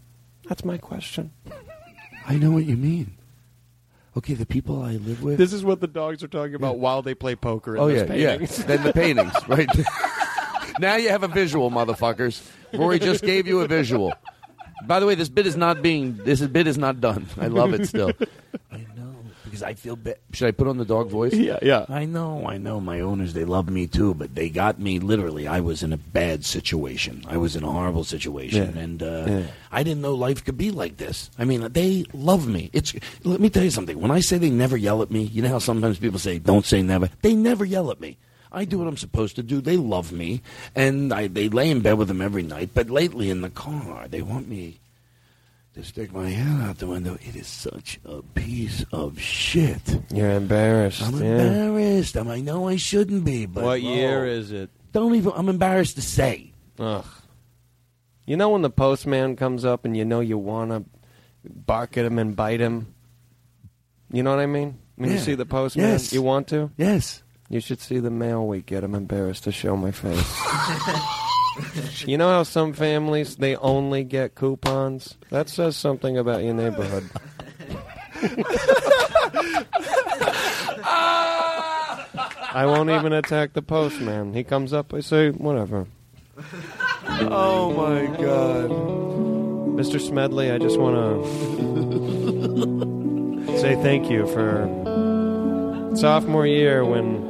[0.49, 1.33] That's my question.
[2.27, 3.19] I know what you mean.
[4.17, 5.37] Okay, the people I live with.
[5.37, 7.77] This is what the dogs are talking about while they play poker.
[7.77, 8.47] In oh those yeah, yeah.
[8.65, 9.69] Then the paintings, right?
[10.79, 12.43] Now you have a visual, motherfuckers.
[12.73, 14.13] Rory just gave you a visual.
[14.87, 16.17] By the way, this bit is not being.
[16.25, 17.27] This bit is not done.
[17.41, 18.13] I love it still.
[18.71, 20.19] I know because I feel bad.
[20.33, 21.33] Should I put on the dog voice?
[21.33, 21.87] Yeah, yeah.
[21.89, 22.79] I know, I know.
[22.81, 25.47] My owners, they love me too, but they got me literally.
[25.49, 27.25] I was in a bad situation.
[27.27, 28.83] I was in a horrible situation, Yeah.
[28.83, 29.43] and uh, Yeah.
[29.73, 31.31] I didn't know life could be like this.
[31.39, 32.69] I mean, they love me.
[32.75, 32.93] It's.
[33.25, 33.99] Let me tell you something.
[33.99, 36.67] When I say they never yell at me, you know how sometimes people say, "Don't
[36.67, 38.19] say never." They never yell at me.
[38.57, 39.61] I do what I'm supposed to do.
[39.61, 40.41] They love me,
[40.75, 42.71] and I, they lay in bed with them every night.
[42.73, 44.81] But lately in the car, they want me
[45.75, 47.19] to stick my head out the window.
[47.21, 50.01] It is such a piece of shit.
[50.11, 51.03] You're embarrassed.
[51.03, 51.39] I'm yeah.
[51.39, 52.17] embarrassed.
[52.17, 54.71] I'm, I know I shouldn't be, but What year oh, is it?
[54.93, 55.33] Don't even.
[55.37, 56.53] I'm embarrassed to say.
[56.79, 57.05] Ugh.
[58.25, 60.85] You know when the postman comes up and you know you want to
[61.45, 62.95] bark at him and bite him?
[64.11, 64.79] You know what I mean?
[64.97, 66.13] When you see the postman, Yes.
[66.15, 66.71] you want to?
[66.79, 67.23] Yes.
[67.49, 68.85] You should see the mail we get.
[68.85, 70.43] I'm embarrassed to show my face.
[72.07, 75.17] you know how some families, they only get coupons?
[75.31, 77.09] That says something about your neighborhood.
[82.57, 84.33] I won't even attack the postman.
[84.33, 85.87] He comes up, I say, whatever.
[87.21, 88.71] Oh my god.
[89.77, 90.01] Mr.
[90.01, 91.13] Smedley, I just want to
[93.61, 94.67] say thank you for
[95.97, 97.29] sophomore year when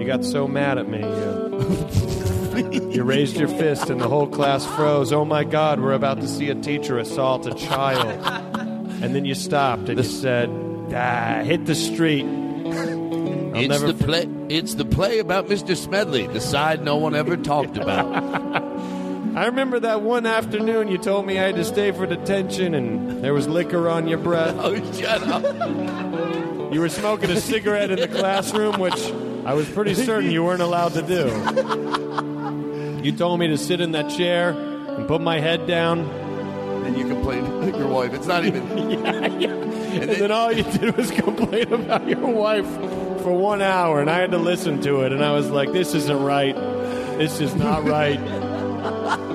[0.00, 1.00] you got so mad at me.
[1.00, 5.12] You, you raised your fist and the whole class froze.
[5.12, 8.08] Oh my God, we're about to see a teacher assault a child.
[9.02, 10.48] And then you stopped and you said,
[10.94, 12.24] ah, hit the street.
[12.24, 14.28] I'll it's the play.
[14.48, 15.76] It's the play about Mr.
[15.76, 18.06] Smedley, the side no one ever talked about.
[19.36, 23.22] I remember that one afternoon you told me I had to stay for detention and
[23.22, 24.56] there was liquor on your breath.
[24.58, 26.72] Oh, shut up.
[26.72, 29.12] You were smoking a cigarette in the classroom, which
[29.44, 31.26] I was pretty certain you weren't allowed to do.
[33.04, 36.00] You told me to sit in that chair and put my head down.
[36.84, 38.12] and you complained to your wife.
[38.12, 38.90] It's not even.
[38.90, 39.50] yeah, yeah.
[39.50, 42.66] And, then, all you did was complain about your wife
[43.22, 45.94] for one hour, and I had to listen to it, and I was like, this
[45.94, 46.54] isn't right.
[46.54, 48.20] This is not right.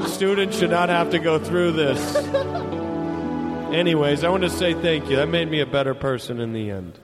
[0.07, 2.15] Students should not have to go through this.
[3.73, 5.17] Anyways, I want to say thank you.
[5.17, 6.97] That made me a better person in the end.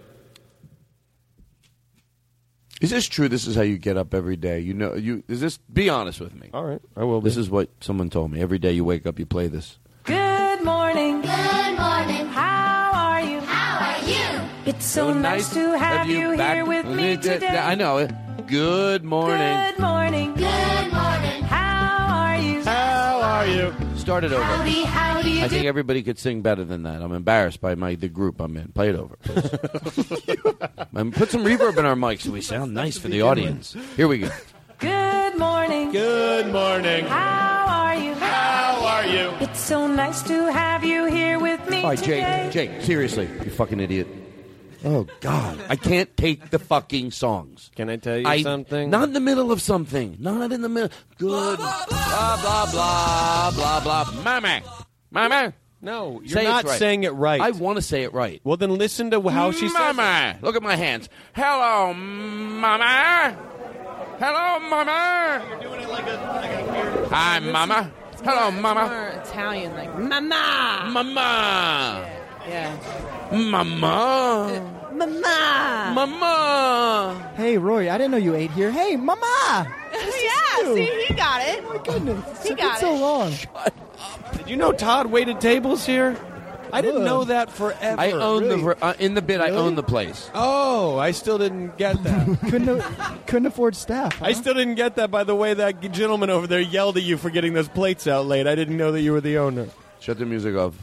[2.81, 3.29] Is this true?
[3.29, 4.59] This is how you get up every day.
[4.59, 5.57] You know, you is this?
[5.71, 6.49] Be honest with me.
[6.51, 7.21] All right, I will.
[7.21, 8.41] This is what someone told me.
[8.41, 9.77] Every day you wake up, you play this.
[10.03, 11.21] Good morning.
[11.21, 12.25] Good morning.
[12.25, 13.39] How are you?
[13.41, 14.49] How are you?
[14.65, 17.55] It's so, oh, nice, to have, you, back- here with me today.
[17.55, 18.11] I know it.
[18.47, 19.37] Good morning.
[19.37, 20.33] Good morning.
[20.33, 21.43] Good morning.
[21.43, 22.63] How are you?
[22.63, 23.90] How are you?
[24.01, 24.41] Start it over.
[24.41, 25.49] Howdy, how do you I do?
[25.49, 27.03] think everybody could sing better than that.
[27.03, 28.69] I'm embarrassed by my the group I'm in.
[28.71, 29.15] Play it over.
[29.17, 29.49] please.
[31.13, 33.75] Put some reverb in our mics so we sound nice for the audience.
[33.95, 34.29] Here we go.
[34.79, 35.91] Good morning.
[35.91, 37.05] Good morning.
[37.05, 38.15] How are you?
[38.15, 39.29] How are you?
[39.39, 42.49] It's so nice to have you here with me All right, today.
[42.51, 42.71] Jake.
[42.71, 44.07] Jake, seriously, you fucking idiot.
[44.83, 47.69] Oh God, I can't take the fucking songs.
[47.75, 48.89] Can I tell you I- something?
[48.89, 50.17] Not in the middle of something.
[50.19, 50.89] Not in the middle.
[51.17, 51.57] Good.
[51.59, 51.85] Blah
[52.41, 54.11] blah blah blah blah.
[54.23, 54.61] Mama,
[55.11, 55.53] mama.
[55.83, 56.77] No, you're Say not right.
[56.79, 57.41] saying it right.
[57.41, 58.39] I want to say it right.
[58.43, 61.09] Well, then listen to how she says Mama, look at my hands.
[61.33, 63.35] Hello, Mama.
[64.19, 65.43] Hello, Mama.
[65.49, 67.07] You're doing it like a.
[67.09, 67.91] Hi, Mama.
[68.23, 68.85] Hello, Mama.
[68.87, 72.05] More Italian, like mama, Mama.
[72.05, 72.20] yeah,
[73.31, 74.61] Mama.
[74.93, 77.33] mama, Mama.
[77.35, 78.71] Hey, Roy, I didn't know you ate here.
[78.71, 79.67] Hey, Mama!
[79.93, 80.59] yeah.
[80.61, 80.75] you.
[80.75, 81.63] See, he got it.
[81.63, 82.43] My goodness.
[82.43, 82.99] He It's got been so it.
[82.99, 83.33] long.
[84.37, 86.17] Did you know Todd waited tables here?
[86.73, 87.05] I didn't Ugh.
[87.05, 87.99] know that forever.
[88.01, 88.61] I own Really?
[88.63, 89.41] the uh, in the bit.
[89.41, 90.29] I own the place.
[90.33, 92.39] Oh, I still didn't get that.
[92.49, 92.81] couldn't,
[93.27, 94.17] couldn't afford staff.
[94.17, 94.25] huh?
[94.25, 97.17] I still didn't get that by the way that gentleman over there yelled at you
[97.17, 98.47] for getting those plates out late.
[98.47, 99.67] I didn't know that you were the owner.
[99.99, 100.73] Shut the music off.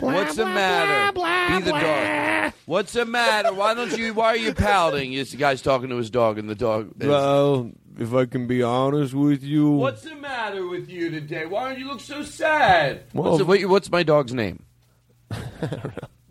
[0.00, 1.12] What's the matter?
[1.58, 2.52] Be the dog.
[2.66, 3.52] What's the matter?
[3.52, 4.14] Why don't you?
[4.14, 5.12] Why are you pouting?
[5.12, 6.92] This guy's talking to his dog, and the dog.
[7.00, 11.44] is- Well, if I can be honest with you, What's the matter with you today?
[11.46, 13.02] Why don't you look so sad?
[13.12, 14.62] Well- what's, the- what- what's my dog's name?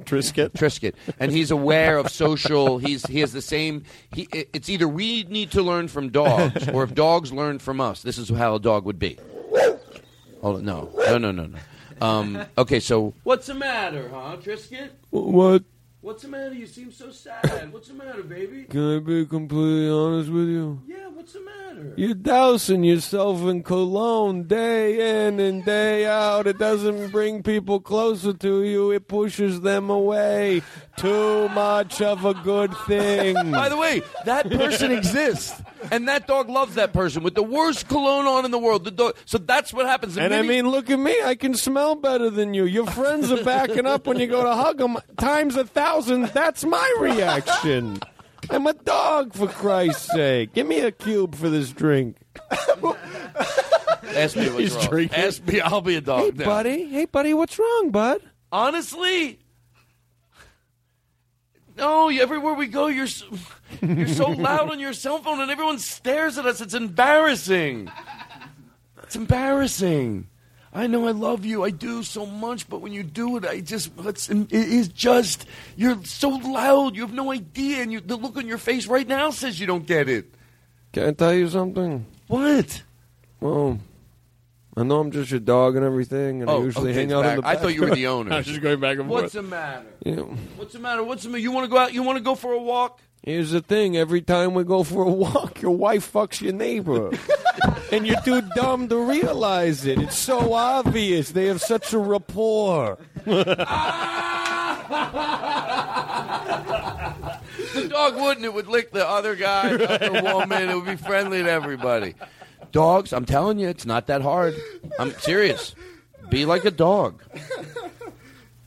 [0.06, 0.54] Trisket?
[0.54, 2.78] Trisket, and he's aware of social.
[2.80, 3.84] He's he has the same.
[4.14, 8.02] He it's either we need to learn from dogs, or if dogs learn from us.
[8.02, 9.20] This is how a dog would be.
[10.42, 11.60] Oh no, no, no, no, no.
[12.02, 14.92] Um, okay, so what's the matter, huh, Trisket?
[15.10, 15.64] What?
[16.02, 16.54] What's the matter?
[16.54, 17.74] You seem so sad.
[17.74, 18.64] What's the matter, baby?
[18.64, 20.82] Can I be completely honest with you?
[20.88, 21.94] Yeah, what's the matter?
[21.98, 26.48] You're dousing yourself in cologne day in and day out.
[26.48, 30.62] It doesn't bring people closer to you, it pushes them away.
[30.98, 33.52] Too much of a good thing.
[33.52, 35.62] By the way, that person exists,
[35.92, 38.84] and that dog loves that person with the worst cologne on in the world.
[38.84, 39.16] The dog.
[39.26, 40.16] So that's what happens.
[40.16, 41.16] The And I mean, look at me.
[41.24, 42.66] I can smell better than you.
[42.66, 46.28] Your friends are backing up when you go to hug them times a thousand.
[46.28, 48.00] That's my reaction.
[48.50, 50.54] I'm a dog, for Christ's sake.
[50.54, 52.18] Give me a cube for this drink.
[52.52, 54.86] ask me what's He's wrong.
[54.88, 55.18] drinking.
[55.20, 55.62] Ask me.
[55.62, 56.22] I'll be a dog.
[56.24, 56.46] Hey, now.
[56.46, 56.86] buddy.
[56.86, 57.34] Hey, buddy.
[57.34, 58.22] What's wrong, bud?
[58.52, 59.40] Honestly,
[61.78, 62.10] no.
[62.10, 63.08] Everywhere we go, you're
[63.82, 66.62] you're so loud on your cell phone, and everyone stares at us.
[66.62, 67.90] It's embarrassing.
[69.04, 70.28] It's embarrassing.
[70.72, 71.64] I know I love you.
[71.64, 75.48] I do so much, but when you do it, I just it's, it is just
[75.76, 76.96] you're so loud.
[76.96, 79.66] You have no idea, and you, the look on your face right now says you
[79.66, 80.32] don't get it.
[80.94, 82.06] Can I tell you something?
[82.28, 82.84] What?
[83.40, 83.80] Well,
[84.78, 87.42] I know I'm just your dog and everything, and I Oh, usually hang out in
[87.42, 88.32] the I thought you were the owner.
[88.34, 89.24] I was just going back and forth.
[89.24, 89.86] What's the matter?
[90.06, 91.04] Know, What's the matter?
[91.04, 91.42] What's the matter?
[91.42, 91.94] You want to go out?
[91.94, 93.00] You want to go for a walk?
[93.30, 97.12] Here's the thing: every time we go for a walk, your wife fucks your neighbor,
[97.92, 100.00] and you're too dumb to realize it.
[100.00, 101.30] It's so obvious.
[101.30, 102.98] They have such a rapport.
[107.74, 108.46] The dog wouldn't.
[108.46, 110.70] It would lick the other guy, the other woman.
[110.70, 112.16] It would be friendly to everybody.
[112.72, 114.56] Dogs, I'm telling you, it's not that hard.
[114.98, 115.76] I'm serious.
[116.30, 117.22] Be like a dog.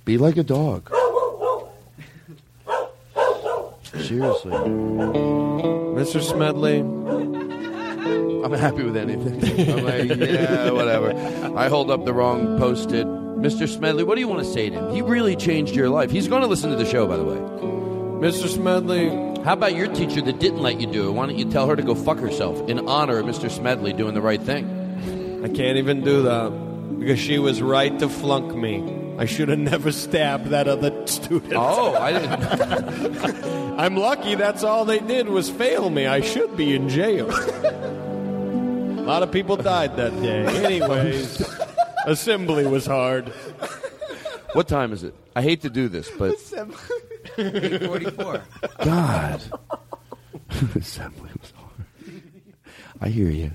[0.05, 0.89] Be like a dog.
[3.93, 4.53] Seriously.
[4.53, 6.23] Mr.
[6.23, 6.81] Smedley.
[8.45, 9.71] I'm happy with anything.
[9.71, 11.13] I'm like, yeah, whatever.
[11.57, 13.07] I hold up the wrong post-it.
[13.07, 13.69] Mr.
[13.69, 14.95] Smedley, what do you want to say to him?
[14.95, 16.11] He really changed your life.
[16.11, 17.37] He's going to listen to the show, by the way.
[17.37, 18.49] Mr.
[18.49, 19.09] Smedley.
[19.43, 21.13] How about your teacher that didn't let you do it?
[21.13, 23.51] Why don't you tell her to go fuck herself in honor of Mr.
[23.51, 25.43] Smedley doing the right thing?
[25.45, 26.51] I can't even do that
[27.01, 29.02] because she was right to flunk me.
[29.19, 31.53] I should have never stabbed that other student.
[31.55, 33.79] Oh, I didn't.
[33.79, 36.07] I'm lucky that's all they did was fail me.
[36.07, 37.31] I should be in jail.
[37.31, 40.47] A lot of people died that day.
[40.65, 41.43] Anyways,
[42.07, 43.29] assembly was hard.
[44.55, 45.15] What time is it?
[45.35, 46.77] I hate to do this, but Assembly.
[47.39, 48.43] 844.
[48.85, 49.43] God.
[50.77, 52.23] Assembly was hard.
[53.01, 53.53] I hear you.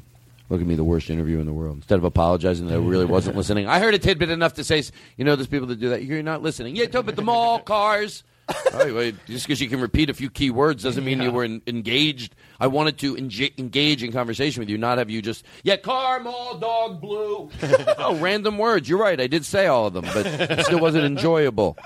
[0.49, 1.75] Look at me, the worst interview in the world.
[1.77, 4.81] Instead of apologizing that I really wasn't listening, I heard a tidbit enough to say,
[5.17, 6.03] you know, there's people that do that.
[6.03, 6.75] You're not listening.
[6.75, 8.23] Yeah, talk about the mall, cars.
[8.73, 11.43] Right, wait, just because you can repeat a few key words doesn't mean you were
[11.43, 12.33] en- engaged.
[12.61, 16.21] I wanted to enga- engage in conversation with you, not have you just, yeah, car,
[16.21, 17.49] mall, dog, blue.
[17.97, 18.87] oh, random words.
[18.87, 19.19] You're right.
[19.19, 21.77] I did say all of them, but it still wasn't enjoyable.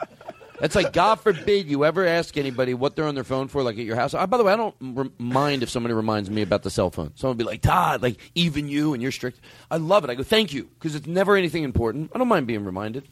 [0.61, 3.77] It's like God forbid you ever ask anybody what they're on their phone for, like
[3.77, 4.13] at your house.
[4.13, 6.91] Uh, by the way, I don't re- mind if somebody reminds me about the cell
[6.91, 7.11] phone.
[7.15, 9.39] Someone be like, Todd, like even you and you're strict.
[9.69, 10.09] I love it.
[10.09, 12.11] I go, thank you, because it's never anything important.
[12.13, 13.07] I don't mind being reminded.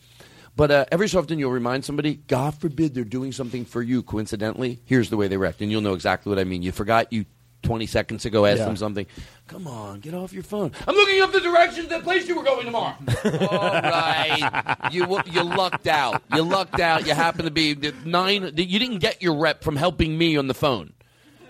[0.56, 4.04] But uh, every so often you'll remind somebody, God forbid they're doing something for you
[4.04, 4.82] coincidentally.
[4.86, 6.62] Here's the way they react, and you'll know exactly what I mean.
[6.64, 7.26] You forgot you
[7.64, 8.66] 20 seconds ago asked Yeah.
[8.66, 9.06] them something.
[9.48, 10.72] Come on, get off your phone.
[10.88, 12.96] I'm looking up the directions to the place you were going tomorrow.
[13.26, 16.22] All right, you you lucked out.
[16.34, 17.06] You lucked out.
[17.08, 17.76] You happen to be
[18.06, 18.44] nine.
[18.56, 20.94] You didn't get your rep from helping me on the phone.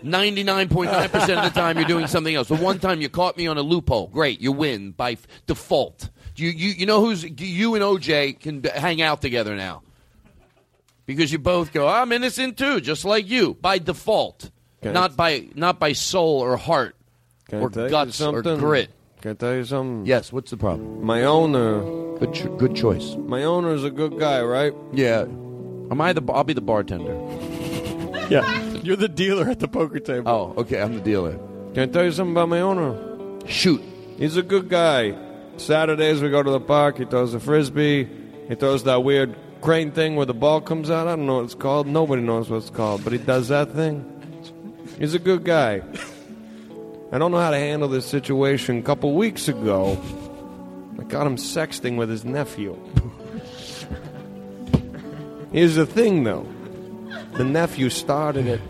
[0.03, 2.47] 99.9% of the time you're doing something else.
[2.47, 6.09] The one time you caught me on a loophole, great, you win by f- default.
[6.37, 9.81] You, you, you know who's you and OJ can b- hang out together now
[11.05, 11.85] because you both go.
[11.85, 16.39] I'm innocent too, just like you by default, Can I- not by not by soul
[16.39, 16.95] or heart
[17.51, 18.57] I or guts or something?
[18.57, 18.89] grit.
[19.21, 20.05] Can I tell you something?
[20.05, 20.31] Yes.
[20.31, 21.03] What's the problem?
[21.03, 21.81] My owner.
[22.19, 23.15] Good, ch- good choice.
[23.17, 24.73] My owner's a good guy, right?
[24.93, 25.21] Yeah.
[25.21, 26.21] Am I the?
[26.31, 27.15] I'll be the bartender.
[28.29, 28.45] Yeah.
[28.83, 30.29] You're the dealer at the poker table.
[30.29, 30.79] Oh, okay.
[30.79, 31.31] I'm the dealer.
[31.73, 32.95] Can I tell you something about my owner?
[33.47, 33.81] Shoot.
[34.19, 35.15] He's a good guy.
[35.57, 36.99] Saturdays we go to the park.
[36.99, 38.07] He throws a frisbee.
[38.47, 41.07] He throws that weird crane thing where the ball comes out.
[41.07, 41.87] I don't know what it's called.
[41.87, 44.05] Nobody knows what it's called, but he does that thing.
[44.99, 45.81] He's a good guy.
[47.11, 48.77] I don't know how to handle this situation.
[48.79, 49.97] A couple weeks ago,
[50.99, 52.77] I got him sexting with his nephew.
[55.51, 56.45] Here's the thing, though.
[57.33, 58.61] The nephew started it.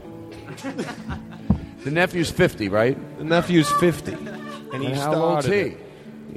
[1.84, 3.18] The nephew's 50, right?
[3.18, 4.14] The nephew's 50.
[4.14, 5.53] And he And how started old's he?
[5.53, 5.77] it.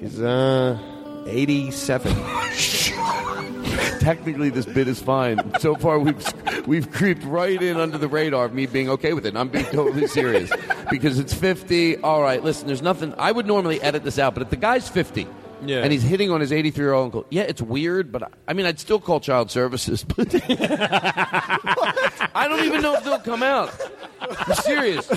[0.01, 0.79] He's, uh,
[1.27, 2.13] 87.
[4.03, 5.39] Technically, this bit is fine.
[5.61, 9.25] So far, we've we've creeped right in under the radar of me being okay with
[9.27, 9.37] it.
[9.37, 10.51] I'm being totally serious
[10.91, 11.99] because it's 50.
[11.99, 13.15] All right, listen, there's nothing.
[13.17, 15.27] I would normally edit this out, but if the guy's 50,
[15.65, 15.83] Yeah.
[15.85, 17.27] and he's hitting on his 83 year old uncle.
[17.31, 20.05] Yeah, it's weird, but I, I mean, I'd still call child services.
[20.17, 20.35] But
[22.35, 23.71] I don't even know if they'll come out.
[24.21, 25.09] I'm serious.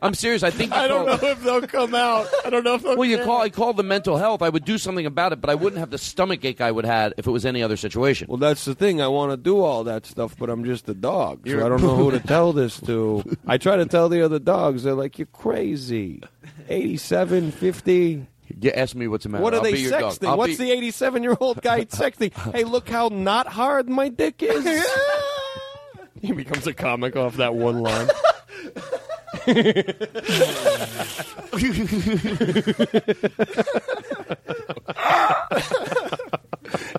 [0.00, 0.42] I'm serious.
[0.42, 2.26] I think you I don't call- know if they'll come out.
[2.44, 2.96] I don't know if they'll.
[2.96, 3.40] Well, you call.
[3.42, 4.42] I call the mental health.
[4.42, 6.84] I would do something about it, but I wouldn't have the stomach ache I would
[6.84, 8.28] have if it was any other situation.
[8.28, 9.00] Well, that's the thing.
[9.02, 11.68] I want to do all that stuff, but I'm just a dog, so You're- I
[11.68, 13.24] don't know who to tell this to.
[13.46, 14.84] I try to tell the other dogs.
[14.84, 16.22] They're like, "You're crazy."
[16.68, 18.26] 87, 50.
[18.60, 19.44] You ask me what's the matter.
[19.44, 20.28] What are I'll they be your sexting?
[20.28, 22.32] I'll What's be- the 87 year old guy texting?
[22.52, 24.86] hey, look how not hard my dick is.
[26.20, 28.08] he becomes a comic off that one line.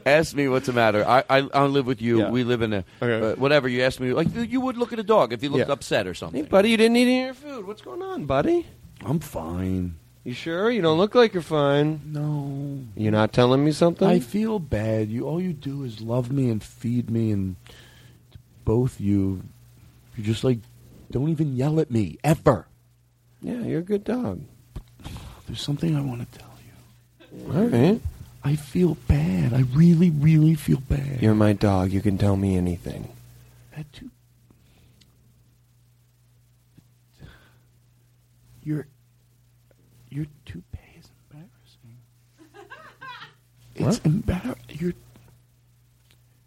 [0.06, 1.06] Ask me what's the matter.
[1.08, 2.20] I I, I live with you.
[2.20, 2.30] Yeah.
[2.32, 3.32] We live in a Okay.
[3.32, 3.68] uh, whatever.
[3.68, 5.74] You ask me like you would look at a dog if you looked Yeah.
[5.74, 6.44] upset or something.
[6.44, 7.68] Hey, buddy, you didn't eat any of your food.
[7.68, 8.66] What's going on, buddy?
[9.06, 9.96] I'm fine.
[10.24, 10.70] You sure?
[10.72, 12.02] You don't look like you're fine.
[12.06, 12.80] No.
[12.96, 14.08] You're not telling me something?
[14.08, 15.10] I feel bad.
[15.10, 17.56] You all you do is love me and feed me, and
[18.66, 19.44] both you,
[20.18, 20.60] you're just like
[21.12, 22.68] don't even yell at me ever.
[23.42, 24.42] yeah, you're a good dog.
[25.48, 27.54] There's something I want to tell you.
[27.56, 28.02] All right.
[28.44, 29.54] I feel bad.
[29.54, 31.22] I really, really feel bad.
[31.22, 31.92] You're my dog.
[31.92, 33.10] You can tell me anything.
[33.76, 34.12] That too.
[38.64, 38.88] Your
[40.10, 41.98] your toupee is embarrassing.
[43.76, 44.56] It's embarrassing.
[44.70, 44.94] Your,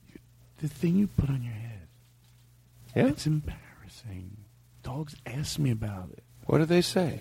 [0.09, 0.21] your
[0.61, 1.89] the thing you put on your head.
[2.95, 3.07] Yeah?
[3.09, 3.62] It's embarrassing.
[4.83, 6.23] Dogs ask me about it.
[6.47, 7.21] What do they say?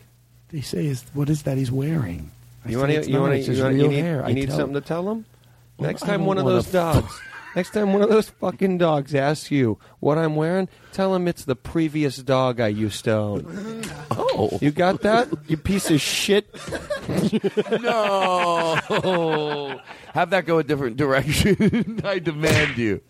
[0.50, 2.32] They say, "Is what is that he's wearing?"
[2.66, 3.10] I You want to?
[3.10, 3.54] You want to?
[3.54, 5.26] You, wanna- you need, you I need tell- something to tell them.
[5.78, 7.12] Well, Next time one of those dogs.
[7.56, 11.44] Next time one of those fucking dogs asks you what I'm wearing, tell him it's
[11.44, 13.84] the previous dog I used to own.
[14.34, 15.28] Oh, you got that?
[15.48, 16.48] You piece of shit.
[17.82, 18.80] no.
[20.14, 22.00] Have that go a different direction.
[22.04, 23.02] I demand you.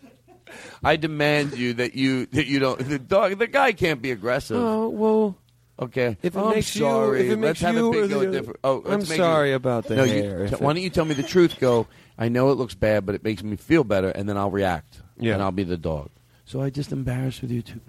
[0.84, 2.78] I demand you that you that you don't.
[2.88, 4.56] The dog, the guy can't be aggressive.
[4.56, 5.36] Oh well.
[5.78, 6.16] Okay.
[6.22, 7.26] If it Oh, I'm makes you- sorry.
[7.26, 8.60] if it let's have you or big go different.
[8.62, 11.14] Oh, I'm sorry it- about the no, hair, You, if why don't you tell me
[11.14, 11.58] the truth?
[11.58, 11.86] Go.
[12.18, 15.00] I know it looks bad, but it makes me feel better, and then I'll react.
[15.18, 15.34] Yeah.
[15.34, 16.10] And I'll be the dog.
[16.44, 17.80] So I just embarrassed with you too.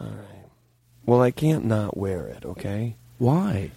[0.00, 0.46] All right.
[1.06, 2.44] Well, I can't not wear it.
[2.44, 2.96] Okay.
[3.18, 3.72] Why?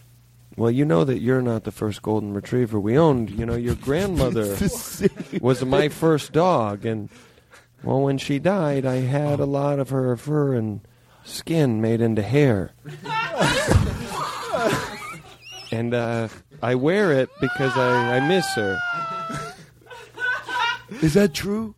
[0.55, 3.31] Well, you know that you're not the first golden retriever we owned.
[3.31, 4.55] You know, your grandmother
[5.41, 7.09] was my first dog, and
[7.84, 10.81] well, when she died, I had a lot of her fur and
[11.23, 12.72] skin made into hair,
[15.72, 16.27] and uh,
[16.61, 18.77] I wear it because I, I miss her.
[21.01, 21.76] Is that true?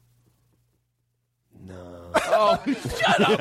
[1.66, 2.12] No.
[2.16, 2.62] Oh,
[2.98, 3.40] shut up,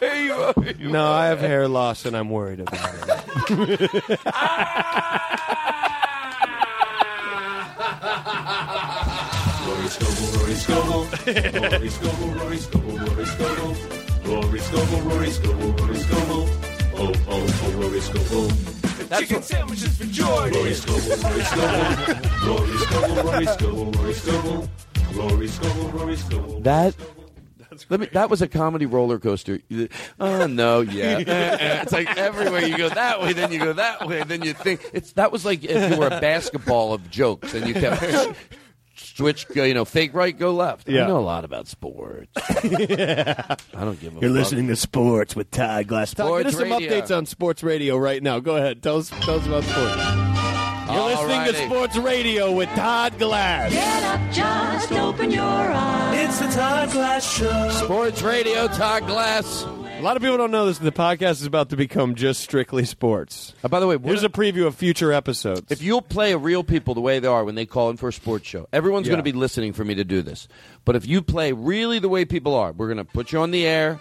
[0.00, 0.02] Rory.
[0.02, 0.74] Rory, Rory.
[0.90, 3.00] No, I have hair loss, and I'm worried about it.
[9.66, 11.04] Rory Scovel, Rory Scovel,
[11.70, 13.74] Rory Scovel, Rory Scovel, Rory Scovel,
[14.24, 16.48] Rory Scovel, Rory Scovel, Rory Scovel,
[16.94, 18.50] oh, oh, oh, Rory Scovel.
[19.18, 20.52] Chicken sandwiches for Jordan.
[20.52, 21.92] Rory Scovel, Rory Scovel,
[22.46, 24.68] Rory Scovel, Rory Scovel, Rory Scovel,
[25.14, 26.60] Rory Scovel, Rory Scovel.
[26.60, 26.94] That.
[27.88, 29.60] Let me, that was a comedy roller coaster.
[30.18, 31.18] Oh no, yeah.
[31.82, 34.88] It's like everywhere you go that way, then you go that way, then you think
[34.92, 38.02] it's that was like if you were a basketball of jokes and you kept
[39.16, 40.88] switch, go, you know, fake right, go left.
[40.88, 42.30] I know a lot about sports.
[42.36, 44.20] I don't give a.
[44.20, 44.38] You're fuck.
[44.38, 46.14] listening to Sports with Todd Glass.
[46.14, 47.00] Todd, Sports get us some radio.
[47.00, 48.38] updates on sports radio right now.
[48.40, 48.82] Go ahead.
[48.82, 50.30] Tell us, tell us about sports.
[50.90, 53.72] You're listening to Sports Radio with Todd Glass.
[53.72, 56.28] Get up, just open your eyes.
[56.28, 57.68] It's the Todd Glass Show.
[57.70, 59.64] Sports Radio, Todd Glass.
[60.00, 60.78] A lot of people don't know this.
[60.78, 63.52] The podcast is about to become just strictly sports.
[63.62, 65.70] Uh, by the way, what here's a preview of future episodes.
[65.70, 68.12] If you'll play real people the way they are when they call in for a
[68.12, 69.10] sports show, everyone's Yeah.
[69.12, 70.48] going to be listening for me to do this.
[70.86, 73.50] But if you play really the way people are, we're going to put you on
[73.50, 74.00] the air,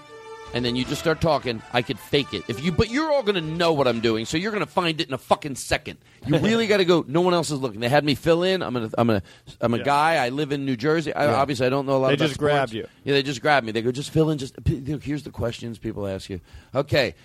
[0.53, 1.61] and then you just start talking.
[1.73, 4.25] I could fake it if you, but you're all going to know what I'm doing,
[4.25, 5.97] so you're going to find it in a fucking second.
[6.25, 7.05] You really got to go.
[7.07, 7.79] No one else is looking.
[7.79, 8.61] They had me fill in.
[8.61, 8.89] I'm gonna.
[8.97, 9.23] I'm gonna.
[9.61, 9.83] I'm a Yeah.
[9.83, 10.15] guy.
[10.25, 11.13] I live in New Jersey.
[11.13, 11.35] I, Yeah.
[11.35, 12.09] Obviously, I don't know a lot.
[12.09, 12.87] They just grabbed you.
[13.03, 13.71] Yeah, they just grabbed me.
[13.71, 14.37] They go, just fill in.
[14.37, 16.39] Just here's the questions people ask you.
[16.73, 17.15] Okay,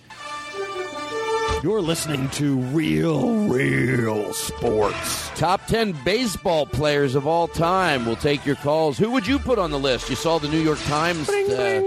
[1.64, 5.30] You're listening to Real, Real Sports.
[5.30, 8.04] Top 10 baseball players of all time.
[8.04, 8.98] We'll take your calls.
[8.98, 10.10] Who would you put on the list?
[10.10, 11.26] You saw the New York Times.
[11.26, 11.80] Bring, uh,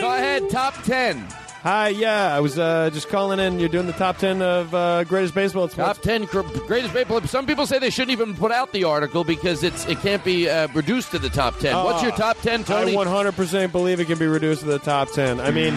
[0.00, 1.26] Go ahead, top 10.
[1.64, 3.58] Hi, yeah, I was uh, just calling in.
[3.58, 5.66] You're doing the top ten of uh, greatest baseball.
[5.66, 7.20] Top 10 cr- greatest baseball.
[7.22, 10.48] Some people say they shouldn't even put out the article because it's it can't be
[10.48, 11.74] uh, reduced to the top 10.
[11.74, 12.96] What's your top 10, Tony?
[12.96, 15.40] I 100% believe it can be reduced to the top ten.
[15.40, 15.74] I mean,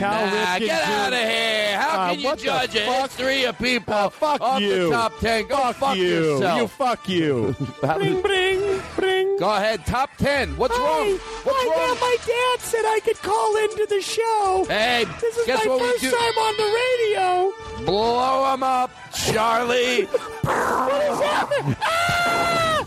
[0.00, 0.90] Cal Nah, Ripken get Jr.
[0.92, 1.78] out of here.
[1.80, 4.84] How Uh, can you judge a history of people Uh, fuck off you.
[4.88, 5.46] the top ten?
[5.46, 6.04] Go Fuck fuck you.
[6.08, 6.60] yourself.
[6.60, 7.56] You fuck you.
[7.82, 9.36] bring, bring, bring.
[9.38, 10.56] Go ahead, top ten.
[10.56, 11.18] What's wrong?
[11.44, 11.94] What's my, wrong?
[11.94, 14.64] dad, my dad said I could call into the show.
[14.68, 17.84] Hey, this is guess my first time on the radio.
[17.86, 20.04] Blow him up, Charlie.
[20.42, 21.76] what is happening?
[21.82, 22.84] Ah!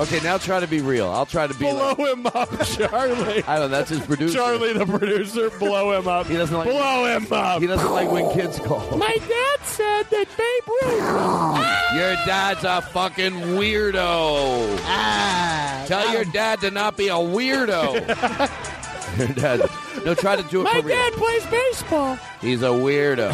[0.00, 1.08] Okay, now try to be real.
[1.08, 1.70] I'll try to be.
[1.70, 3.42] Blow like, him up, Charlie.
[3.44, 3.76] I don't know.
[3.78, 4.34] That's his producer.
[4.36, 6.26] Charlie, the producer, blow him up.
[6.26, 6.68] He doesn't like.
[6.68, 7.60] Blow him up.
[7.60, 8.96] He doesn't like when kids call.
[8.96, 11.94] My dad said that Babe Ruth.
[11.94, 14.78] Your dad's a fucking weirdo.
[14.84, 17.94] Ah, Tell your dad to not be a weirdo.
[19.18, 19.68] your dad.
[20.04, 20.96] No, try to do it My for real.
[20.96, 22.18] dad plays baseball.
[22.40, 23.32] He's a weirdo.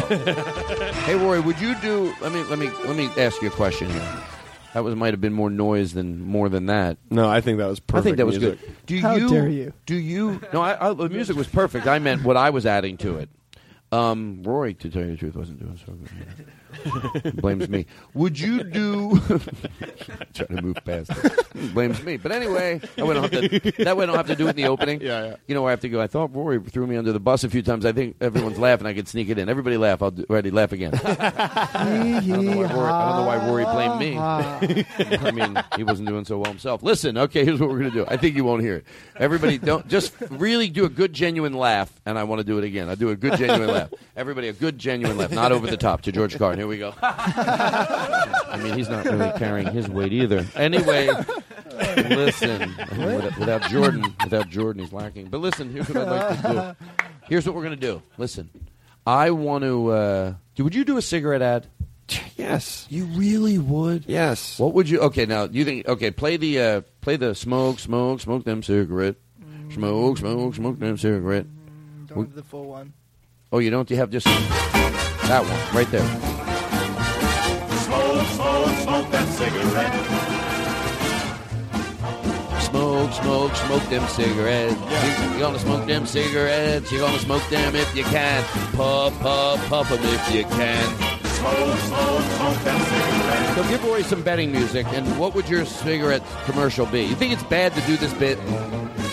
[1.05, 2.13] hey, Rory, would you do?
[2.19, 4.23] Let me let me let me ask you a question here.
[4.77, 6.99] That was might have been more noise than more than that.
[7.09, 7.99] No, I think that was perfect.
[7.99, 8.59] I think that was music.
[8.61, 8.75] good.
[8.85, 9.27] Do How you?
[9.27, 9.73] dare you.
[9.87, 10.39] Do you?
[10.53, 11.87] No, I, I, the music was perfect.
[11.87, 13.27] I meant what I was adding to it.
[13.91, 16.47] Um, Rory, to tell you the truth, wasn't doing so good.
[17.35, 17.85] Blames me.
[18.13, 19.19] Would you do?
[20.33, 21.73] trying to move past it.
[21.73, 22.17] Blames me.
[22.17, 23.83] But anyway, that way I don't have to.
[23.83, 25.01] That way I don't have to do it in the opening.
[25.01, 25.35] Yeah, yeah.
[25.47, 26.01] You know I have to go.
[26.01, 27.85] I thought Rory threw me under the bus a few times.
[27.85, 28.87] I think everyone's laughing.
[28.87, 29.49] I could sneak it in.
[29.49, 30.01] Everybody laugh.
[30.01, 30.51] I'll do, ready.
[30.51, 30.93] Laugh again.
[31.03, 34.17] I don't know why Rory, I don't know why Rory blamed me.
[34.17, 36.83] I mean, he wasn't doing so well himself.
[36.83, 38.05] Listen, okay, here's what we're going to do.
[38.07, 38.85] I think you won't hear it.
[39.15, 42.63] Everybody, don't just really do a good, genuine laugh, and I want to do it
[42.63, 42.89] again.
[42.89, 43.93] I do a good, genuine laugh.
[44.15, 46.56] Everybody, a good, genuine laugh, not over the top to George Carlin.
[46.57, 46.93] Here we go.
[47.01, 50.45] I mean, he's not really carrying his weight either.
[50.55, 51.07] Anyway,
[51.75, 55.27] listen, without, without Jordan, without Jordan, he's lacking.
[55.27, 56.85] But listen, here's what I'd like to do.
[57.29, 58.01] Here's what we're going to do.
[58.17, 58.49] Listen,
[59.05, 59.91] I want to.
[59.91, 61.67] Uh, do, would you do a cigarette ad?
[62.35, 62.87] Yes.
[62.89, 64.05] You really would?
[64.07, 64.59] Yes.
[64.59, 64.99] What would you?
[65.01, 65.87] Okay, now you think?
[65.87, 69.15] Okay, play the uh, play the smoke, smoke, smoke them cigarette,
[69.71, 71.45] smoke, smoke, smoke them cigarette.
[72.07, 72.93] Don't have the full one.
[73.51, 73.89] Oh, you don't?
[73.89, 76.36] You have just that one right there.
[79.49, 79.93] Smoke cigarette.
[82.61, 84.75] Smoke, smoke, smoke them cigarettes.
[84.75, 86.91] You, you gonna smoke them cigarettes?
[86.91, 88.43] You gonna smoke them if you can.
[88.73, 90.83] Puff, puff, puff them if you can.
[91.25, 93.55] Smoke, smoke, smoke that cigarette.
[93.55, 97.03] So give Roy some betting music, and what would your cigarette commercial be?
[97.03, 98.37] You think it's bad to do this bit?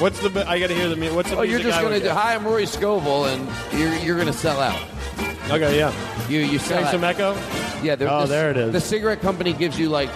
[0.00, 0.48] What's the?
[0.48, 1.14] I got to hear the music.
[1.16, 2.08] What's the Oh, you're just I gonna do.
[2.08, 3.48] Hi, I'm Rory Scovel, and
[3.78, 4.80] you're you're gonna sell out.
[5.50, 5.92] Okay, yeah.
[6.28, 6.90] You you sell out.
[6.90, 7.34] some echo.
[7.82, 8.72] Yeah, the, Oh, the- there it is.
[8.72, 10.10] The cigarette company gives you like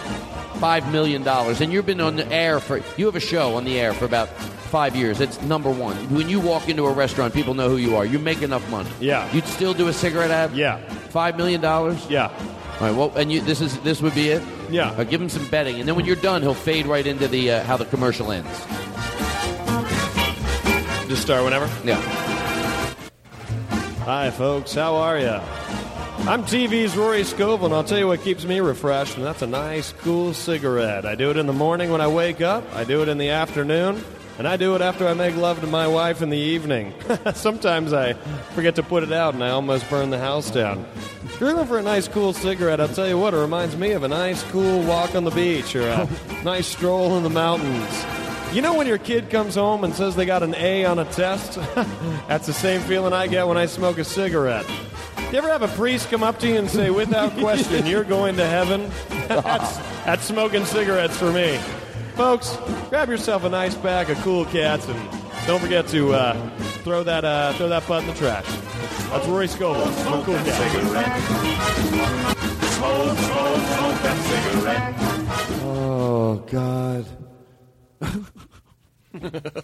[0.59, 2.81] five million dollars, and you've been on the air for.
[2.97, 5.21] You have a show on the air for about five years.
[5.21, 5.97] It's number one.
[6.15, 8.05] When you walk into a restaurant, people know who you are.
[8.07, 8.91] You make enough money.
[9.01, 9.31] Yeah.
[9.33, 10.53] You'd still do a cigarette ad.
[10.57, 10.79] Yeah.
[11.11, 12.05] Five million dollars.
[12.11, 12.29] Yeah.
[12.81, 12.97] All right.
[12.97, 14.43] Well, and you, this is this would be it.
[14.71, 14.91] Yeah.
[14.91, 17.51] Uh, give him some betting, and then when you're done, he'll fade right into the
[17.53, 18.49] uh, how the commercial ends.
[21.09, 21.69] Just start whenever.
[21.85, 21.99] Yeah.
[24.09, 24.73] Hi, folks.
[24.73, 25.45] How are ya?
[26.21, 29.47] I'm TV's Rory Scovel, and I'll tell you what keeps me refreshed, and that's a
[29.47, 31.05] nice, cool cigarette.
[31.05, 33.29] I do it in the morning when I wake up, I do it in the
[33.29, 34.03] afternoon,
[34.39, 36.95] and I do it after I make love to my wife in the evening.
[37.35, 38.15] Sometimes I
[38.55, 40.87] forget to put it out, and I almost burn the house down.
[41.25, 43.93] If you're looking for a nice, cool cigarette, I'll tell you what, it reminds me
[43.93, 46.09] of a nice, cool walk on the beach or a
[46.45, 48.28] nice stroll in the mountains.
[48.53, 51.05] You know when your kid comes home and says they got an A on a
[51.05, 51.57] test?
[52.29, 54.67] That's the same feeling I get when I smoke a cigarette.
[55.31, 58.37] You ever have a priest come up to you and say, without question, you're going
[58.39, 58.91] to heaven?
[59.29, 59.77] That's,
[60.07, 61.59] that's smoking cigarettes for me.
[62.15, 62.57] Folks,
[62.89, 64.99] grab yourself a nice bag of cool cats and
[65.47, 66.51] don't forget to uh,
[66.83, 68.47] throw that uh, throw that butt in the trash.
[69.11, 69.87] That's Rory Scovel.
[69.93, 70.47] Smoke cool cat.
[72.73, 74.19] Smoke, smoke, smoke that
[74.55, 74.95] cigarette.
[75.63, 77.05] Oh God.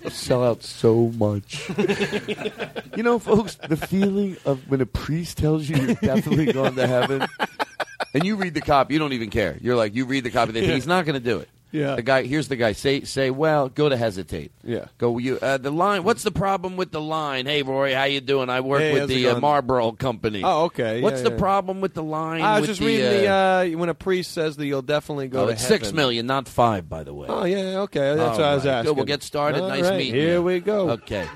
[0.08, 1.68] Sell out so much.
[2.96, 6.86] you know, folks, the feeling of when a priest tells you you're definitely going to
[6.86, 7.26] heaven,
[8.14, 9.58] and you read the copy, you don't even care.
[9.60, 11.48] You're like, you read the copy, they think he's not going to do it.
[11.74, 11.96] Yeah.
[11.96, 12.70] The guy, here's the guy.
[12.70, 14.52] Say, say, well, go to hesitate.
[14.62, 14.86] Yeah.
[14.98, 15.18] Go.
[15.18, 15.40] You.
[15.42, 16.04] Uh, the line.
[16.04, 17.46] What's the problem with the line?
[17.46, 18.48] Hey, Rory, how you doing?
[18.48, 19.40] I work Hey, with the uh.
[19.40, 20.42] Marlboro Company.
[20.44, 21.00] Oh, okay.
[21.00, 21.38] What's Yeah, the yeah.
[21.38, 22.42] problem with the line?
[22.42, 25.26] I was just the, reading the uh, uh, when a priest says that you'll definitely
[25.26, 25.78] go oh, to it's heaven.
[25.80, 27.26] six million, not five, by the way.
[27.28, 28.14] Oh yeah, okay.
[28.14, 28.72] That's All what I was right.
[28.72, 28.90] asking.
[28.90, 29.62] Good, we'll get started.
[29.62, 30.42] All nice right, meeting Here you.
[30.44, 30.90] we go.
[30.90, 31.26] Okay.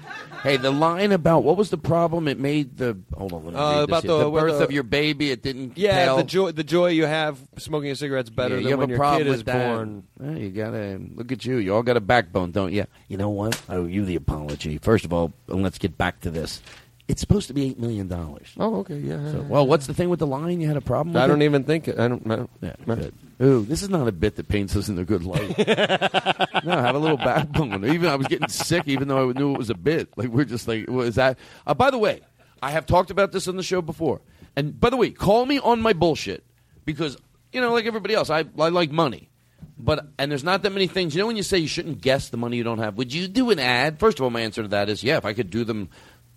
[0.43, 2.29] Hey, the line about what was the problem?
[2.29, 3.45] It made the hold on.
[3.47, 5.31] Let me Uh, about the- the birth the- of your baby.
[5.33, 5.77] It didn't.
[5.77, 6.17] Yeah, tell.
[6.19, 8.89] the joy the joy you have smoking a cigarette's better Yeah, you than have when
[8.89, 9.75] a your problem kid with is that.
[9.75, 10.03] born.
[10.19, 11.57] Well, you gotta look at you.
[11.57, 12.85] You all got a backbone, don't you?
[13.09, 13.61] You know what?
[13.69, 14.79] I owe you the apology.
[14.79, 16.63] First of all, let's get back to this.
[17.09, 18.53] It's supposed to be eight million dollars.
[18.59, 19.33] Oh, okay, yeah.
[19.33, 20.61] So, well, what's the thing with the line?
[20.61, 21.15] You had a problem.
[21.15, 21.47] with I don't it?
[21.47, 21.99] even think it.
[21.99, 22.31] I don't.
[22.31, 23.15] I don't Yeah, good.
[23.41, 25.57] Ooh, this is not a bit that paints us in a good light.
[26.65, 27.85] no, I have a little backbone.
[27.87, 30.11] Even I was getting sick, even though I knew it was a bit.
[30.17, 31.39] Like we're just like, what is that?
[31.67, 32.21] Uh, by the way,
[32.61, 34.21] I have talked about this on the show before.
[34.55, 36.45] And by the way, call me on my bullshit
[36.85, 37.17] because
[37.53, 39.31] you know, like everybody else, I I like money.
[39.79, 41.15] But and there's not that many things.
[41.15, 43.29] You know, when you say you shouldn't guess the money you don't have, would you
[43.29, 44.01] do an ad?
[44.01, 45.17] First of all, my answer to that is yeah.
[45.19, 45.89] If I could do them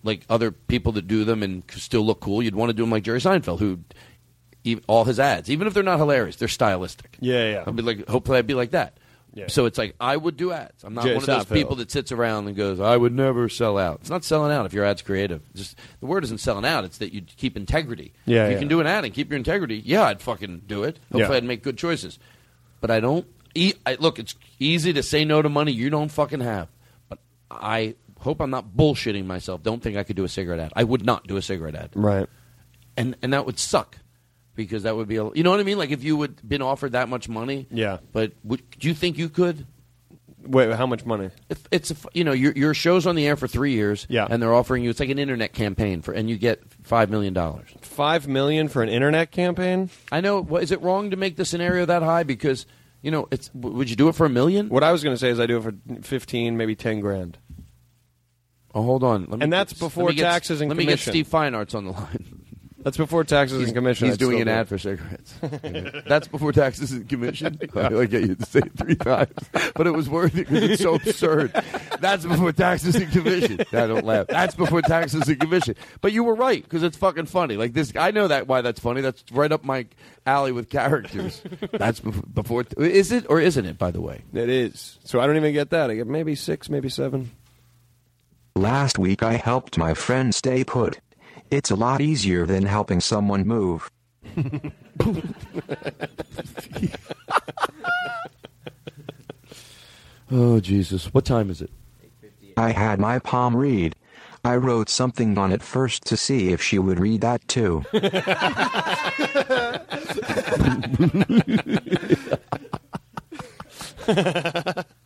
[0.02, 2.90] like other people that do them and still look cool, you'd want to do them
[2.90, 3.80] like Jerry Seinfeld, who
[4.64, 7.16] even, all his ads, even if they're not hilarious, they're stylistic.
[7.20, 7.64] Yeah, yeah.
[7.66, 8.98] I'd be like, hopefully, I'd be like that.
[9.34, 9.46] Yeah.
[9.48, 10.84] So it's like I would do ads.
[10.84, 11.54] I'm not Jerry one of those Seinfeld.
[11.54, 14.66] people that sits around and goes, "I would never sell out." It's not selling out
[14.66, 15.40] if your ad's creative.
[15.54, 16.84] Just the word isn't selling out.
[16.84, 18.12] It's that you keep integrity.
[18.26, 18.58] Yeah, if you yeah.
[18.58, 20.98] can do an ad and keep your integrity, yeah, I'd fucking do it.
[21.10, 21.36] Hopefully, Yeah.
[21.38, 22.18] I'd make good choices.
[22.82, 23.26] But I don't.
[23.54, 26.68] E- I, look, it's easy to say no to money you don't fucking have.
[27.08, 27.18] But
[27.50, 29.62] I hope I'm not bullshitting myself.
[29.62, 30.72] Don't think I could do a cigarette ad.
[30.74, 31.90] I would not do a cigarette ad.
[31.94, 32.28] Right.
[32.96, 33.98] And and that would suck
[34.54, 35.78] because that would be a, you know what I mean.
[35.78, 37.66] Like if you would been offered that much money.
[37.70, 37.98] Yeah.
[38.12, 39.66] But would, do you think you could?
[40.44, 41.30] Wait, how much money?
[41.48, 44.06] If it's a, you know your your show's on the air for three years.
[44.08, 44.26] Yeah.
[44.28, 47.32] And they're offering you it's like an internet campaign for and you get five million
[47.32, 47.68] dollars.
[47.80, 49.90] Five million for an internet campaign?
[50.10, 50.42] I know.
[50.42, 52.24] What, is it wrong to make the scenario that high?
[52.24, 52.66] Because
[53.02, 54.68] you know, it's would you do it for a million?
[54.68, 57.36] What I was going to say is I do it for fifteen, maybe ten grand.
[58.74, 59.26] Oh, hold on.
[59.28, 60.86] Let me And that's get- before let me get- taxes and commission.
[60.88, 62.38] Let me get Steve Feinart's on the line.
[62.84, 64.06] That's before taxes He's, and commission.
[64.08, 65.32] He's I'd doing an do ad for cigarettes.
[66.08, 67.56] That's before taxes and commission.
[67.76, 69.30] I like get you to say it three times,
[69.76, 71.52] but it was worth it because it's so absurd.
[72.00, 73.60] That's before taxes and commission.
[73.72, 74.26] I don't laugh.
[74.26, 75.76] That's before taxes and commission.
[76.00, 77.56] But you were right because it's fucking funny.
[77.56, 79.00] Like this, I know that why that's funny.
[79.00, 79.86] That's right up my
[80.26, 81.40] alley with characters.
[81.70, 82.24] That's before.
[82.64, 83.78] before is it or isn't it?
[83.78, 84.98] By the way, It is.
[85.04, 85.88] So I don't even get that.
[85.88, 87.30] I get maybe six, maybe seven.
[88.54, 90.98] Last week I helped my friend stay put.
[91.50, 93.90] It's a lot easier than helping someone move.
[100.34, 101.12] Oh Jesus!
[101.12, 101.70] What time is it?
[102.56, 103.94] I had my palm read.
[104.42, 107.84] I wrote something on it first to see if she would read that too.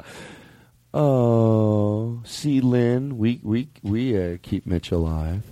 [0.98, 5.42] Oh, see, Lynn, we we we uh, keep Mitch alive.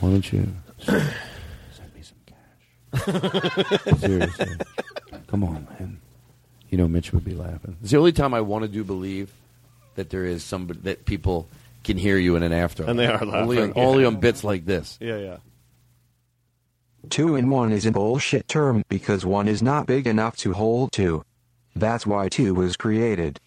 [0.00, 0.48] Why don't you
[0.80, 3.98] send me some cash?
[4.00, 4.56] Seriously,
[5.28, 6.00] come on, man.
[6.70, 7.76] You know Mitch would be laughing.
[7.82, 9.32] It's the only time I want to do believe
[9.94, 11.46] that there is somebody that people
[11.84, 12.82] can hear you in an after.
[12.82, 14.98] And they are only on, laughing, only on bits like this.
[15.00, 15.36] Yeah, yeah.
[17.10, 20.90] Two in one is a bullshit term because one is not big enough to hold
[20.90, 21.24] two.
[21.76, 23.38] That's why two was created.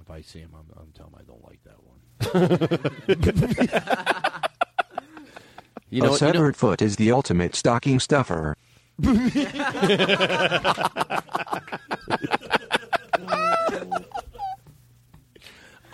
[0.00, 2.00] If I see him, I'm, I'm telling him I don't like that one.
[5.90, 8.56] you know, a what- you know- severed foot is the ultimate stocking stuffer.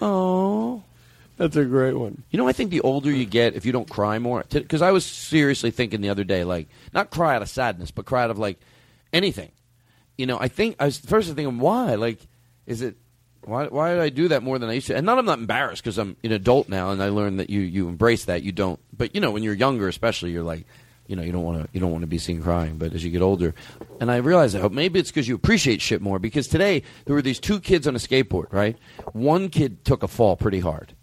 [0.01, 0.83] Oh.
[1.39, 2.25] That's a great one.
[2.31, 4.91] You know, I think the older you get, if you don't cry more, because I
[4.91, 8.31] was seriously thinking the other day, like not cry out of sadness, but cry out
[8.31, 8.59] of like
[9.13, 9.53] anything.
[10.17, 11.95] You know, I think I was first thinking, why?
[11.95, 12.19] Like,
[12.67, 12.97] is it
[13.45, 13.69] why?
[13.69, 14.97] Why did I do that more than I used to?
[14.97, 17.61] And not I'm not embarrassed because I'm an adult now, and I learned that you
[17.61, 18.43] you embrace that.
[18.43, 20.67] You don't, but you know, when you're younger, especially, you're like,
[21.07, 22.79] you know, you don't want to you don't want to be seen crying.
[22.79, 23.55] But as you get older,
[24.01, 26.19] and I realized that maybe it's because you appreciate shit more.
[26.19, 28.77] Because today there were these two kids on a skateboard, right?
[29.13, 30.95] One kid took a fall pretty hard.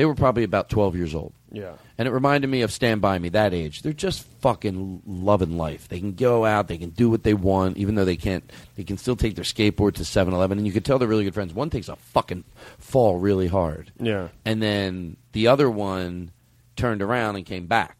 [0.00, 1.34] They were probably about 12 years old.
[1.52, 1.72] Yeah.
[1.98, 3.82] And it reminded me of Stand By Me, that age.
[3.82, 5.88] They're just fucking loving life.
[5.88, 8.82] They can go out, they can do what they want, even though they can't, they
[8.82, 10.56] can still take their skateboard to 7 Eleven.
[10.56, 11.52] And you can tell they're really good friends.
[11.52, 12.44] One takes a fucking
[12.78, 13.92] fall really hard.
[14.00, 14.28] Yeah.
[14.46, 16.30] And then the other one
[16.76, 17.98] turned around and came back.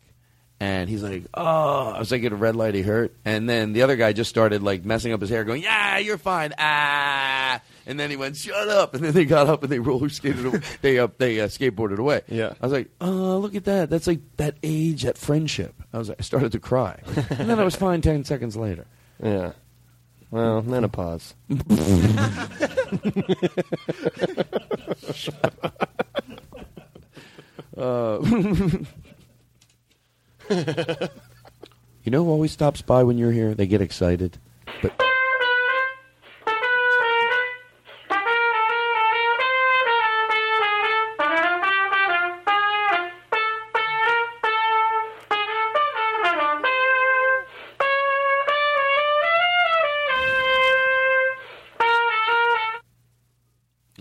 [0.62, 3.16] And he's like, oh, I was like, at a red light, he hurt.
[3.24, 6.18] And then the other guy just started like messing up his hair, going, yeah, you're
[6.18, 6.52] fine.
[6.58, 7.62] Ah.
[7.86, 8.94] And then he went, shut up.
[8.94, 10.60] And then they got up and they roller skated, away.
[10.82, 12.20] they, uh, they uh, skateboarded away.
[12.28, 12.52] Yeah.
[12.60, 13.88] I was like, oh, look at that.
[13.88, 15.74] That's like that age, that friendship.
[15.94, 17.00] I was like, I started to cry.
[17.06, 18.86] and then I was fine 10 seconds later.
[19.22, 19.52] Yeah.
[20.30, 21.34] Well, menopause.
[27.76, 28.18] Uh,
[32.02, 33.54] you know who always stops by when you're here?
[33.54, 34.36] They get excited.
[34.82, 34.92] But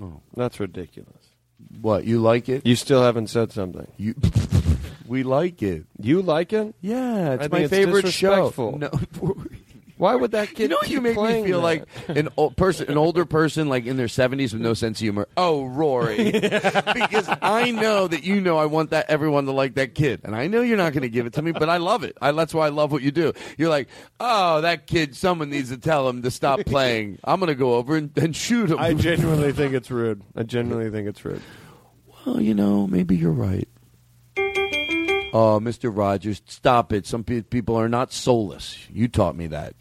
[0.01, 1.28] oh, That's ridiculous.
[1.81, 2.65] What you like it?
[2.65, 3.87] You still haven't said something.
[3.97, 4.15] You,
[5.07, 5.85] we like it.
[6.01, 6.75] You like it?
[6.81, 8.51] Yeah, it's I my think favorite show.
[8.51, 8.77] disrespectful.
[8.77, 8.89] No,
[9.99, 10.59] Why would that kid?
[10.59, 11.63] you know, you make me feel that?
[11.63, 15.01] like an old person, an older person, like in their seventies with no sense of
[15.01, 15.27] humor.
[15.35, 19.95] Oh, Rory, because I know that you know I want that everyone to like that
[19.95, 22.05] kid, and I know you're not going to give it to me, but I love
[22.05, 22.17] it.
[22.21, 23.33] I, that's why I love what you do.
[23.57, 23.89] You're like,
[24.21, 25.17] oh, that kid.
[25.17, 27.19] Someone needs to tell him to stop playing.
[27.25, 28.79] I'm going to go over and, and shoot him.
[28.79, 30.21] I genuinely think it's rude.
[30.33, 31.41] I genuinely think it's rude.
[32.25, 33.67] Well, you know, maybe you're right.
[35.33, 35.95] Oh, Mr.
[35.95, 37.05] Rogers, stop it.
[37.05, 38.77] Some pe- people are not soulless.
[38.91, 39.75] You taught me that.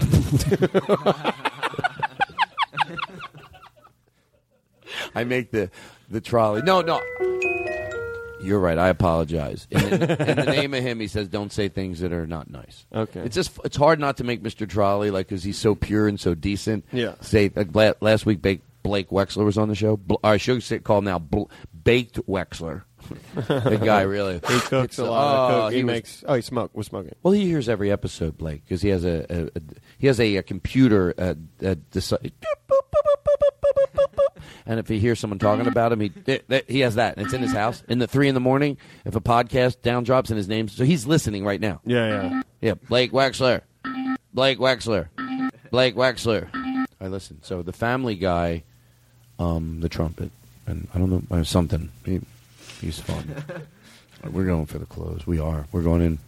[5.14, 5.70] I make the
[6.10, 6.62] the trolley.
[6.62, 7.00] No, no.
[8.40, 8.78] You're right.
[8.78, 9.66] I apologize.
[9.70, 12.50] In the, in the name of him, he says, "Don't say things that are not
[12.50, 13.20] nice." Okay.
[13.20, 14.68] It's just it's hard not to make Mr.
[14.68, 16.84] Trolley like because he's so pure and so decent.
[16.92, 17.14] Yeah.
[17.20, 19.96] Say like, la- last week, Blake, Blake Wexler was on the show.
[19.96, 21.44] Bl- I should say call him now Bl-
[21.84, 22.82] Baked Wexler.
[23.34, 25.50] The guy really He cooks a lot.
[25.50, 25.72] oh, of cook.
[25.74, 26.24] He, was- makes.
[26.26, 26.70] Oh, he smoke.
[26.76, 27.14] Was smoking.
[27.22, 29.60] well, he hears every episode, Blake, because he has a, a, a
[29.98, 31.14] he has a, a computer.
[31.18, 31.34] Uh,
[31.64, 32.32] uh, deci-
[34.66, 37.16] and if he hears someone talking about him, he th- th- he has that.
[37.16, 38.76] And it's in his house in the three in the morning.
[39.04, 41.80] If a podcast down drops in his name, so he's listening right now.
[41.84, 42.42] Yeah, yeah.
[42.60, 43.60] Yeah, Blake Wexler,
[44.34, 45.08] Blake Wexler,
[45.70, 46.48] Blake Wexler.
[47.00, 47.38] I listen.
[47.42, 48.64] So the Family Guy,
[49.38, 50.30] um, the trumpet,
[50.66, 51.90] and I don't know uh, something.
[52.04, 52.20] He,
[52.80, 53.44] he's fun.
[54.30, 55.26] We're going for the close.
[55.26, 55.66] We are.
[55.72, 56.18] We're going in.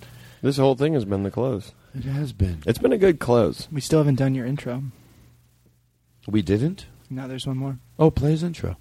[0.42, 1.72] This whole thing has been the close.
[1.94, 2.62] It has been.
[2.66, 3.68] It's been a good close.
[3.72, 4.82] We still haven't done your intro.
[6.26, 6.86] We didn't.
[7.10, 7.78] Now there's one more.
[7.98, 8.76] Oh, play his intro.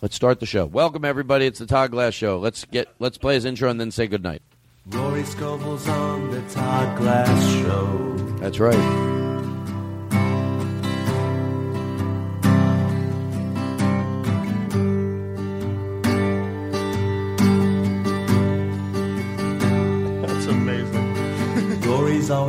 [0.00, 0.66] Let's start the show.
[0.66, 1.46] Welcome everybody.
[1.46, 2.38] It's the Todd Glass Show.
[2.38, 4.42] Let's get let's play his intro and then say goodnight.
[4.86, 8.16] Rory Scovel's on the Todd Glass Show.
[8.40, 9.11] That's right.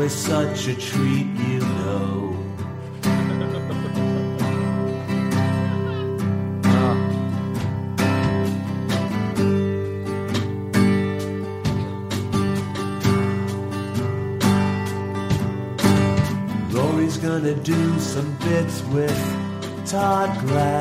[0.04, 2.36] Always such a treat, you know.
[6.66, 6.98] Ah.
[16.72, 19.20] Rory's gonna do some bits with
[19.86, 20.73] Todd Glass.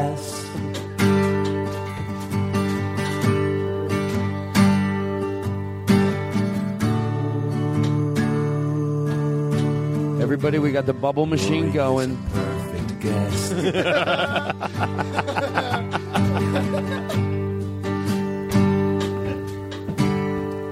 [10.83, 12.17] Got the bubble machine going.
[12.33, 13.53] Perfect guest.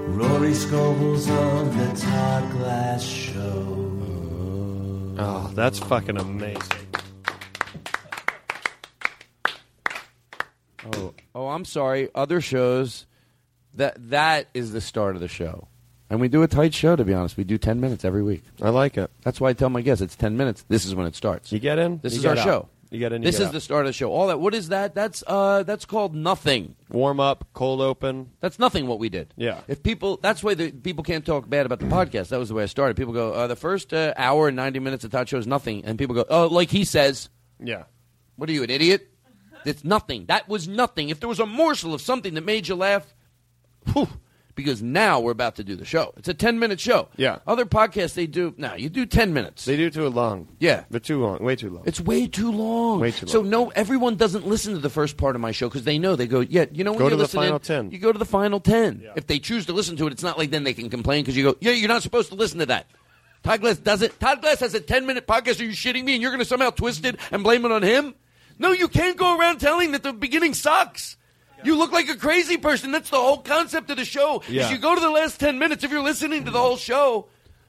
[0.09, 3.91] Rory Scovel's on the Todd Glass Show.
[5.17, 6.87] Oh, that's fucking amazing.
[10.93, 12.09] Oh, oh, I'm sorry.
[12.13, 13.05] Other shows
[13.75, 15.69] that that is the start of the show.
[16.11, 17.37] And we do a tight show to be honest.
[17.37, 18.43] We do 10 minutes every week.
[18.61, 19.09] I like it.
[19.23, 20.63] That's why I tell my guests it's 10 minutes.
[20.67, 21.51] This is when it starts.
[21.51, 21.99] You get in.
[22.03, 22.43] This you is our out.
[22.43, 22.69] show.
[22.89, 23.21] You get in.
[23.21, 23.53] You This get is out.
[23.53, 24.11] the start of the show.
[24.11, 24.37] All that.
[24.41, 24.93] What is that?
[24.93, 26.75] That's uh that's called nothing.
[26.89, 28.31] warm up, cold open.
[28.41, 29.33] That's nothing what we did.
[29.37, 29.61] Yeah.
[29.69, 32.27] If people, that's why the people can't talk bad about the podcast.
[32.27, 32.97] That was the way I started.
[32.97, 35.85] People go, uh, the first uh, hour and ninety minutes of Todd Show is nothing,
[35.85, 37.29] and people go, oh, like he says,
[37.63, 37.83] Yeah.
[38.35, 39.07] what are you, an idiot?
[39.63, 40.25] It's nothing.
[40.25, 41.07] That was nothing.
[41.07, 43.13] If there was a morsel of something that made you laugh,
[43.93, 44.09] whew,
[44.55, 46.13] because now we're about to do the show.
[46.17, 47.09] It's a ten minute show.
[47.17, 47.39] Yeah.
[47.47, 49.65] Other podcasts they do now you do ten minutes.
[49.65, 50.47] They do too long.
[50.59, 50.83] Yeah.
[50.89, 51.39] They're too long.
[51.39, 51.83] Way too long.
[51.85, 52.99] It's way too long.
[52.99, 53.31] Way too long.
[53.31, 56.15] So no, everyone doesn't listen to the first part of my show because they know
[56.15, 57.91] they go, yeah, you know when Go you're to the final 10.
[57.91, 59.07] You go to the final ten.
[59.15, 61.35] If they choose to listen to it, it's not like then they can complain because
[61.37, 62.87] you go, yeah, you're not supposed to listen to that.
[63.43, 64.19] Todd Glass does it.
[64.19, 65.59] Todd Glass has a ten minute podcast.
[65.59, 66.13] Are you shitting me?
[66.13, 68.13] And you're going to somehow twist it and blame it on him?
[68.59, 71.17] No, you can't go around telling that the beginning sucks.
[71.63, 72.91] You look like a crazy person.
[72.91, 74.41] That's the whole concept of the show.
[74.49, 74.65] Yeah.
[74.65, 77.27] Is you go to the last ten minutes if you're listening to the whole show.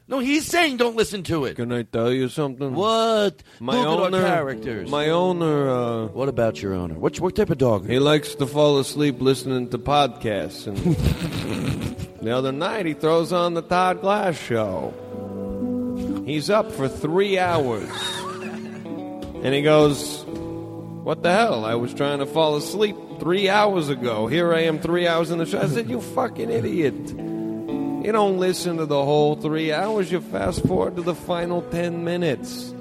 [0.08, 1.54] No, he's saying don't listen to it.
[1.56, 2.74] Can I tell you something?
[2.74, 3.42] What?
[3.60, 4.90] My Look owner, at our characters.
[4.90, 6.94] My owner, uh, What about your owner?
[6.94, 7.88] What, what type of dog?
[7.88, 10.66] he likes to fall asleep listening to podcasts.
[10.66, 10.76] And
[12.20, 14.92] the other night, he throws on the Todd Glass show.
[16.26, 17.88] He's up for three hours,
[19.42, 21.64] and he goes, "What the hell?
[21.64, 24.26] I was trying to fall asleep three hours ago.
[24.26, 26.94] Here I am, three hours in the show." I said, "You fucking idiot."
[28.04, 30.10] You don't listen to the whole three hours.
[30.10, 32.74] You fast forward to the final ten minutes.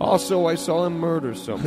[0.00, 1.66] Also, I saw him murder someone.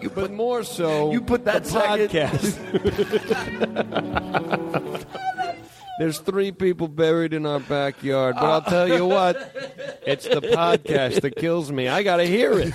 [0.00, 2.56] you but more so, You put that the second- podcast.
[6.00, 9.36] There's three people buried in our backyard, but I'll tell you what,
[10.06, 11.88] it's the podcast that kills me.
[11.88, 12.72] I got to hear it.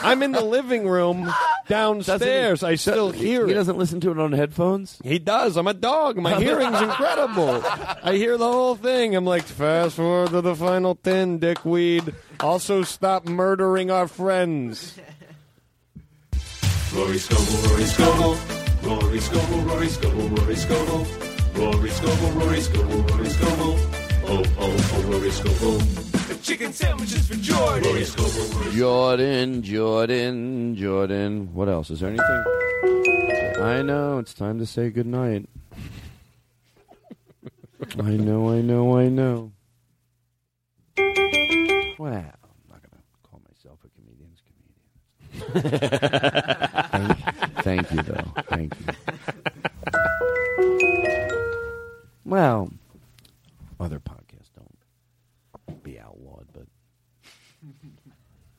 [0.00, 1.28] I'm in the living room
[1.66, 2.62] downstairs.
[2.62, 3.48] I still hear He it.
[3.48, 4.96] He doesn't listen to it on headphones.
[5.02, 5.56] He does.
[5.56, 6.18] I'm a dog.
[6.18, 7.64] My hearing's incredible.
[7.64, 9.16] I hear the whole thing.
[9.16, 12.14] I'm like, fast forward to the final ten, dickweed.
[12.38, 15.00] Also, stop murdering our friends.
[16.94, 18.38] Rory Scovel, Rory Scovel,
[18.84, 21.06] Rory Scovel, Rory Scovel, Rory Scovel,
[21.54, 23.76] Rory Scovel, Rory Scovel, Rory Scovel.
[24.24, 25.78] Oh, oh, oh, Rory Scovel.
[25.78, 27.88] The chicken sandwiches for Jordan.
[27.88, 31.54] Rory Scovel, Rory Jordan, Jordan, Jordan.
[31.54, 31.90] What else?
[31.90, 32.44] Is there anything?
[33.62, 34.18] I know.
[34.18, 35.48] It's time to say goodnight.
[37.98, 39.52] I know, I know, I know.
[41.98, 42.08] Wow.
[42.08, 44.78] I'm not going to call myself a comedian's comedian.
[47.62, 48.32] thank, thank you, though.
[48.48, 48.86] Thank you.
[52.24, 52.70] Well,
[53.80, 56.66] other podcasts don't be outlawed, but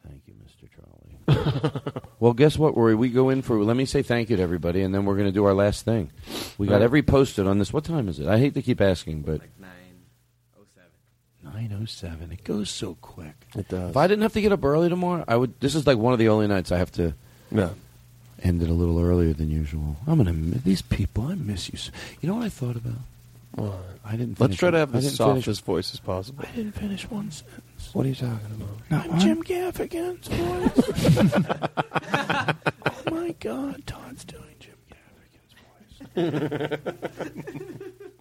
[0.07, 0.69] thank you, Mr.
[0.69, 2.02] Trolley.
[2.19, 2.95] well, guess what, Rory?
[2.95, 3.61] We go in for.
[3.64, 5.85] Let me say thank you to everybody, and then we're going to do our last
[5.85, 6.11] thing.
[6.57, 6.81] We got Right.
[6.84, 7.72] every posted on this.
[7.72, 8.27] What time is it?
[8.27, 9.69] I hate to keep asking, but nine
[10.60, 11.53] oh seven.
[11.53, 12.31] nine oh seven.
[12.31, 13.35] It goes so quick.
[13.56, 13.91] It does.
[13.91, 15.57] If I didn't have to get up early tomorrow, I would.
[15.61, 17.14] This is like one of the only nights I have to.
[17.52, 17.69] Yeah.
[18.41, 19.95] End it a little earlier than usual.
[20.06, 21.27] I'm gonna miss these people.
[21.27, 21.76] I miss you.
[21.77, 22.95] s- You know what I thought about?
[23.55, 23.73] What?
[24.05, 24.39] I didn't.
[24.39, 26.43] Let's finish try to one- have I the didn't softest finish- voice as possible.
[26.47, 27.89] I didn't finish one sentence.
[27.93, 29.09] What are you talking about?
[29.11, 30.93] I'm Jim Gaffigan's voice.
[32.85, 34.75] oh my God, Todd's doing Jim
[36.15, 36.84] Gaffigan's voice.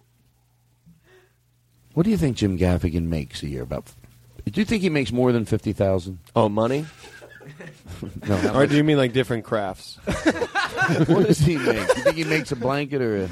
[1.93, 3.63] what do you think Jim Gaffigan makes a year?
[3.63, 3.91] About?
[4.49, 6.19] Do you think he makes more than fifty thousand?
[6.35, 6.85] Oh, money?
[8.27, 8.37] no.
[8.37, 9.97] how or much- do you mean like different crafts?
[10.05, 11.65] what does he make?
[11.65, 13.29] Do you think he makes a blanket or a?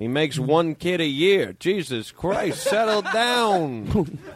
[0.00, 1.54] He makes one kid a year.
[1.60, 4.18] Jesus Christ, settle down.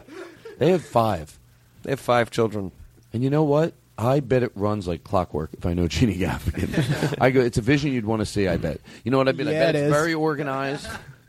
[0.57, 1.37] They have five.
[1.83, 2.71] They have five children.
[3.11, 3.73] And you know what?
[3.97, 7.17] I bet it runs like clockwork if I know Jeannie Gaffigan.
[7.21, 8.79] I go, it's a vision you'd want to see, I bet.
[9.03, 9.49] You know what I mean?
[9.49, 9.91] I bet it it's is.
[9.91, 10.87] very organized.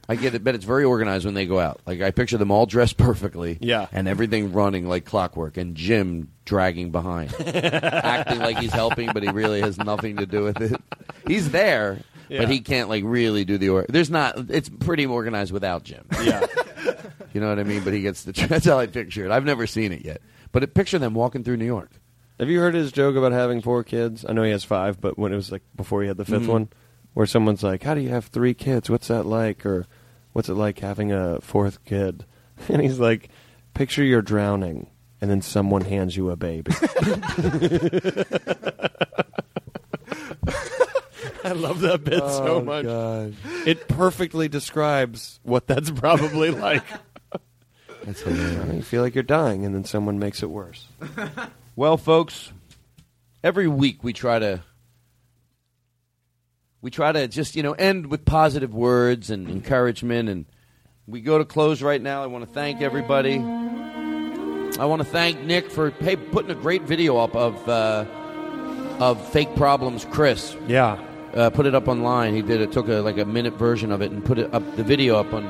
[0.08, 1.80] I get it, bet it's very organized when they go out.
[1.86, 3.58] Like I picture them all dressed perfectly.
[3.60, 3.88] Yeah.
[3.90, 7.34] And everything running like clockwork and Jim dragging behind.
[7.40, 10.80] acting like he's helping, but he really has nothing to do with it.
[11.26, 11.98] He's there,
[12.28, 12.40] Yeah.
[12.40, 16.04] but he can't like really do the or there's not it's pretty organized without Jim.
[16.22, 16.44] Yeah.
[17.34, 17.84] You know what I mean?
[17.84, 19.30] But he gets the that's how I picture it.
[19.30, 20.22] I've never seen it yet.
[20.52, 21.90] But it, picture them walking through New York.
[22.40, 24.24] Have you heard his joke about having four kids?
[24.26, 26.44] I know he has five, but when it was like before he had the 5th
[26.44, 26.46] Mhm.
[26.46, 26.68] one,
[27.12, 28.88] where someone's like, "How do you have three kids?
[28.88, 29.86] What's that like?" or
[30.32, 32.24] "What's it like having a fourth kid?"
[32.68, 33.28] And he's like,
[33.74, 34.86] "Picture you're drowning,
[35.20, 36.72] and then someone hands you a baby."
[41.46, 42.84] I love that bit so Oh, much.
[42.84, 43.34] God.
[43.66, 46.84] It perfectly describes what that's probably like.
[48.04, 48.74] That's hilarious.
[48.74, 50.86] You feel like you're dying, and then someone makes it worse.
[51.78, 52.52] Well, folks,
[53.44, 54.62] every week we try to
[56.80, 60.46] we try to just you know end with positive words and encouragement, and
[61.06, 62.22] we go to close right now.
[62.22, 63.34] I want to thank everybody.
[63.36, 68.06] I want to thank Nick for hey putting a great video up of uh,
[69.00, 70.56] of fake problems, Chris.
[70.66, 70.98] Yeah.
[71.36, 72.34] Uh, put it up online.
[72.34, 72.72] He did it.
[72.72, 75.34] Took a like a minute version of it and put it up the video up
[75.34, 75.44] on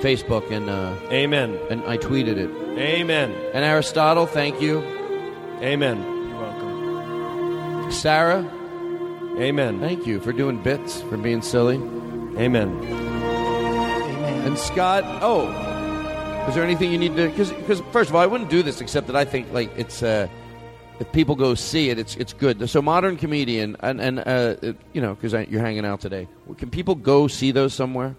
[0.00, 1.58] Facebook and uh, Amen.
[1.70, 2.50] And I tweeted it.
[2.78, 3.32] Amen.
[3.52, 4.80] And Aristotle, thank you.
[5.60, 6.00] Amen.
[6.28, 7.92] You're welcome.
[7.92, 8.40] Sarah,
[9.38, 9.80] Amen.
[9.80, 11.76] thank you for doing bits, for being silly.
[12.38, 12.78] Amen.
[12.84, 14.46] Amen.
[14.46, 15.48] And Scott, oh,
[16.48, 17.28] is there anything you need to?
[17.28, 17.50] Because
[17.92, 20.28] first of all, I wouldn't do this except that I think like it's uh,
[21.00, 22.68] if people go see it, it's it's good.
[22.68, 24.56] So modern comedian and and uh,
[24.92, 26.28] you know because you're hanging out today.
[26.56, 28.16] Can people go see those somewhere?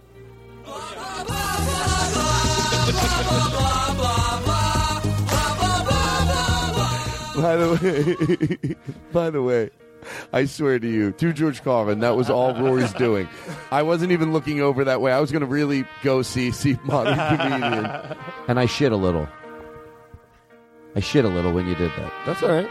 [7.36, 8.76] By the way,
[9.14, 9.70] by the way,
[10.34, 13.30] I swear to you, to George Carlin, that was all Rory's doing.
[13.72, 15.14] I wasn't even looking over that way.
[15.14, 17.86] I was going to really go see see modern comedian,
[18.48, 19.28] and I shit a little.
[20.95, 22.11] I shit a little when you did that.
[22.26, 22.70] That's all right.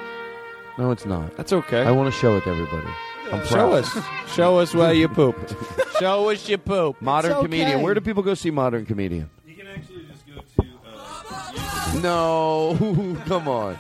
[0.77, 1.36] No, it's not.
[1.36, 1.82] That's okay.
[1.82, 2.86] I want to show it to everybody.
[3.32, 3.73] I'm Show proud.
[3.85, 3.99] us.
[4.35, 5.55] Show us where you pooped.
[5.99, 7.01] Show us your poop.
[7.03, 7.45] Modern It's okay.
[7.47, 7.82] comedian.
[7.82, 9.28] Where do people go see modern comedian?
[9.47, 13.77] You can actually just go to uh, No, come on.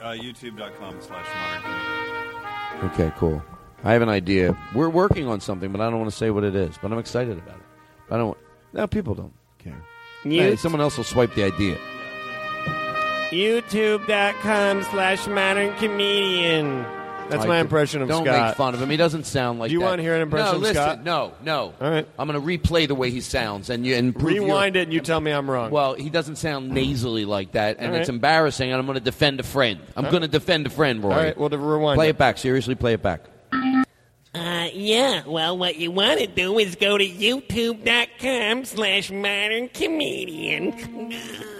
[0.00, 2.90] uh, youtube.com slash modern comedian.
[2.92, 3.42] Okay, cool.
[3.84, 4.56] I have an idea.
[4.74, 6.76] We're working on something, but I don't want to say what it is.
[6.82, 7.64] But I'm excited about it.
[8.10, 8.36] I don't.
[8.72, 9.80] No, people don't care.
[10.24, 11.78] You- Hey, someone else will swipe the idea.
[13.30, 16.84] YouTube.com slash modern comedian.
[17.30, 18.24] That's I my impression of Scott.
[18.24, 18.90] don't make fun of him.
[18.90, 19.68] He doesn't sound like.
[19.68, 19.70] That.
[19.70, 19.86] Do you that.
[19.86, 21.04] wanna hear an impression no, of listen, Scott?
[21.04, 21.72] No, no.
[21.80, 22.08] All right.
[22.18, 24.82] I'm going to replay the way he sounds and you and prove your- Rewind it
[24.82, 25.70] and you tell me I'm wrong.
[25.70, 28.72] Well, he doesn't sound nasally like that, and All it's embarrassing.
[28.72, 29.78] And I'm going to defend a friend.
[29.96, 31.10] I'm All going to defend a friend, Roy.
[31.10, 32.10] All right, well, to rewind Play it.
[32.10, 32.36] it back.
[32.36, 33.22] Seriously, play it back.
[34.34, 40.72] Uh, yeah, well, what you want to do is go to youtube.com slash modern comedian.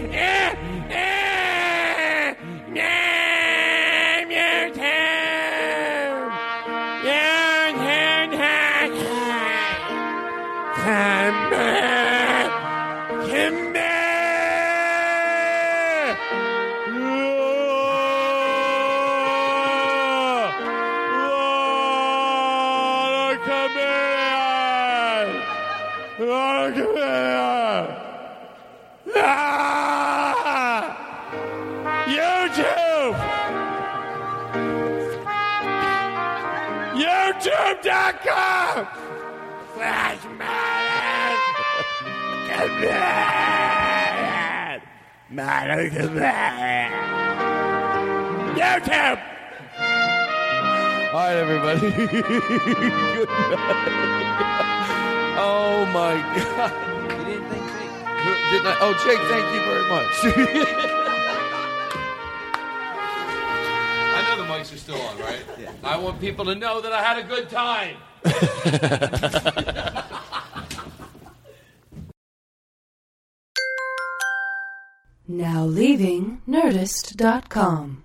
[0.03, 0.62] YouTube!
[37.73, 38.87] YouTube.com
[39.75, 41.39] slash man
[42.49, 44.13] command
[45.31, 46.93] man command
[48.57, 49.19] YouTube!
[51.13, 51.81] All right, everybody.
[52.07, 53.81] Good night.
[55.39, 56.73] Oh my God!
[57.19, 57.89] You didn't thank Jake.
[58.51, 58.69] Didn't I?
[58.81, 60.97] Oh, Jake, thank you very much.
[64.63, 65.45] mics are still on, right?
[65.59, 65.73] Yeah.
[65.83, 67.97] I want people to know that I had a good time.
[75.29, 78.05] now leaving Nerdist.com.